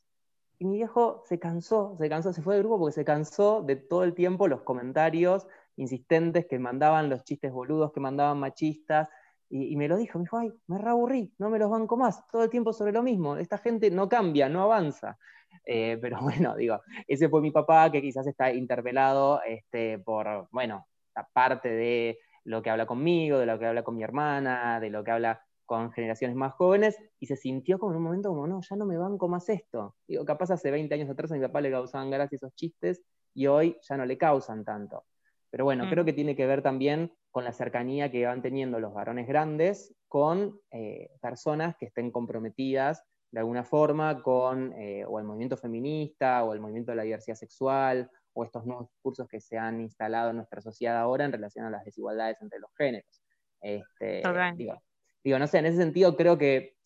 Y 0.59 0.65
mi 0.65 0.75
viejo 0.75 1.23
se 1.25 1.39
cansó, 1.39 1.95
se 1.97 2.07
cansó, 2.07 2.33
se 2.33 2.43
fue 2.43 2.53
del 2.53 2.63
grupo 2.63 2.79
porque 2.79 2.93
se 2.93 3.05
cansó 3.05 3.63
de 3.63 3.77
todo 3.77 4.03
el 4.03 4.13
tiempo 4.13 4.47
los 4.47 4.61
comentarios 4.61 5.47
insistentes 5.77 6.45
que 6.45 6.59
mandaban, 6.59 7.09
los 7.09 7.23
chistes 7.23 7.51
boludos 7.51 7.93
que 7.93 8.01
mandaban 8.01 8.39
machistas, 8.39 9.09
y, 9.49 9.75
me 9.75 9.87
lo 9.87 9.97
dijo, 9.97 10.19
me 10.19 10.25
dijo, 10.25 10.37
ay, 10.37 10.51
me 10.67 10.77
reaburrí, 10.77 11.33
no 11.39 11.49
me 11.49 11.57
los 11.57 11.69
banco 11.69 11.97
más, 11.97 12.25
todo 12.31 12.43
el 12.43 12.49
tiempo 12.49 12.71
sobre 12.71 12.91
lo 12.91 13.01
mismo, 13.01 13.35
esta 13.37 13.57
gente 13.57 13.89
no 13.89 14.07
cambia, 14.07 14.47
no 14.47 14.63
avanza. 14.63 15.17
Eh, 15.65 15.97
pero 16.01 16.19
bueno, 16.21 16.55
digo, 16.55 16.81
ese 17.07 17.29
fue 17.29 17.41
mi 17.41 17.51
papá 17.51 17.91
que 17.91 18.01
quizás 18.01 18.27
está 18.27 18.51
interpelado 18.53 19.41
este, 19.43 19.99
por, 19.99 20.47
bueno, 20.51 20.87
la 21.15 21.27
parte 21.33 21.69
de 21.69 22.19
lo 22.43 22.61
que 22.61 22.69
habla 22.69 22.85
conmigo, 22.85 23.39
de 23.39 23.45
lo 23.45 23.59
que 23.59 23.65
habla 23.65 23.83
con 23.83 23.95
mi 23.95 24.03
hermana, 24.03 24.79
de 24.79 24.89
lo 24.89 25.03
que 25.03 25.11
habla 25.11 25.43
con 25.65 25.91
generaciones 25.91 26.35
más 26.35 26.53
jóvenes, 26.53 26.97
y 27.19 27.27
se 27.27 27.35
sintió 27.35 27.77
como 27.77 27.91
en 27.91 27.97
un 27.97 28.03
momento 28.03 28.29
como, 28.29 28.47
no, 28.47 28.61
ya 28.61 28.75
no 28.75 28.85
me 28.85 28.97
banco 28.97 29.27
más 29.27 29.49
esto. 29.49 29.95
Digo, 30.07 30.25
capaz 30.25 30.49
hace 30.51 30.71
20 30.71 30.95
años 30.95 31.09
atrás 31.09 31.31
a 31.31 31.35
mi 31.35 31.41
papá 31.41 31.61
le 31.61 31.69
causaban 31.69 32.09
gracia 32.09 32.35
esos 32.35 32.55
chistes, 32.55 33.03
y 33.35 33.45
hoy 33.47 33.77
ya 33.87 33.95
no 33.97 34.05
le 34.05 34.17
causan 34.17 34.63
tanto. 34.63 35.05
Pero 35.51 35.65
bueno, 35.65 35.85
mm. 35.85 35.89
creo 35.89 36.05
que 36.05 36.13
tiene 36.13 36.35
que 36.35 36.45
ver 36.45 36.61
también 36.61 37.11
con 37.31 37.43
la 37.43 37.51
cercanía 37.51 38.11
que 38.11 38.25
van 38.25 38.41
teniendo 38.41 38.79
los 38.79 38.93
varones 38.93 39.27
grandes 39.27 39.95
con 40.07 40.59
eh, 40.71 41.09
personas 41.21 41.75
que 41.77 41.85
estén 41.85 42.11
comprometidas 42.11 43.03
de 43.31 43.39
alguna 43.39 43.63
forma 43.63 44.21
con 44.23 44.73
eh, 44.73 45.05
o 45.05 45.19
el 45.19 45.25
movimiento 45.25 45.57
feminista 45.57 46.43
o 46.43 46.53
el 46.53 46.59
movimiento 46.59 46.91
de 46.91 46.97
la 46.97 47.03
diversidad 47.03 47.35
sexual 47.35 48.09
o 48.33 48.43
estos 48.43 48.65
nuevos 48.65 48.89
discursos 48.89 49.27
que 49.27 49.39
se 49.39 49.57
han 49.57 49.81
instalado 49.81 50.31
en 50.31 50.37
nuestra 50.37 50.61
sociedad 50.61 50.97
ahora 50.97 51.25
en 51.25 51.31
relación 51.31 51.65
a 51.65 51.69
las 51.69 51.83
desigualdades 51.83 52.41
entre 52.41 52.59
los 52.59 52.71
géneros. 52.75 53.21
Este, 53.61 54.23
digo, 54.55 54.81
digo, 55.23 55.39
no 55.39 55.47
sé, 55.47 55.59
en 55.59 55.65
ese 55.67 55.77
sentido 55.77 56.15
creo 56.15 56.37
que 56.37 56.77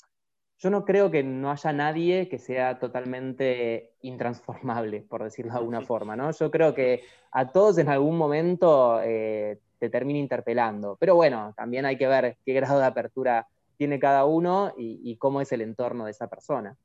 yo 0.64 0.70
no 0.70 0.86
creo 0.86 1.12
que 1.12 1.24
no 1.24 1.52
haya 1.52 1.74
nadie 1.74 2.30
que 2.30 2.40
sea 2.40 2.80
totalmente 2.80 3.96
intransformable, 4.02 5.02
por 5.02 5.22
decirlo 5.22 5.52
de 5.52 5.58
alguna 5.58 5.82
forma, 5.82 6.16
¿no? 6.16 6.32
Yo 6.32 6.50
creo 6.50 6.74
que 6.74 7.04
a 7.34 7.52
todos 7.52 7.78
en 7.80 7.90
algún 7.90 8.18
momento 8.18 9.02
eh, 9.04 9.60
te 9.78 9.90
termina 9.90 10.20
interpelando. 10.20 10.96
Pero 10.98 11.16
bueno, 11.16 11.54
también 11.58 11.86
hay 11.86 11.98
que 11.98 12.08
ver 12.08 12.38
qué 12.46 12.54
grado 12.54 12.80
de 12.80 12.86
apertura 12.86 13.46
tiene 13.78 14.00
cada 14.00 14.24
uno 14.24 14.74
y, 14.78 15.18
cómo 15.18 15.42
es 15.42 15.52
el 15.52 15.60
entorno 15.60 16.06
de 16.06 16.12
esa 16.12 16.30
persona. 16.30 16.78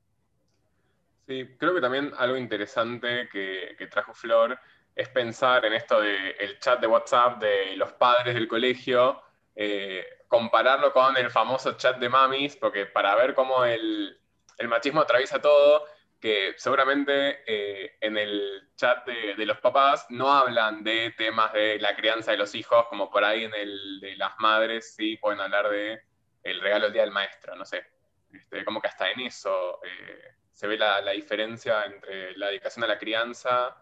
Sí, 1.28 1.46
creo 1.56 1.72
que 1.72 1.80
también 1.80 2.10
algo 2.18 2.36
interesante 2.36 3.28
que, 3.30 3.86
trajo 3.88 4.12
Flor 4.12 4.58
es 4.96 5.08
pensar 5.10 5.64
en 5.64 5.74
esto 5.74 6.00
del 6.00 6.58
chat 6.58 6.80
de 6.80 6.88
WhatsApp 6.88 7.40
de 7.40 7.76
los 7.76 7.92
padres 7.92 8.34
del 8.34 8.48
colegio, 8.48 9.22
eh, 9.54 10.04
compararlo 10.28 10.92
con 10.92 11.16
el 11.16 11.30
famoso 11.30 11.72
chat 11.72 11.98
de 11.98 12.08
mamis, 12.08 12.56
porque 12.56 12.86
para 12.86 13.14
ver 13.16 13.34
cómo 13.34 13.64
el, 13.64 14.20
machismo 14.68 15.00
atraviesa 15.00 15.40
todo, 15.40 15.86
que 16.20 16.54
seguramente 16.56 17.42
eh, 17.46 17.96
en 18.00 18.18
el 18.18 18.70
chat 18.76 19.06
de, 19.06 19.46
los 19.46 19.58
papás 19.58 20.06
no 20.10 20.32
hablan 20.32 20.84
de 20.84 21.12
temas 21.16 21.52
de 21.52 21.78
la 21.78 21.96
crianza 21.96 22.32
de 22.32 22.36
los 22.36 22.54
hijos, 22.54 22.86
como 22.88 23.10
por 23.10 23.24
ahí 23.24 23.44
en 23.44 23.54
el 23.54 24.00
de 24.00 24.16
las 24.16 24.32
madres 24.38 24.94
sí 24.94 25.16
pueden 25.16 25.40
hablar 25.40 25.68
de 25.70 26.00
el 26.42 26.60
regalo 26.60 26.84
del 26.84 26.92
día 26.92 27.02
del 27.02 27.10
maestro, 27.12 27.54
no 27.56 27.64
sé. 27.64 27.84
Este, 28.32 28.64
como 28.64 28.80
que 28.80 28.88
hasta 28.88 29.10
en 29.10 29.20
eso 29.20 29.80
eh, 29.84 30.34
se 30.52 30.66
ve 30.66 30.76
la, 30.76 31.00
diferencia 31.12 31.84
entre 31.84 32.36
la 32.36 32.48
dedicación 32.48 32.84
a 32.84 32.88
la 32.88 32.98
crianza 32.98 33.76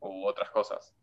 u 0.00 0.26
otras 0.26 0.50
cosas. 0.50 0.94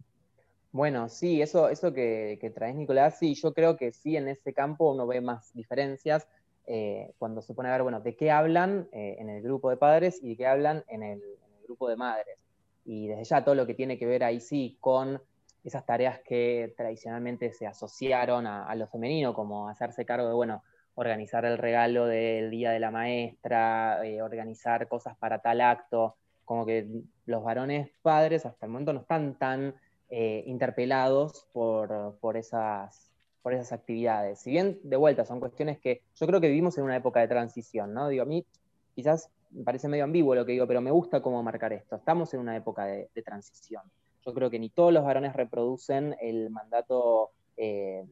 Bueno, 0.71 1.09
sí, 1.09 1.41
eso, 1.41 1.69
eso 1.69 1.93
que, 1.93 2.37
que 2.39 2.49
traes, 2.51 2.75
Nicolás, 2.75 3.17
sí, 3.17 3.33
yo 3.33 3.53
creo 3.53 3.75
que 3.75 3.91
sí, 3.91 4.15
en 4.15 4.27
ese 4.27 4.53
campo 4.53 4.91
uno 4.91 5.07
ve 5.07 5.19
más 5.19 5.53
diferencias 5.53 6.27
eh, 6.71 7.15
cuando 7.17 7.41
se 7.41 7.55
pone 7.55 7.69
a 7.69 7.71
ver, 7.71 7.81
bueno, 7.81 7.99
de 7.99 8.15
qué 8.15 8.29
hablan 8.29 8.87
eh, 8.91 9.15
en 9.17 9.27
el 9.27 9.41
grupo 9.41 9.71
de 9.71 9.77
padres 9.77 10.19
y 10.21 10.29
de 10.29 10.37
qué 10.37 10.45
hablan 10.45 10.83
en 10.87 11.01
el, 11.01 11.21
grupo 11.63 11.89
de 11.89 11.95
madres. 11.95 12.37
Y 12.85 13.07
desde 13.07 13.23
ya 13.25 13.43
todo 13.43 13.53
lo 13.53 13.67
que 13.67 13.75
tiene 13.75 13.99
que 13.99 14.07
ver 14.07 14.23
ahí 14.23 14.39
sí 14.39 14.77
con 14.79 15.21
esas 15.63 15.85
tareas 15.85 16.19
que 16.19 16.73
tradicionalmente 16.75 17.53
se 17.53 17.67
asociaron 17.67 18.47
a, 18.47 18.73
lo 18.73 18.87
femenino, 18.87 19.35
como 19.35 19.69
hacerse 19.69 20.03
cargo 20.03 20.27
de, 20.27 20.33
bueno, 20.33 20.63
organizar 20.95 21.45
el 21.45 21.59
regalo 21.59 22.07
del 22.07 22.49
día 22.49 22.71
de 22.71 22.79
la 22.79 22.89
maestra, 22.89 24.03
eh, 24.03 24.21
organizar 24.23 24.87
cosas 24.87 25.15
para 25.17 25.39
tal 25.39 25.61
acto, 25.61 26.15
como 26.43 26.65
que 26.65 26.87
los 27.27 27.43
varones 27.43 27.91
padres 28.01 28.47
hasta 28.47 28.65
el 28.65 28.71
momento 28.71 28.93
no 28.93 29.01
están 29.01 29.35
tan 29.35 29.75
interpelados 30.09 31.45
por, 31.53 32.17
por 32.19 32.35
esas 32.35 33.09
por 33.41 33.53
esas 33.53 33.71
actividades. 33.71 34.39
Si 34.39 34.51
bien, 34.51 34.79
de 34.83 34.97
vuelta, 34.97 35.25
son 35.25 35.39
cuestiones 35.39 35.79
que 35.79 36.01
yo 36.15 36.27
creo 36.27 36.41
que 36.41 36.47
vivimos 36.47 36.77
en 36.77 36.83
una 36.83 36.95
época 36.95 37.19
de 37.21 37.27
transición, 37.27 37.93
¿no? 37.93 38.09
Digo, 38.09 38.23
a 38.23 38.25
mí 38.25 38.45
quizás 38.95 39.29
me 39.51 39.63
parece 39.63 39.87
medio 39.87 40.03
ambiguo 40.03 40.35
lo 40.35 40.45
que 40.45 40.51
digo, 40.51 40.67
pero 40.67 40.81
me 40.81 40.91
gusta 40.91 41.21
cómo 41.21 41.41
marcar 41.41 41.73
esto. 41.73 41.95
Estamos 41.95 42.33
en 42.33 42.41
una 42.41 42.55
época 42.55 42.85
de, 42.85 43.09
transición. 43.23 43.83
Yo 44.25 44.33
creo 44.33 44.49
que 44.49 44.59
ni 44.59 44.69
todos 44.69 44.93
los 44.93 45.03
varones 45.03 45.33
reproducen 45.33 46.15
el 46.21 46.49
mandato 46.49 47.31
eh, 47.57 48.05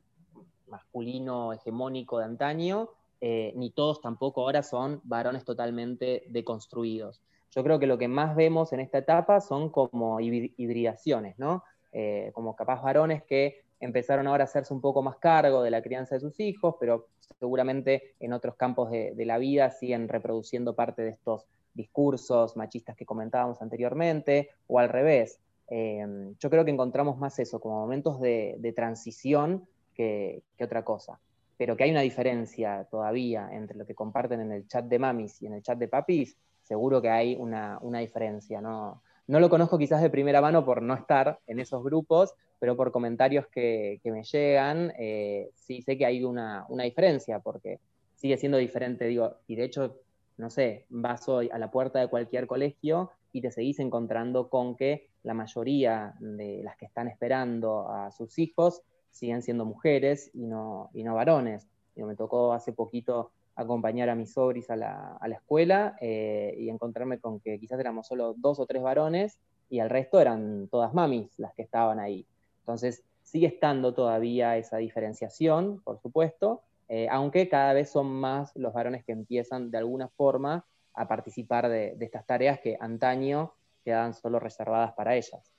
masculino 0.67 1.53
hegemónico 1.53 2.19
de 2.19 2.25
antaño, 2.25 2.89
eh, 3.19 3.53
ni 3.55 3.71
todos 3.71 4.01
tampoco 4.01 4.41
ahora 4.41 4.63
son 4.63 5.01
varones 5.03 5.43
totalmente 5.43 6.23
deconstruidos. 6.29 7.21
Yo 7.51 7.63
creo 7.63 7.79
que 7.79 7.87
lo 7.87 7.97
que 7.97 8.07
más 8.07 8.35
vemos 8.35 8.73
en 8.73 8.79
esta 8.79 8.99
etapa 8.99 9.41
son 9.41 9.69
como 9.69 10.19
hibridaciones, 10.19 11.37
¿no? 11.39 11.63
Eh, 11.91 12.31
como 12.33 12.55
capaz 12.55 12.81
varones 12.81 13.23
que 13.23 13.61
empezaron 13.79 14.27
ahora 14.27 14.43
a 14.43 14.45
hacerse 14.45 14.73
un 14.73 14.81
poco 14.81 15.01
más 15.01 15.17
cargo 15.17 15.61
de 15.61 15.71
la 15.71 15.81
crianza 15.81 16.15
de 16.15 16.21
sus 16.21 16.39
hijos, 16.39 16.75
pero 16.79 17.07
seguramente 17.39 18.15
en 18.19 18.33
otros 18.33 18.55
campos 18.55 18.89
de, 18.91 19.13
la 19.25 19.37
vida 19.37 19.69
siguen 19.71 20.07
reproduciendo 20.09 20.75
parte 20.75 21.03
de 21.03 21.09
estos 21.11 21.45
discursos 21.73 22.57
machistas 22.57 22.95
que 22.95 23.05
comentábamos 23.05 23.61
anteriormente, 23.61 24.49
o 24.67 24.79
al 24.79 24.89
revés. 24.89 25.39
Em, 25.69 26.35
yo 26.39 26.49
creo 26.49 26.65
que 26.65 26.71
encontramos 26.71 27.17
más 27.17 27.37
eso, 27.39 27.59
como 27.59 27.79
momentos 27.79 28.19
de, 28.19 28.73
transición 28.75 29.67
que, 29.93 30.41
otra 30.59 30.83
cosa. 30.83 31.19
Pero 31.57 31.75
que 31.75 31.83
hay 31.83 31.91
una 31.91 32.01
diferencia 32.01 32.87
todavía 32.89 33.49
entre 33.51 33.77
lo 33.77 33.85
que 33.85 33.95
comparten 33.95 34.41
en 34.41 34.51
el 34.51 34.67
chat 34.67 34.85
de 34.85 34.99
mamis 34.99 35.41
y 35.41 35.47
en 35.47 35.53
el 35.53 35.61
chat 35.61 35.77
de 35.77 35.87
papis, 35.87 36.35
seguro 36.63 37.01
que 37.01 37.09
hay 37.09 37.35
una, 37.35 37.79
una 37.81 37.99
diferencia, 37.99 38.59
¿no? 38.61 39.01
No 39.27 39.41
lo 39.41 39.49
conozco 39.49 39.77
quizás 39.77 40.01
de 40.01 40.09
primera 40.09 40.39
mano 40.39 40.63
por 40.63 40.81
no 40.81 40.93
estar 40.93 41.39
en 41.47 41.59
esos 41.59 41.83
grupos, 41.83 42.33
pero 42.59 42.77
por 42.77 42.93
comentarios 42.93 43.45
que, 43.47 43.99
me 44.05 44.23
llegan, 44.23 44.93
eh, 44.97 45.51
sí 45.53 45.81
sé 45.81 45.97
que 45.97 46.05
hay 46.05 46.23
una, 46.23 46.65
diferencia, 46.83 47.39
porque 47.39 47.79
sigue 48.15 48.37
siendo 48.37 48.57
diferente, 48.57 49.05
digo, 49.05 49.35
y 49.47 49.55
de 49.55 49.65
hecho, 49.65 49.97
no 50.37 50.49
sé, 50.49 50.85
vas 50.89 51.27
hoy 51.27 51.49
a 51.51 51.57
la 51.57 51.69
puerta 51.69 51.99
de 51.99 52.07
cualquier 52.07 52.47
colegio 52.47 53.11
y 53.33 53.41
te 53.41 53.51
seguís 53.51 53.79
encontrando 53.79 54.49
con 54.49 54.75
que 54.75 55.09
la 55.23 55.33
mayoría 55.33 56.13
de 56.19 56.61
las 56.63 56.77
que 56.77 56.85
están 56.85 57.09
esperando 57.09 57.89
a 57.89 58.11
sus 58.11 58.39
hijos 58.39 58.81
siguen 59.11 59.41
siendo 59.41 59.65
mujeres 59.65 60.31
y 60.33 60.45
no, 60.45 60.89
y 60.93 61.03
no 61.03 61.15
varones. 61.15 61.67
Digo, 61.95 62.07
me 62.07 62.15
tocó 62.15 62.53
hace 62.53 62.71
poquito 62.71 63.31
acompañar 63.57 64.09
a 64.09 64.15
mis 64.15 64.31
sobris 64.31 64.69
a 64.69 64.75
la, 64.75 65.19
escuela 65.29 65.97
eh, 65.99 66.55
y 66.57 66.69
encontrarme 66.69 67.19
con 67.19 67.39
que 67.39 67.59
quizás 67.59 67.79
éramos 67.79 68.07
solo 68.07 68.35
dos 68.37 68.59
o 68.59 68.65
tres 68.65 68.83
varones 68.83 69.39
y 69.69 69.79
el 69.79 69.89
resto 69.89 70.21
eran 70.21 70.67
todas 70.69 70.93
mamis 70.93 71.37
las 71.37 71.53
que 71.55 71.63
estaban 71.63 71.99
ahí. 71.99 72.25
Entonces, 72.59 73.03
sigue 73.23 73.47
estando 73.47 73.93
todavía 73.93 74.57
esa 74.57 74.77
diferenciación, 74.77 75.81
por 75.83 75.99
supuesto, 75.99 76.61
eh, 76.87 77.07
aunque 77.09 77.49
cada 77.49 77.73
vez 77.73 77.89
son 77.89 78.07
más 78.07 78.55
los 78.55 78.73
varones 78.73 79.03
que 79.03 79.11
empiezan 79.11 79.71
de 79.71 79.79
alguna 79.79 80.07
forma 80.07 80.63
a 80.93 81.07
participar 81.07 81.67
de, 81.67 81.97
estas 81.99 82.25
tareas 82.25 82.59
que 82.59 82.77
antaño 82.79 83.53
quedaban 83.83 84.13
solo 84.13 84.39
reservadas 84.39 84.93
para 84.93 85.15
ellas. 85.15 85.51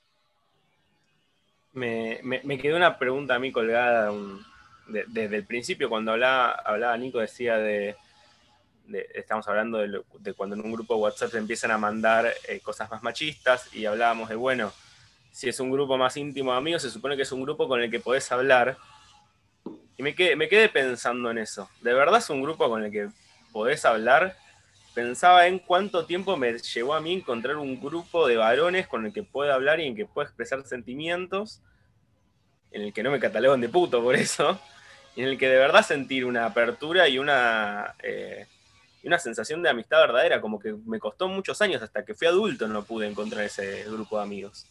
Me, 1.73 2.21
quedó 2.61 2.77
una 2.77 2.97
pregunta 2.97 3.35
a 3.35 3.39
mí 3.39 3.51
colgada, 3.51 4.11
desde 4.89 5.35
el 5.35 5.45
principio, 5.45 5.89
cuando 5.89 6.11
hablaba, 6.11 6.51
hablaba 6.51 6.97
Nico, 6.97 7.19
decía 7.19 7.57
de, 7.57 7.95
estamos 9.13 9.47
hablando 9.47 9.77
de, 9.77 10.33
cuando 10.33 10.55
en 10.55 10.61
un 10.65 10.71
grupo 10.71 10.95
de 10.95 11.01
WhatsApp 11.01 11.31
se 11.31 11.37
empiezan 11.37 11.71
a 11.71 11.77
mandar 11.77 12.31
eh, 12.47 12.59
cosas 12.59 12.89
más 12.89 13.03
machistas 13.03 13.73
y 13.73 13.85
hablábamos 13.85 14.29
de, 14.29 14.35
bueno, 14.35 14.71
si 15.31 15.47
es 15.47 15.59
un 15.59 15.71
grupo 15.71 15.97
más 15.97 16.17
íntimo 16.17 16.51
de 16.51 16.57
amigos, 16.57 16.81
se 16.81 16.89
supone 16.89 17.15
que 17.15 17.23
es 17.23 17.31
un 17.31 17.43
grupo 17.43 17.67
con 17.67 17.81
el 17.81 17.91
que 17.91 17.99
podés 17.99 18.31
hablar. 18.31 18.77
Y 19.97 20.03
me 20.03 20.15
quedé, 20.15 20.35
me 20.35 20.47
quedé 20.47 20.69
pensando 20.69 21.29
en 21.29 21.37
eso. 21.37 21.69
¿De 21.81 21.93
verdad 21.93 22.19
es 22.19 22.29
un 22.29 22.41
grupo 22.41 22.69
con 22.69 22.83
el 22.83 22.91
que 22.91 23.09
podés 23.51 23.85
hablar? 23.85 24.35
Pensaba 24.93 25.45
en 25.47 25.59
cuánto 25.59 26.05
tiempo 26.05 26.35
me 26.35 26.57
llevó 26.57 26.93
a 26.93 27.01
mí 27.01 27.13
encontrar 27.13 27.57
un 27.57 27.79
grupo 27.79 28.27
de 28.27 28.37
varones 28.37 28.87
con 28.87 29.05
el 29.05 29.13
que 29.13 29.23
pueda 29.23 29.53
hablar 29.53 29.79
y 29.79 29.87
en 29.87 29.95
que 29.95 30.05
pueda 30.05 30.27
expresar 30.27 30.65
sentimientos, 30.65 31.61
en 32.71 32.83
el 32.83 32.93
que 32.93 33.03
no 33.03 33.11
me 33.11 33.19
catalogan 33.19 33.61
de 33.61 33.69
puto 33.69 34.01
por 34.01 34.15
eso, 34.15 34.59
en 35.15 35.25
el 35.25 35.37
que 35.37 35.49
de 35.49 35.57
verdad 35.57 35.83
sentir 35.83 36.25
una 36.25 36.45
apertura 36.45 37.07
y 37.07 37.19
una, 37.19 37.95
eh, 38.01 38.47
una 39.03 39.19
sensación 39.19 39.61
de 39.61 39.69
amistad 39.69 39.99
verdadera, 39.99 40.41
como 40.41 40.59
que 40.59 40.73
me 40.85 40.99
costó 40.99 41.27
muchos 41.27 41.61
años, 41.61 41.81
hasta 41.81 42.03
que 42.03 42.13
fui 42.13 42.27
adulto 42.27 42.67
no 42.67 42.83
pude 42.83 43.07
encontrar 43.07 43.43
ese 43.45 43.83
grupo 43.85 44.17
de 44.17 44.23
amigos. 44.23 44.65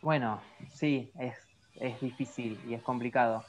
Bueno, 0.00 0.40
sí, 0.72 1.10
es, 1.18 2.00
difícil 2.00 2.60
y 2.68 2.74
es 2.74 2.82
complicado. 2.82 3.44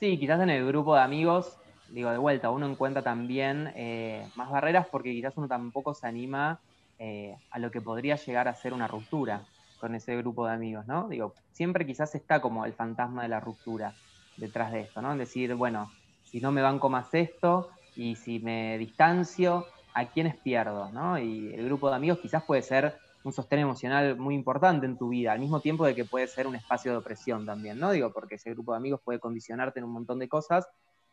Sí, 0.00 0.18
quizás 0.18 0.40
en 0.40 0.50
el 0.50 0.66
grupo 0.66 0.94
de 0.94 1.02
amigos, 1.02 1.56
digo, 1.88 2.10
de 2.10 2.18
vuelta, 2.18 2.50
uno 2.50 2.66
encuentra 2.66 3.02
también 3.02 3.72
eh, 3.74 4.26
más 4.34 4.50
barreras 4.50 4.86
porque 4.90 5.12
quizás 5.12 5.36
uno 5.36 5.48
tampoco 5.48 5.94
se 5.94 6.06
anima 6.06 6.60
eh, 6.98 7.36
a 7.50 7.58
lo 7.58 7.70
que 7.70 7.80
podría 7.80 8.16
llegar 8.16 8.48
a 8.48 8.54
ser 8.54 8.72
una 8.72 8.88
ruptura 8.88 9.42
con 9.80 9.94
ese 9.94 10.16
grupo 10.16 10.46
de 10.46 10.54
amigos, 10.54 10.86
¿no? 10.86 11.08
Digo, 11.08 11.34
siempre 11.52 11.86
quizás 11.86 12.14
está 12.14 12.40
como 12.40 12.64
el 12.64 12.72
fantasma 12.72 13.22
de 13.22 13.28
la 13.28 13.40
ruptura 13.40 13.94
detrás 14.38 14.72
de 14.72 14.80
esto, 14.80 15.02
¿no? 15.02 15.12
En 15.12 15.18
decir, 15.18 15.54
bueno, 15.54 15.90
si 16.22 16.40
no 16.40 16.52
me 16.52 16.62
banco 16.62 16.88
más 16.88 17.12
esto 17.12 17.68
y 17.96 18.16
si 18.16 18.38
me 18.38 18.78
distancio, 18.78 19.66
¿a 19.94 20.06
quiénes 20.10 20.36
pierdo? 20.36 20.90
¿no? 20.92 21.18
Y 21.18 21.52
el 21.52 21.64
grupo 21.66 21.90
de 21.90 21.96
amigos 21.96 22.18
quizás 22.20 22.44
puede 22.44 22.62
ser 22.62 22.98
un 23.24 23.32
sostén 23.32 23.58
emocional 23.58 24.16
muy 24.16 24.34
importante 24.34 24.86
en 24.86 24.96
tu 24.96 25.08
vida, 25.08 25.32
al 25.32 25.40
mismo 25.40 25.60
tiempo 25.60 25.84
de 25.84 25.94
que 25.94 26.04
puede 26.04 26.28
ser 26.28 26.46
un 26.46 26.54
espacio 26.54 26.92
de 26.92 26.98
opresión 26.98 27.44
también, 27.44 27.78
¿no? 27.78 27.90
Digo, 27.90 28.12
porque 28.12 28.36
ese 28.36 28.50
grupo 28.50 28.72
de 28.72 28.78
amigos 28.78 29.00
puede 29.04 29.18
condicionarte 29.18 29.80
en 29.80 29.84
un 29.84 29.92
montón 29.92 30.18
de 30.18 30.28
cosas. 30.28 30.68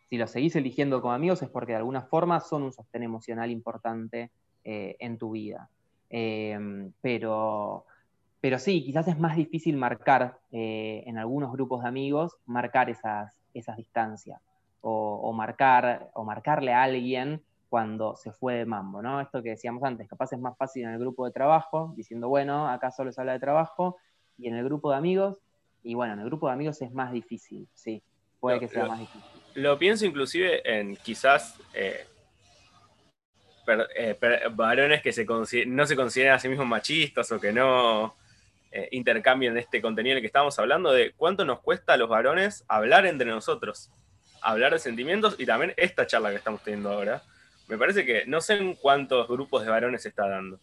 Si 0.10 0.18
los 0.18 0.30
seguís 0.30 0.56
eligiendo 0.56 1.02
como 1.02 1.14
amigos 1.14 1.42
es 1.42 1.50
porque 1.50 1.72
de 1.72 1.80
alguna 1.80 2.04
forma 2.04 2.40
son 2.40 2.64
un 2.64 2.72
sostén 2.72 3.04
emocional 3.04 3.50
importante 3.50 4.32
eh, 4.64 4.96
en 5.00 5.18
tu 5.18 5.32
vida. 5.32 5.70
Eh, 6.10 6.58
pero, 7.02 7.86
pero 8.46 8.60
sí, 8.60 8.84
quizás 8.84 9.08
es 9.08 9.18
más 9.18 9.36
difícil 9.36 9.76
marcar 9.76 10.38
eh, 10.52 11.02
en 11.08 11.18
algunos 11.18 11.52
grupos 11.52 11.82
de 11.82 11.88
amigos, 11.88 12.38
marcar 12.46 12.92
esas, 12.92 13.36
esas 13.56 13.76
distancias 13.76 14.40
o, 14.82 15.34
marcar, 15.34 16.12
o 16.14 16.24
marcarle 16.24 16.72
a 16.72 16.84
alguien 16.84 17.42
cuando 17.70 18.16
se 18.16 18.32
fue 18.32 18.58
de 18.58 18.66
mambo, 18.68 19.02
¿no? 19.02 19.20
Esto 19.20 19.42
que 19.42 19.50
decíamos 19.50 19.82
antes, 19.82 20.08
capaz 20.08 20.32
es 20.34 20.40
más 20.40 20.56
fácil 20.60 20.84
en 20.84 20.92
el 20.92 21.00
grupo 21.00 21.26
de 21.26 21.32
trabajo, 21.32 21.92
diciendo, 21.98 22.30
bueno, 22.30 22.70
acá 22.70 22.92
solo 22.92 23.12
se 23.12 23.20
habla 23.20 23.34
de 23.34 23.40
trabajo, 23.40 23.98
y 24.38 24.48
en 24.48 24.54
el 24.54 24.64
grupo 24.64 24.92
de 24.92 24.98
amigos, 24.98 25.42
y 25.82 25.96
bueno, 25.96 26.14
en 26.14 26.20
el 26.20 26.26
grupo 26.26 26.46
de 26.46 26.54
amigos 26.54 26.80
es 26.84 26.94
más 26.94 27.12
difícil, 27.12 27.68
sí, 27.74 28.04
puede 28.40 28.60
que 28.60 28.68
sea 28.68 28.86
más 28.86 29.00
difícil. 29.00 29.24
Lo 29.56 29.76
pienso 29.80 30.06
inclusive 30.06 30.62
en 30.72 30.98
quizás 30.98 31.60
eh, 31.74 32.06
eh, 33.68 34.40
varones 34.52 35.02
que 35.02 35.12
se 35.12 35.26
no 35.66 35.88
se 35.88 35.96
consideran 35.96 36.36
a 36.36 36.40
sí 36.40 36.48
mismos 36.48 36.68
machistas 36.68 37.32
o 37.32 37.40
que 37.40 37.52
no 37.52 38.14
eh, 38.78 38.90
intercambien 38.92 39.58
este 39.58 39.82
contenido 39.82 40.12
en 40.12 40.18
el 40.18 40.22
que 40.22 40.28
estamos 40.28 40.60
hablando, 40.60 40.92
de 40.92 41.14
cuánto 41.16 41.46
nos 41.46 41.62
cuesta 41.62 41.94
a 41.94 41.98
los 41.98 42.10
varones 42.10 42.66
hablar 42.68 43.06
entre 43.06 43.30
nosotros, 43.30 43.90
hablar 44.42 44.74
de 44.74 44.80
sentimientos 44.80 45.38
y 45.40 45.46
también 45.46 45.74
esta 45.78 46.06
charla 46.06 46.32
que 46.32 46.36
estamos 46.36 46.62
teniendo 46.62 46.92
ahora. 46.92 47.22
Me 47.70 47.78
parece 47.78 48.06
que 48.06 48.26
no 48.26 48.42
sé 48.42 48.56
en 48.56 48.76
cuántos 48.76 49.30
grupos 49.30 49.64
de 49.64 49.70
varones 49.70 50.02
se 50.02 50.10
está 50.10 50.28
dando. 50.28 50.60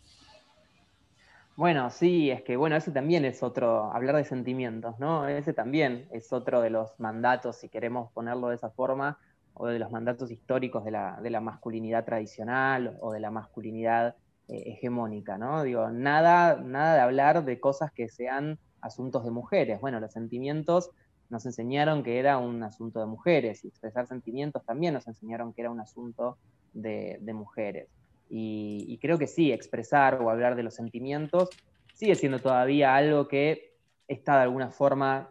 Bueno, 1.56 1.88
sí, 1.88 2.30
es 2.30 2.42
que 2.42 2.58
bueno, 2.58 2.76
ese 2.76 2.90
también 2.90 3.24
es 3.24 3.42
otro, 3.42 3.90
hablar 3.94 4.16
de 4.16 4.24
sentimientos, 4.24 4.98
¿no? 4.98 5.26
Ese 5.26 5.54
también 5.54 6.06
es 6.12 6.34
otro 6.34 6.60
de 6.60 6.68
los 6.68 6.90
mandatos, 7.00 7.56
si 7.56 7.70
queremos 7.70 8.12
ponerlo 8.12 8.50
de 8.50 8.56
esa 8.56 8.68
forma, 8.68 9.18
o 9.54 9.68
de 9.68 9.78
los 9.78 9.90
mandatos 9.90 10.30
históricos 10.30 10.84
de 10.84 10.90
la, 10.90 11.18
de 11.22 11.30
la 11.30 11.40
masculinidad 11.40 12.04
tradicional 12.04 12.98
o 13.00 13.10
de 13.10 13.20
la 13.20 13.30
masculinidad 13.30 14.16
hegemónica, 14.57 15.38
¿no? 15.38 15.62
Digo, 15.62 15.90
nada, 15.90 16.57
nada 16.57 16.94
de 16.94 17.00
hablar 17.00 17.44
de 17.44 17.61
cosas 17.61 17.92
que 17.92 18.09
sean 18.09 18.59
asuntos 18.80 19.24
de 19.24 19.30
mujeres. 19.30 19.80
Bueno, 19.80 20.00
los 20.00 20.12
sentimientos 20.12 20.90
nos 21.30 21.46
enseñaron 21.46 22.03
que 22.03 22.18
era 22.18 22.36
un 22.36 22.62
asunto 22.62 23.00
de 23.00 23.07
mujeres 23.07 23.64
y 23.64 23.68
expresar 23.68 24.07
sentimientos 24.07 24.64
también 24.66 24.92
nos 24.92 25.07
enseñaron 25.07 25.55
que 25.55 25.62
era 25.62 25.70
un 25.70 25.80
asunto 25.80 26.36
de, 26.74 27.18
mujeres. 27.32 27.88
Y, 28.28 28.98
creo 29.00 29.18
que 29.18 29.26
sí, 29.26 29.50
expresar 29.53 30.20
o 30.20 30.30
hablar 30.30 30.57
de 30.57 30.62
los 30.62 30.74
sentimientos 30.74 31.48
sigue 31.94 32.14
siendo 32.16 32.38
todavía 32.38 32.94
algo 32.94 33.28
que 33.28 33.74
está 34.09 34.36
de 34.36 34.42
alguna 34.42 34.70
forma 34.70 35.30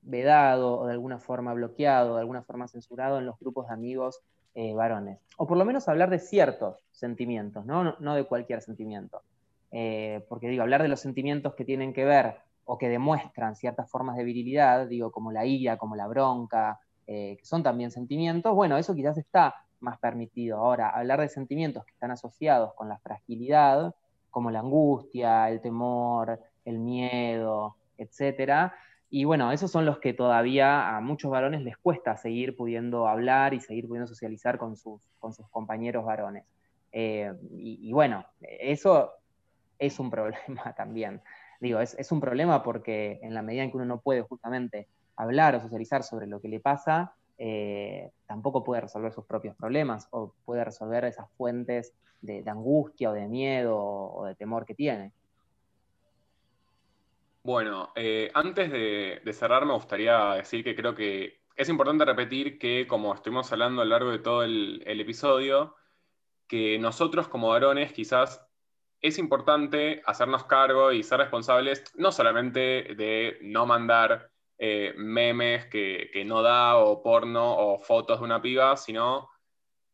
vedado 0.00 0.80
o 0.80 0.86
de 0.86 0.92
alguna 0.92 1.18
forma 1.18 1.52
bloqueado, 1.52 2.14
de 2.14 2.20
alguna 2.20 2.42
forma 2.42 2.68
censurado 2.68 3.18
en 3.18 3.26
los 3.26 3.38
grupos 3.38 3.68
de 3.68 3.74
amigos 3.74 4.20
eh, 4.54 4.72
varones. 4.74 5.18
O 5.36 5.46
por 5.46 5.58
lo 5.58 5.64
menos 5.64 5.88
hablar 5.88 6.10
de 6.10 6.18
ciertos 6.18 6.84
sentimientos, 6.92 7.66
no, 7.66 7.96
no, 7.98 8.14
de 8.14 8.24
cualquier 8.24 8.62
sentimiento. 8.62 9.22
Eh, 9.72 10.24
porque 10.28 10.48
digo, 10.48 10.62
hablar 10.62 10.82
de 10.82 10.88
los 10.88 11.00
sentimientos 11.00 11.54
que 11.54 11.64
tienen 11.64 11.92
que 11.92 12.04
ver 12.04 12.36
o 12.64 12.78
que 12.78 12.88
demuestran 12.88 13.56
ciertas 13.56 13.90
formas 13.90 14.16
de 14.16 14.24
virilidad, 14.24 14.86
digo, 14.86 15.10
como 15.10 15.32
la 15.32 15.44
ira, 15.44 15.76
como 15.76 15.96
la 15.96 16.06
bronca, 16.06 16.80
eh, 17.06 17.36
que 17.38 17.44
son 17.44 17.62
también 17.62 17.90
sentimientos, 17.90 18.54
bueno, 18.54 18.78
eso 18.78 18.94
quizás 18.94 19.18
está 19.18 19.56
más 19.80 19.98
permitido. 19.98 20.58
Ahora, 20.58 20.90
hablar 20.90 21.20
de 21.20 21.28
sentimientos 21.28 21.84
que 21.84 21.92
están 21.92 22.10
asociados 22.10 22.72
con 22.74 22.88
la 22.88 22.98
fragilidad, 22.98 23.94
como 24.30 24.50
la 24.50 24.60
angustia, 24.60 25.50
el 25.50 25.60
temor, 25.60 26.40
el 26.64 26.78
miedo, 26.78 27.76
etcétera, 27.98 28.74
y 29.16 29.22
bueno, 29.22 29.52
esos 29.52 29.70
son 29.70 29.86
los 29.86 30.00
que 30.00 30.12
todavía 30.12 30.96
a 30.96 31.00
muchos 31.00 31.30
varones 31.30 31.62
les 31.62 31.76
cuesta 31.76 32.16
seguir 32.16 32.56
pudiendo 32.56 33.06
hablar 33.06 33.54
y 33.54 33.60
seguir 33.60 33.86
pudiendo 33.86 34.08
socializar 34.08 34.58
con 34.58 34.76
sus, 34.76 35.00
compañeros 35.52 36.04
varones. 36.04 36.44
Eh, 36.90 37.32
y, 37.52 37.92
bueno, 37.92 38.26
eso 38.40 39.12
es 39.78 40.00
un 40.00 40.10
problema 40.10 40.74
también. 40.76 41.22
Digo, 41.60 41.78
es, 41.78 42.10
un 42.10 42.20
problema 42.20 42.64
porque 42.64 43.20
en 43.22 43.34
la 43.34 43.42
medida 43.42 43.62
en 43.62 43.70
que 43.70 43.76
uno 43.76 43.86
no 43.86 44.00
puede 44.00 44.22
justamente 44.22 44.88
hablar 45.14 45.54
o 45.54 45.60
socializar 45.60 46.02
sobre 46.02 46.26
lo 46.26 46.40
que 46.40 46.48
le 46.48 46.58
pasa, 46.58 47.14
eh, 47.38 48.10
tampoco 48.26 48.64
puede 48.64 48.80
resolver 48.80 49.12
sus 49.12 49.26
propios 49.26 49.54
problemas 49.54 50.08
o 50.10 50.34
puede 50.44 50.64
resolver 50.64 51.04
esas 51.04 51.30
fuentes 51.36 51.94
de, 52.20 52.42
angustia 52.48 53.10
o 53.10 53.12
de 53.12 53.28
miedo 53.28 53.78
o 53.78 54.24
de 54.24 54.34
temor 54.34 54.66
que 54.66 54.74
tiene. 54.74 55.12
Bueno, 57.44 57.92
eh, 57.94 58.30
antes 58.32 58.70
de, 58.72 59.20
cerrar 59.34 59.66
me 59.66 59.74
gustaría 59.74 60.32
decir 60.32 60.64
que 60.64 60.74
creo 60.74 60.94
que 60.94 61.42
es 61.56 61.68
importante 61.68 62.06
repetir 62.06 62.58
que, 62.58 62.86
como 62.86 63.14
estuvimos 63.14 63.52
hablando 63.52 63.82
a 63.82 63.84
lo 63.84 63.90
largo 63.90 64.10
de 64.10 64.18
todo 64.18 64.42
el, 64.44 64.82
episodio, 64.86 65.76
que 66.48 66.78
nosotros 66.78 67.28
como 67.28 67.50
varones 67.50 67.92
quizás 67.92 68.46
es 69.02 69.18
importante 69.18 70.02
hacernos 70.06 70.44
cargo 70.44 70.92
y 70.92 71.02
ser 71.02 71.18
responsables 71.18 71.84
no 71.96 72.12
solamente 72.12 72.94
de 72.96 73.38
no 73.42 73.66
mandar 73.66 74.30
eh, 74.58 74.94
memes 74.96 75.66
que, 75.66 76.24
no 76.26 76.42
da 76.42 76.78
o 76.78 77.02
porno 77.02 77.56
o 77.58 77.78
fotos 77.78 78.20
de 78.20 78.24
una 78.24 78.40
piba, 78.40 78.74
sino 78.78 79.28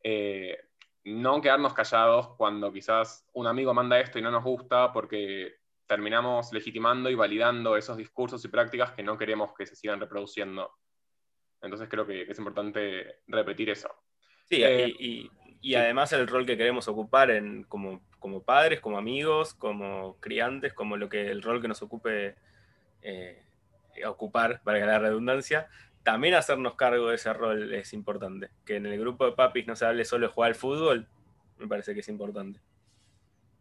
eh, 0.05 0.57
no 1.05 1.41
quedarnos 1.41 1.75
callados 1.75 2.29
cuando 2.37 2.73
quizás 2.73 3.27
un 3.33 3.49
amigo 3.49 3.75
manda 3.75 3.99
esto 3.99 4.21
y 4.21 4.23
no 4.23 4.31
nos 4.31 4.45
gusta 4.45 4.93
porque 4.93 5.60
terminamos 5.91 6.53
legitimando 6.53 7.11
y 7.11 7.17
validando 7.17 7.77
esos 7.77 7.97
discursos 7.97 8.45
y 8.45 8.49
prácticas 8.49 8.93
que 8.93 9.03
no 9.03 9.19
queremos 9.19 9.51
que 9.59 9.67
se 9.67 9.75
sigan 9.75 9.99
reproduciendo. 9.99 10.71
Entonces 11.61 11.89
creo 11.89 12.07
que 12.07 12.23
es 12.23 12.39
importante 12.39 13.17
repetir 13.27 13.71
eso. 13.71 13.89
Sí, 14.49 14.63
eh, 14.63 14.95
y, 14.97 15.75
además 15.75 16.13
el 16.13 16.29
rol 16.29 16.47
que 16.47 16.57
queremos 16.57 16.87
ocupar 16.87 17.33
en, 17.33 17.65
como, 17.65 18.01
padres, 18.47 18.79
como 18.79 18.99
amigos, 18.99 19.53
como 19.55 20.17
criantes, 20.21 20.75
como 20.75 20.97
lo 20.97 21.09
que 21.09 21.29
el 21.29 21.43
rol 21.43 21.61
que 21.61 21.67
nos 21.67 21.83
ocupe 21.83 22.37
eh, 23.03 23.43
ocupar, 24.07 24.63
para 24.63 24.87
la 24.87 25.01
redundancia, 25.01 25.69
también 26.05 26.35
hacernos 26.35 26.77
cargo 26.77 27.09
de 27.09 27.17
ese 27.17 27.33
rol 27.33 27.75
es 27.75 27.93
importante. 27.95 28.51
Que 28.65 28.77
en 28.77 28.87
el 28.87 29.01
grupo 29.01 29.25
de 29.27 29.33
papis 29.33 29.67
no 29.67 29.75
se 29.75 29.87
hable 29.87 30.05
solo 30.05 30.29
de 30.29 30.33
jugar 30.33 30.51
al 30.51 30.55
fútbol, 30.55 31.09
me 31.59 31.67
parece 31.67 31.95
que 31.95 32.01
es 32.01 32.09
importante. 32.09 32.61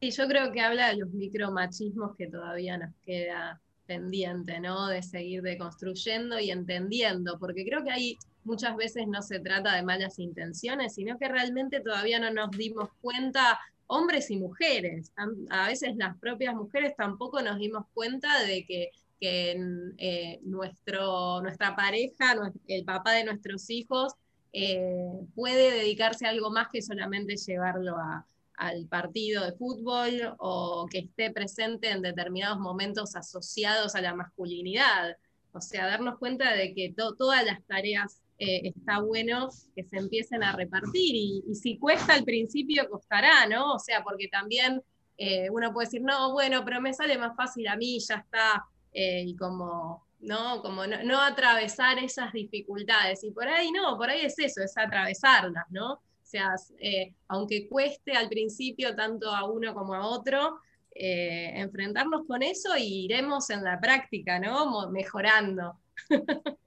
Sí, 0.02 0.12
yo 0.12 0.28
creo 0.28 0.52
que 0.52 0.62
habla 0.62 0.90
de 0.90 0.98
los 0.98 1.10
micromachismos 1.12 2.16
que 2.16 2.28
todavía 2.28 2.78
nos 2.78 2.96
queda 3.06 3.62
pendiente, 3.86 4.60
¿no? 4.62 4.88
De 4.88 5.04
seguir 5.04 5.42
deconstruyendo 5.42 6.40
y 6.40 6.52
entendiendo, 6.52 7.38
porque 7.38 7.66
creo 7.66 7.84
que 7.84 7.92
ahí 7.92 8.18
muchas 8.46 8.78
veces 8.78 9.08
no 9.08 9.22
se 9.22 9.40
trata 9.40 9.76
de 9.76 9.84
malas 9.84 10.18
intenciones, 10.20 10.96
sino 10.96 11.18
que 11.18 11.28
realmente 11.28 11.82
todavía 11.82 12.20
no 12.20 12.32
nos 12.32 12.52
dimos 12.52 12.90
cuenta, 13.02 13.60
hombres 13.88 14.32
y 14.32 14.38
mujeres, 14.38 15.12
a 15.50 15.68
veces 15.68 15.96
las 15.98 16.16
propias 16.20 16.56
mujeres 16.56 16.96
tampoco 16.96 17.42
nos 17.42 17.58
dimos 17.58 17.86
cuenta 17.94 18.44
de 18.44 18.66
que, 18.66 18.92
eh, 19.22 20.40
nuestro, 20.44 21.42
nuestra 21.42 21.76
pareja, 21.76 22.36
el 22.68 22.86
papá 22.86 23.14
de 23.14 23.26
nuestros 23.26 23.70
hijos, 23.70 24.14
eh, 24.54 25.12
puede 25.36 25.72
dedicarse 25.72 26.26
a 26.26 26.30
algo 26.30 26.52
más 26.52 26.68
que 26.72 26.82
solamente 26.82 27.36
llevarlo 27.36 27.98
a, 27.98 28.26
al 28.60 28.88
partido 28.88 29.46
de 29.46 29.54
fútbol 29.54 30.36
o 30.38 30.86
que 30.92 31.00
esté 31.00 31.32
presente 31.32 31.90
en 31.90 32.02
determinados 32.02 32.60
momentos 32.60 33.16
asociados 33.16 33.96
a 33.96 34.02
la 34.02 34.14
masculinidad. 34.14 35.16
O 35.54 35.62
sea, 35.62 35.88
darnos 35.88 36.20
cuenta 36.20 36.54
de 36.54 36.74
que 36.76 36.94
todas 36.94 37.46
las 37.46 37.64
tareas 37.66 38.22
eh, 38.38 38.68
está 38.68 39.00
bueno 39.00 39.50
que 39.76 39.84
se 39.84 39.98
empiecen 39.98 40.44
a 40.44 40.52
repartir 40.52 41.16
y, 41.16 41.56
si 41.56 41.78
cuesta 41.78 42.14
al 42.14 42.26
principio, 42.26 42.90
costará, 42.90 43.48
¿no? 43.48 43.74
O 43.74 43.80
sea, 43.80 44.04
porque 44.04 44.28
también 44.28 44.82
eh, 45.18 45.50
uno 45.50 45.74
puede 45.74 45.88
decir, 45.88 46.02
no, 46.02 46.34
bueno, 46.34 46.64
pero 46.66 46.82
me 46.82 46.94
sale 46.94 47.18
más 47.18 47.36
fácil 47.38 47.66
a 47.70 47.78
mí, 47.78 47.98
ya 48.00 48.16
está, 48.16 48.66
eh, 48.92 49.24
y 49.26 49.36
como, 49.38 50.06
¿no? 50.20 50.62
Como 50.62 50.86
no, 50.86 51.02
no 51.04 51.22
atravesar 51.22 51.98
esas 52.00 52.34
dificultades. 52.34 53.24
Y 53.24 53.32
por 53.32 53.48
ahí 53.48 53.72
no, 53.72 53.98
por 53.98 54.10
ahí 54.10 54.26
es 54.26 54.38
eso, 54.38 54.62
es 54.62 54.78
atravesarlas, 54.78 55.66
¿no? 55.70 56.02
Sea, 56.30 56.56
eh, 56.80 57.14
aunque 57.28 57.68
cueste 57.68 58.14
al 58.14 58.30
principio 58.30 58.96
tanto 58.96 59.34
a 59.34 59.50
uno 59.50 59.74
como 59.74 59.94
a 59.96 60.08
otro, 60.08 60.62
eh, 60.94 61.52
enfrentarnos 61.56 62.26
con 62.28 62.44
eso 62.44 62.76
y 62.78 63.06
iremos 63.06 63.50
en 63.50 63.64
la 63.64 63.80
práctica, 63.80 64.40
¿no? 64.40 64.90
Mejorando. 64.92 65.80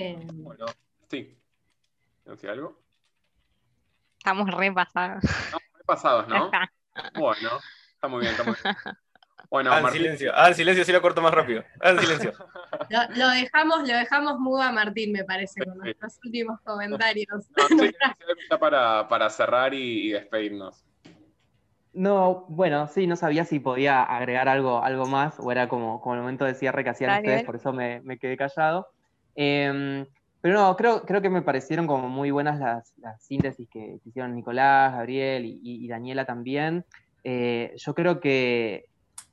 Eh, 0.00 0.16
bueno, 0.32 0.66
sí. 1.10 1.36
¿No 2.24 2.36
algo? 2.48 2.80
Estamos 4.16 4.48
repasados. 4.48 5.24
Estamos 5.24 5.68
repasados, 5.74 6.28
¿no? 6.28 6.52
bueno, 7.18 7.50
está 7.94 8.06
muy 8.06 8.20
bien, 8.20 8.30
está 8.30 8.44
muy 8.44 8.54
bien. 8.62 8.76
Bueno, 9.50 9.72
ah, 9.72 9.90
silencio. 9.90 10.32
Ah, 10.34 10.52
silencio, 10.52 10.84
sí 10.84 10.92
lo 10.92 11.00
corto 11.00 11.22
más 11.22 11.32
rápido. 11.32 11.64
Ah, 11.80 11.96
silencio. 11.98 12.32
Lo, 13.16 13.28
dejamos, 13.30 13.88
lo 13.88 13.94
dejamos 13.96 14.38
mudo 14.38 14.62
a 14.62 14.72
Martín, 14.72 15.12
me 15.12 15.24
parece, 15.24 15.64
con 15.64 15.78
nuestros 15.78 16.18
últimos 16.24 16.60
comentarios. 16.60 17.46
para, 18.60 19.08
para 19.08 19.30
cerrar 19.30 19.74
y, 19.74 20.10
despedirnos. 20.10 20.84
No, 21.92 22.46
bueno, 22.48 22.86
sí, 22.86 23.06
no 23.06 23.16
sabía 23.16 23.44
si 23.44 23.58
podía 23.58 24.02
agregar 24.02 24.48
algo, 24.48 24.82
algo 24.82 25.06
más, 25.06 25.38
o 25.38 25.50
era 25.50 25.68
como, 25.68 26.00
como 26.00 26.14
el 26.14 26.20
momento 26.20 26.44
de 26.44 26.54
cierre 26.54 26.84
que 26.84 26.90
hacían 26.90 27.18
ustedes, 27.18 27.44
por 27.44 27.56
eso 27.56 27.72
me, 27.72 28.02
quedé 28.18 28.36
callado. 28.36 28.88
Em, 29.34 30.06
pero 30.40 30.54
no, 30.54 30.76
creo, 30.76 31.02
creo 31.02 31.20
que 31.20 31.30
me 31.30 31.42
parecieron 31.42 31.86
como 31.86 32.08
muy 32.08 32.30
buenas 32.30 32.58
las, 32.58 33.22
síntesis 33.22 33.68
que, 33.68 33.98
hicieron 34.04 34.34
Nicolás, 34.34 34.92
Gabriel 34.92 35.44
y, 35.44 35.88
Daniela 35.88 36.24
también. 36.24 36.84
Eh, 37.24 37.74
yo 37.76 37.94
creo 37.94 38.20
que 38.20 38.87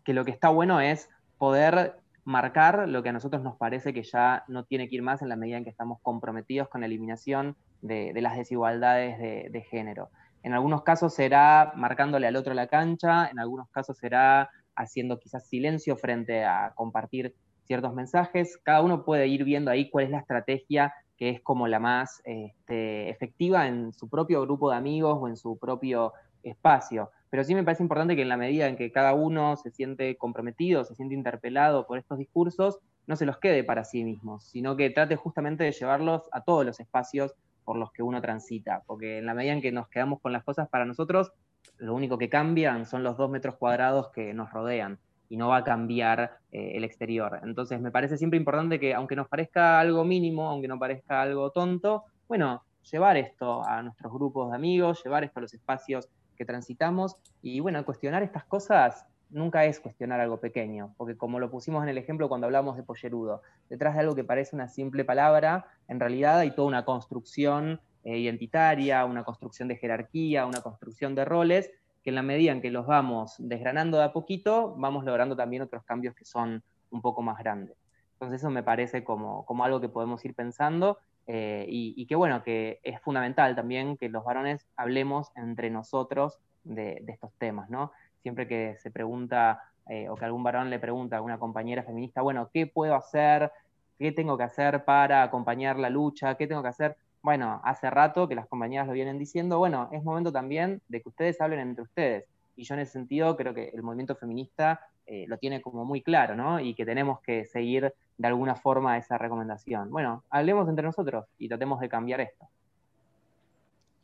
que 0.06 0.14
lo 0.14 0.24
que 0.24 0.32
está 0.32 0.48
bueno 0.48 0.80
es 0.80 1.10
poder 1.38 1.98
marcar 2.24 2.88
lo 2.88 3.04
que 3.04 3.10
a 3.10 3.14
nosotros 3.14 3.44
nos 3.44 3.58
parece 3.58 3.94
que 3.94 4.04
ya 4.04 4.46
no 4.48 4.64
tiene 4.64 4.88
que 4.88 4.96
ir 4.96 5.02
más 5.02 5.22
en 5.22 5.30
la 5.30 5.36
medida 5.36 5.58
en 5.58 5.64
que 5.64 5.70
estamos 5.70 6.00
comprometidos 6.02 6.70
con 6.70 6.82
la 6.82 6.88
eliminación 6.88 7.56
de, 7.82 8.14
las 8.22 8.38
desigualdades 8.38 9.20
de, 9.20 9.62
género. 9.70 10.10
En 10.42 10.54
algunos 10.54 10.84
casos 10.84 11.14
será 11.14 11.74
marcándole 11.76 12.28
al 12.28 12.36
otro 12.36 12.54
la 12.54 12.68
cancha, 12.68 13.28
en 13.28 13.40
algunos 13.40 13.70
casos 13.70 13.98
será 13.98 14.50
haciendo 14.76 15.20
quizás 15.20 15.48
silencio 15.48 15.98
frente 15.98 16.46
a 16.46 16.74
compartir 16.76 17.36
ciertos 17.66 17.94
mensajes. 17.94 18.58
Cada 18.64 18.82
uno 18.82 19.06
puede 19.06 19.28
ir 19.28 19.44
viendo 19.44 19.70
ahí 19.70 19.90
cuál 19.90 20.06
es 20.06 20.12
la 20.12 20.20
estrategia 20.20 20.94
que 21.18 21.30
es 21.30 21.42
como 21.42 21.68
la 21.68 21.80
más 21.80 22.22
este, 22.26 23.10
efectiva 23.10 23.68
en 23.68 23.94
su 23.94 24.10
propio 24.10 24.42
grupo 24.42 24.70
de 24.70 24.78
amigos 24.78 25.18
o 25.20 25.28
en 25.28 25.38
su 25.38 25.58
propio 25.58 26.14
espacio. 26.44 27.10
Pero 27.36 27.44
sí 27.44 27.54
me 27.54 27.66
parece 27.66 27.84
importante 27.84 28.16
que 28.16 28.22
en 28.22 28.30
la 28.30 28.38
medida 28.38 28.66
en 28.66 28.78
que 28.78 28.94
cada 28.94 29.14
uno 29.14 29.58
se 29.58 29.70
siente 29.70 30.16
comprometido, 30.16 30.86
se 30.86 30.96
siente 30.96 31.16
interpelado 31.16 31.86
por 31.86 31.98
estos 31.98 32.18
discursos, 32.18 32.80
no 33.08 33.18
se 33.18 33.26
los 33.26 33.40
quede 33.40 33.66
para 33.66 33.84
sí 33.84 34.06
mismos, 34.06 34.46
sino 34.46 34.78
que 34.78 34.90
trate 34.90 35.18
justamente 35.18 35.66
de 35.66 35.74
llevarlos 35.74 36.30
a 36.32 36.46
todos 36.46 36.66
los 36.66 36.80
espacios 36.80 37.36
por 37.66 37.76
los 37.76 37.92
que 37.92 38.04
uno 38.04 38.22
transita, 38.22 38.84
porque 38.88 39.18
en 39.18 39.26
la 39.26 39.34
medida 39.34 39.52
en 39.52 39.62
que 39.62 39.74
nos 39.74 39.90
quedamos 39.90 40.22
con 40.22 40.32
las 40.32 40.46
cosas 40.46 40.70
para 40.70 40.86
nosotros, 40.86 41.34
lo 41.76 41.94
único 41.94 42.18
que 42.18 42.30
cambian 42.30 42.86
son 42.86 43.04
los 43.04 43.18
dos 43.18 43.30
metros 43.30 43.58
cuadrados 43.58 44.12
que 44.12 44.34
nos 44.34 44.50
rodean 44.54 44.98
y 45.28 45.36
no 45.36 45.50
va 45.50 45.58
a 45.58 45.64
cambiar 45.66 46.38
eh, 46.54 46.72
el 46.76 46.86
exterior. 46.86 47.42
Entonces 47.44 47.82
me 47.82 47.92
parece 47.92 48.18
siempre 48.18 48.40
importante 48.40 48.80
que, 48.80 48.94
aunque 48.94 49.18
nos 49.18 49.28
parezca 49.28 49.78
algo 49.78 50.06
mínimo, 50.06 50.50
aunque 50.50 50.70
no 50.70 50.80
parezca 50.80 51.22
algo 51.22 51.52
tonto, 51.52 52.06
bueno, 52.30 52.64
llevar 52.90 53.18
esto 53.18 53.62
a 53.68 53.84
nuestros 53.84 54.14
grupos 54.14 54.52
de 54.52 54.56
amigos, 54.56 55.04
llevar 55.04 55.26
esto 55.26 55.40
a 55.40 55.42
los 55.42 55.54
espacios 55.54 56.08
que 56.36 56.46
transitamos. 56.46 57.18
Y 57.42 57.60
bueno, 57.60 57.84
cuestionar 57.86 58.24
estas 58.24 58.46
cosas 58.46 59.06
nunca 59.30 59.66
es 59.66 59.80
cuestionar 59.80 60.20
algo 60.20 60.40
pequeño, 60.40 60.94
porque 60.98 61.18
como 61.18 61.40
lo 61.40 61.50
pusimos 61.50 61.84
en 61.84 61.90
el 61.90 61.98
ejemplo 61.98 62.30
cuando 62.30 62.46
hablamos 62.46 62.78
de 62.78 62.84
pollerudo, 62.84 63.42
detrás 63.70 63.96
de 63.96 64.02
algo 64.02 64.16
que 64.16 64.24
parece 64.24 64.56
una 64.56 64.68
simple 64.68 65.04
palabra, 65.04 65.66
en 65.88 66.00
realidad 66.00 66.40
hay 66.40 66.52
toda 66.52 66.68
una 66.68 66.86
construcción 66.86 67.82
eh, 68.04 68.18
identitaria, 68.18 69.04
una 69.06 69.24
construcción 69.24 69.68
de 69.68 69.78
jerarquía, 69.78 70.46
una 70.46 70.62
construcción 70.62 71.16
de 71.16 71.26
roles, 71.26 71.72
que 72.04 72.12
en 72.12 72.16
la 72.16 72.22
medida 72.22 72.52
en 72.52 72.62
que 72.62 72.70
los 72.70 72.86
vamos 72.86 73.36
desgranando 73.40 73.98
de 73.98 74.04
a 74.04 74.14
poquito, 74.14 74.76
vamos 74.78 75.04
logrando 75.06 75.36
también 75.36 75.64
otros 75.64 75.84
cambios 75.84 76.14
que 76.16 76.24
son 76.24 76.64
un 76.92 77.02
poco 77.02 77.24
más 77.24 77.40
grandes. 77.40 77.76
Entonces 78.14 78.42
eso 78.42 78.50
me 78.52 78.64
parece 78.64 79.04
como, 79.04 79.46
como 79.46 79.66
algo 79.66 79.82
que 79.82 79.90
podemos 79.90 80.24
ir 80.24 80.36
pensando 80.36 81.00
eh, 81.28 81.66
y, 81.68 82.06
que 82.06 82.16
bueno, 82.16 82.44
que 82.44 82.80
es 82.84 83.02
fundamental 83.02 83.56
también 83.56 83.98
que 83.98 84.10
los 84.10 84.24
varones 84.24 84.68
hablemos 84.76 85.32
entre 85.36 85.70
nosotros 85.70 86.40
de, 86.64 87.04
estos 87.08 87.32
temas, 87.38 87.70
¿no? 87.70 87.92
Siempre 88.22 88.48
que 88.48 88.76
se 88.80 88.92
pregunta 88.92 89.62
eh, 89.88 90.08
o 90.10 90.16
que 90.16 90.26
algún 90.26 90.44
varón 90.44 90.70
le 90.70 90.80
pregunta 90.80 91.16
a 91.16 91.18
alguna 91.18 91.40
compañera 91.40 91.84
feminista, 91.84 92.22
bueno, 92.22 92.50
¿qué 92.54 92.68
puedo 92.68 92.96
hacer? 92.96 93.52
¿Qué 93.98 94.12
tengo 94.12 94.38
que 94.38 94.44
hacer 94.44 94.84
para 94.84 95.24
acompañar 95.24 95.78
la 95.78 95.90
lucha? 95.90 96.36
¿Qué 96.36 96.48
tengo 96.48 96.62
que 96.62 96.70
hacer? 96.70 96.96
Bueno, 97.22 97.60
hace 97.64 97.90
rato 97.90 98.28
que 98.28 98.36
las 98.36 98.48
compañeras 98.48 98.86
lo 98.86 98.94
vienen 98.94 99.18
diciendo, 99.18 99.58
bueno, 99.58 99.90
es 99.92 100.04
momento 100.04 100.32
también 100.32 100.82
de 100.90 101.02
que 101.02 101.10
ustedes 101.10 101.42
hablen 101.42 101.60
entre 101.60 101.84
ustedes. 101.84 102.26
Y 102.56 102.64
yo 102.64 102.76
en 102.76 102.82
ese 102.82 102.94
sentido 102.94 103.36
creo 103.36 103.54
que 103.54 103.70
el 103.70 103.82
movimiento 103.82 104.16
feminista 104.16 104.88
eh, 105.08 105.26
lo 105.28 105.38
tiene 105.38 105.62
como 105.62 105.86
muy 105.86 106.02
claro, 106.02 106.36
¿no? 106.36 106.60
Y 106.60 106.76
que 106.76 106.86
tenemos 106.86 107.20
que 107.22 107.46
seguir 107.46 107.94
de 108.18 108.28
alguna 108.28 108.56
forma 108.56 108.98
esa 108.98 109.18
recomendación. 109.18 109.90
Bueno, 109.90 110.24
hablemos 110.30 110.68
entre 110.70 110.86
nosotros 110.86 111.26
y 111.38 111.48
tratemos 111.48 111.80
de 111.80 111.90
cambiar 111.90 112.22
esto. 112.22 112.48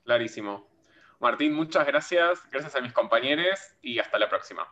Clarísimo. 0.03 0.67
Martín, 1.19 1.53
muchas 1.53 1.85
gracias. 1.85 2.39
Gracias 2.51 2.75
a 2.75 2.81
mis 2.81 2.93
compañeros 2.93 3.59
y 3.81 3.99
hasta 3.99 4.17
la 4.17 4.27
próxima. 4.27 4.67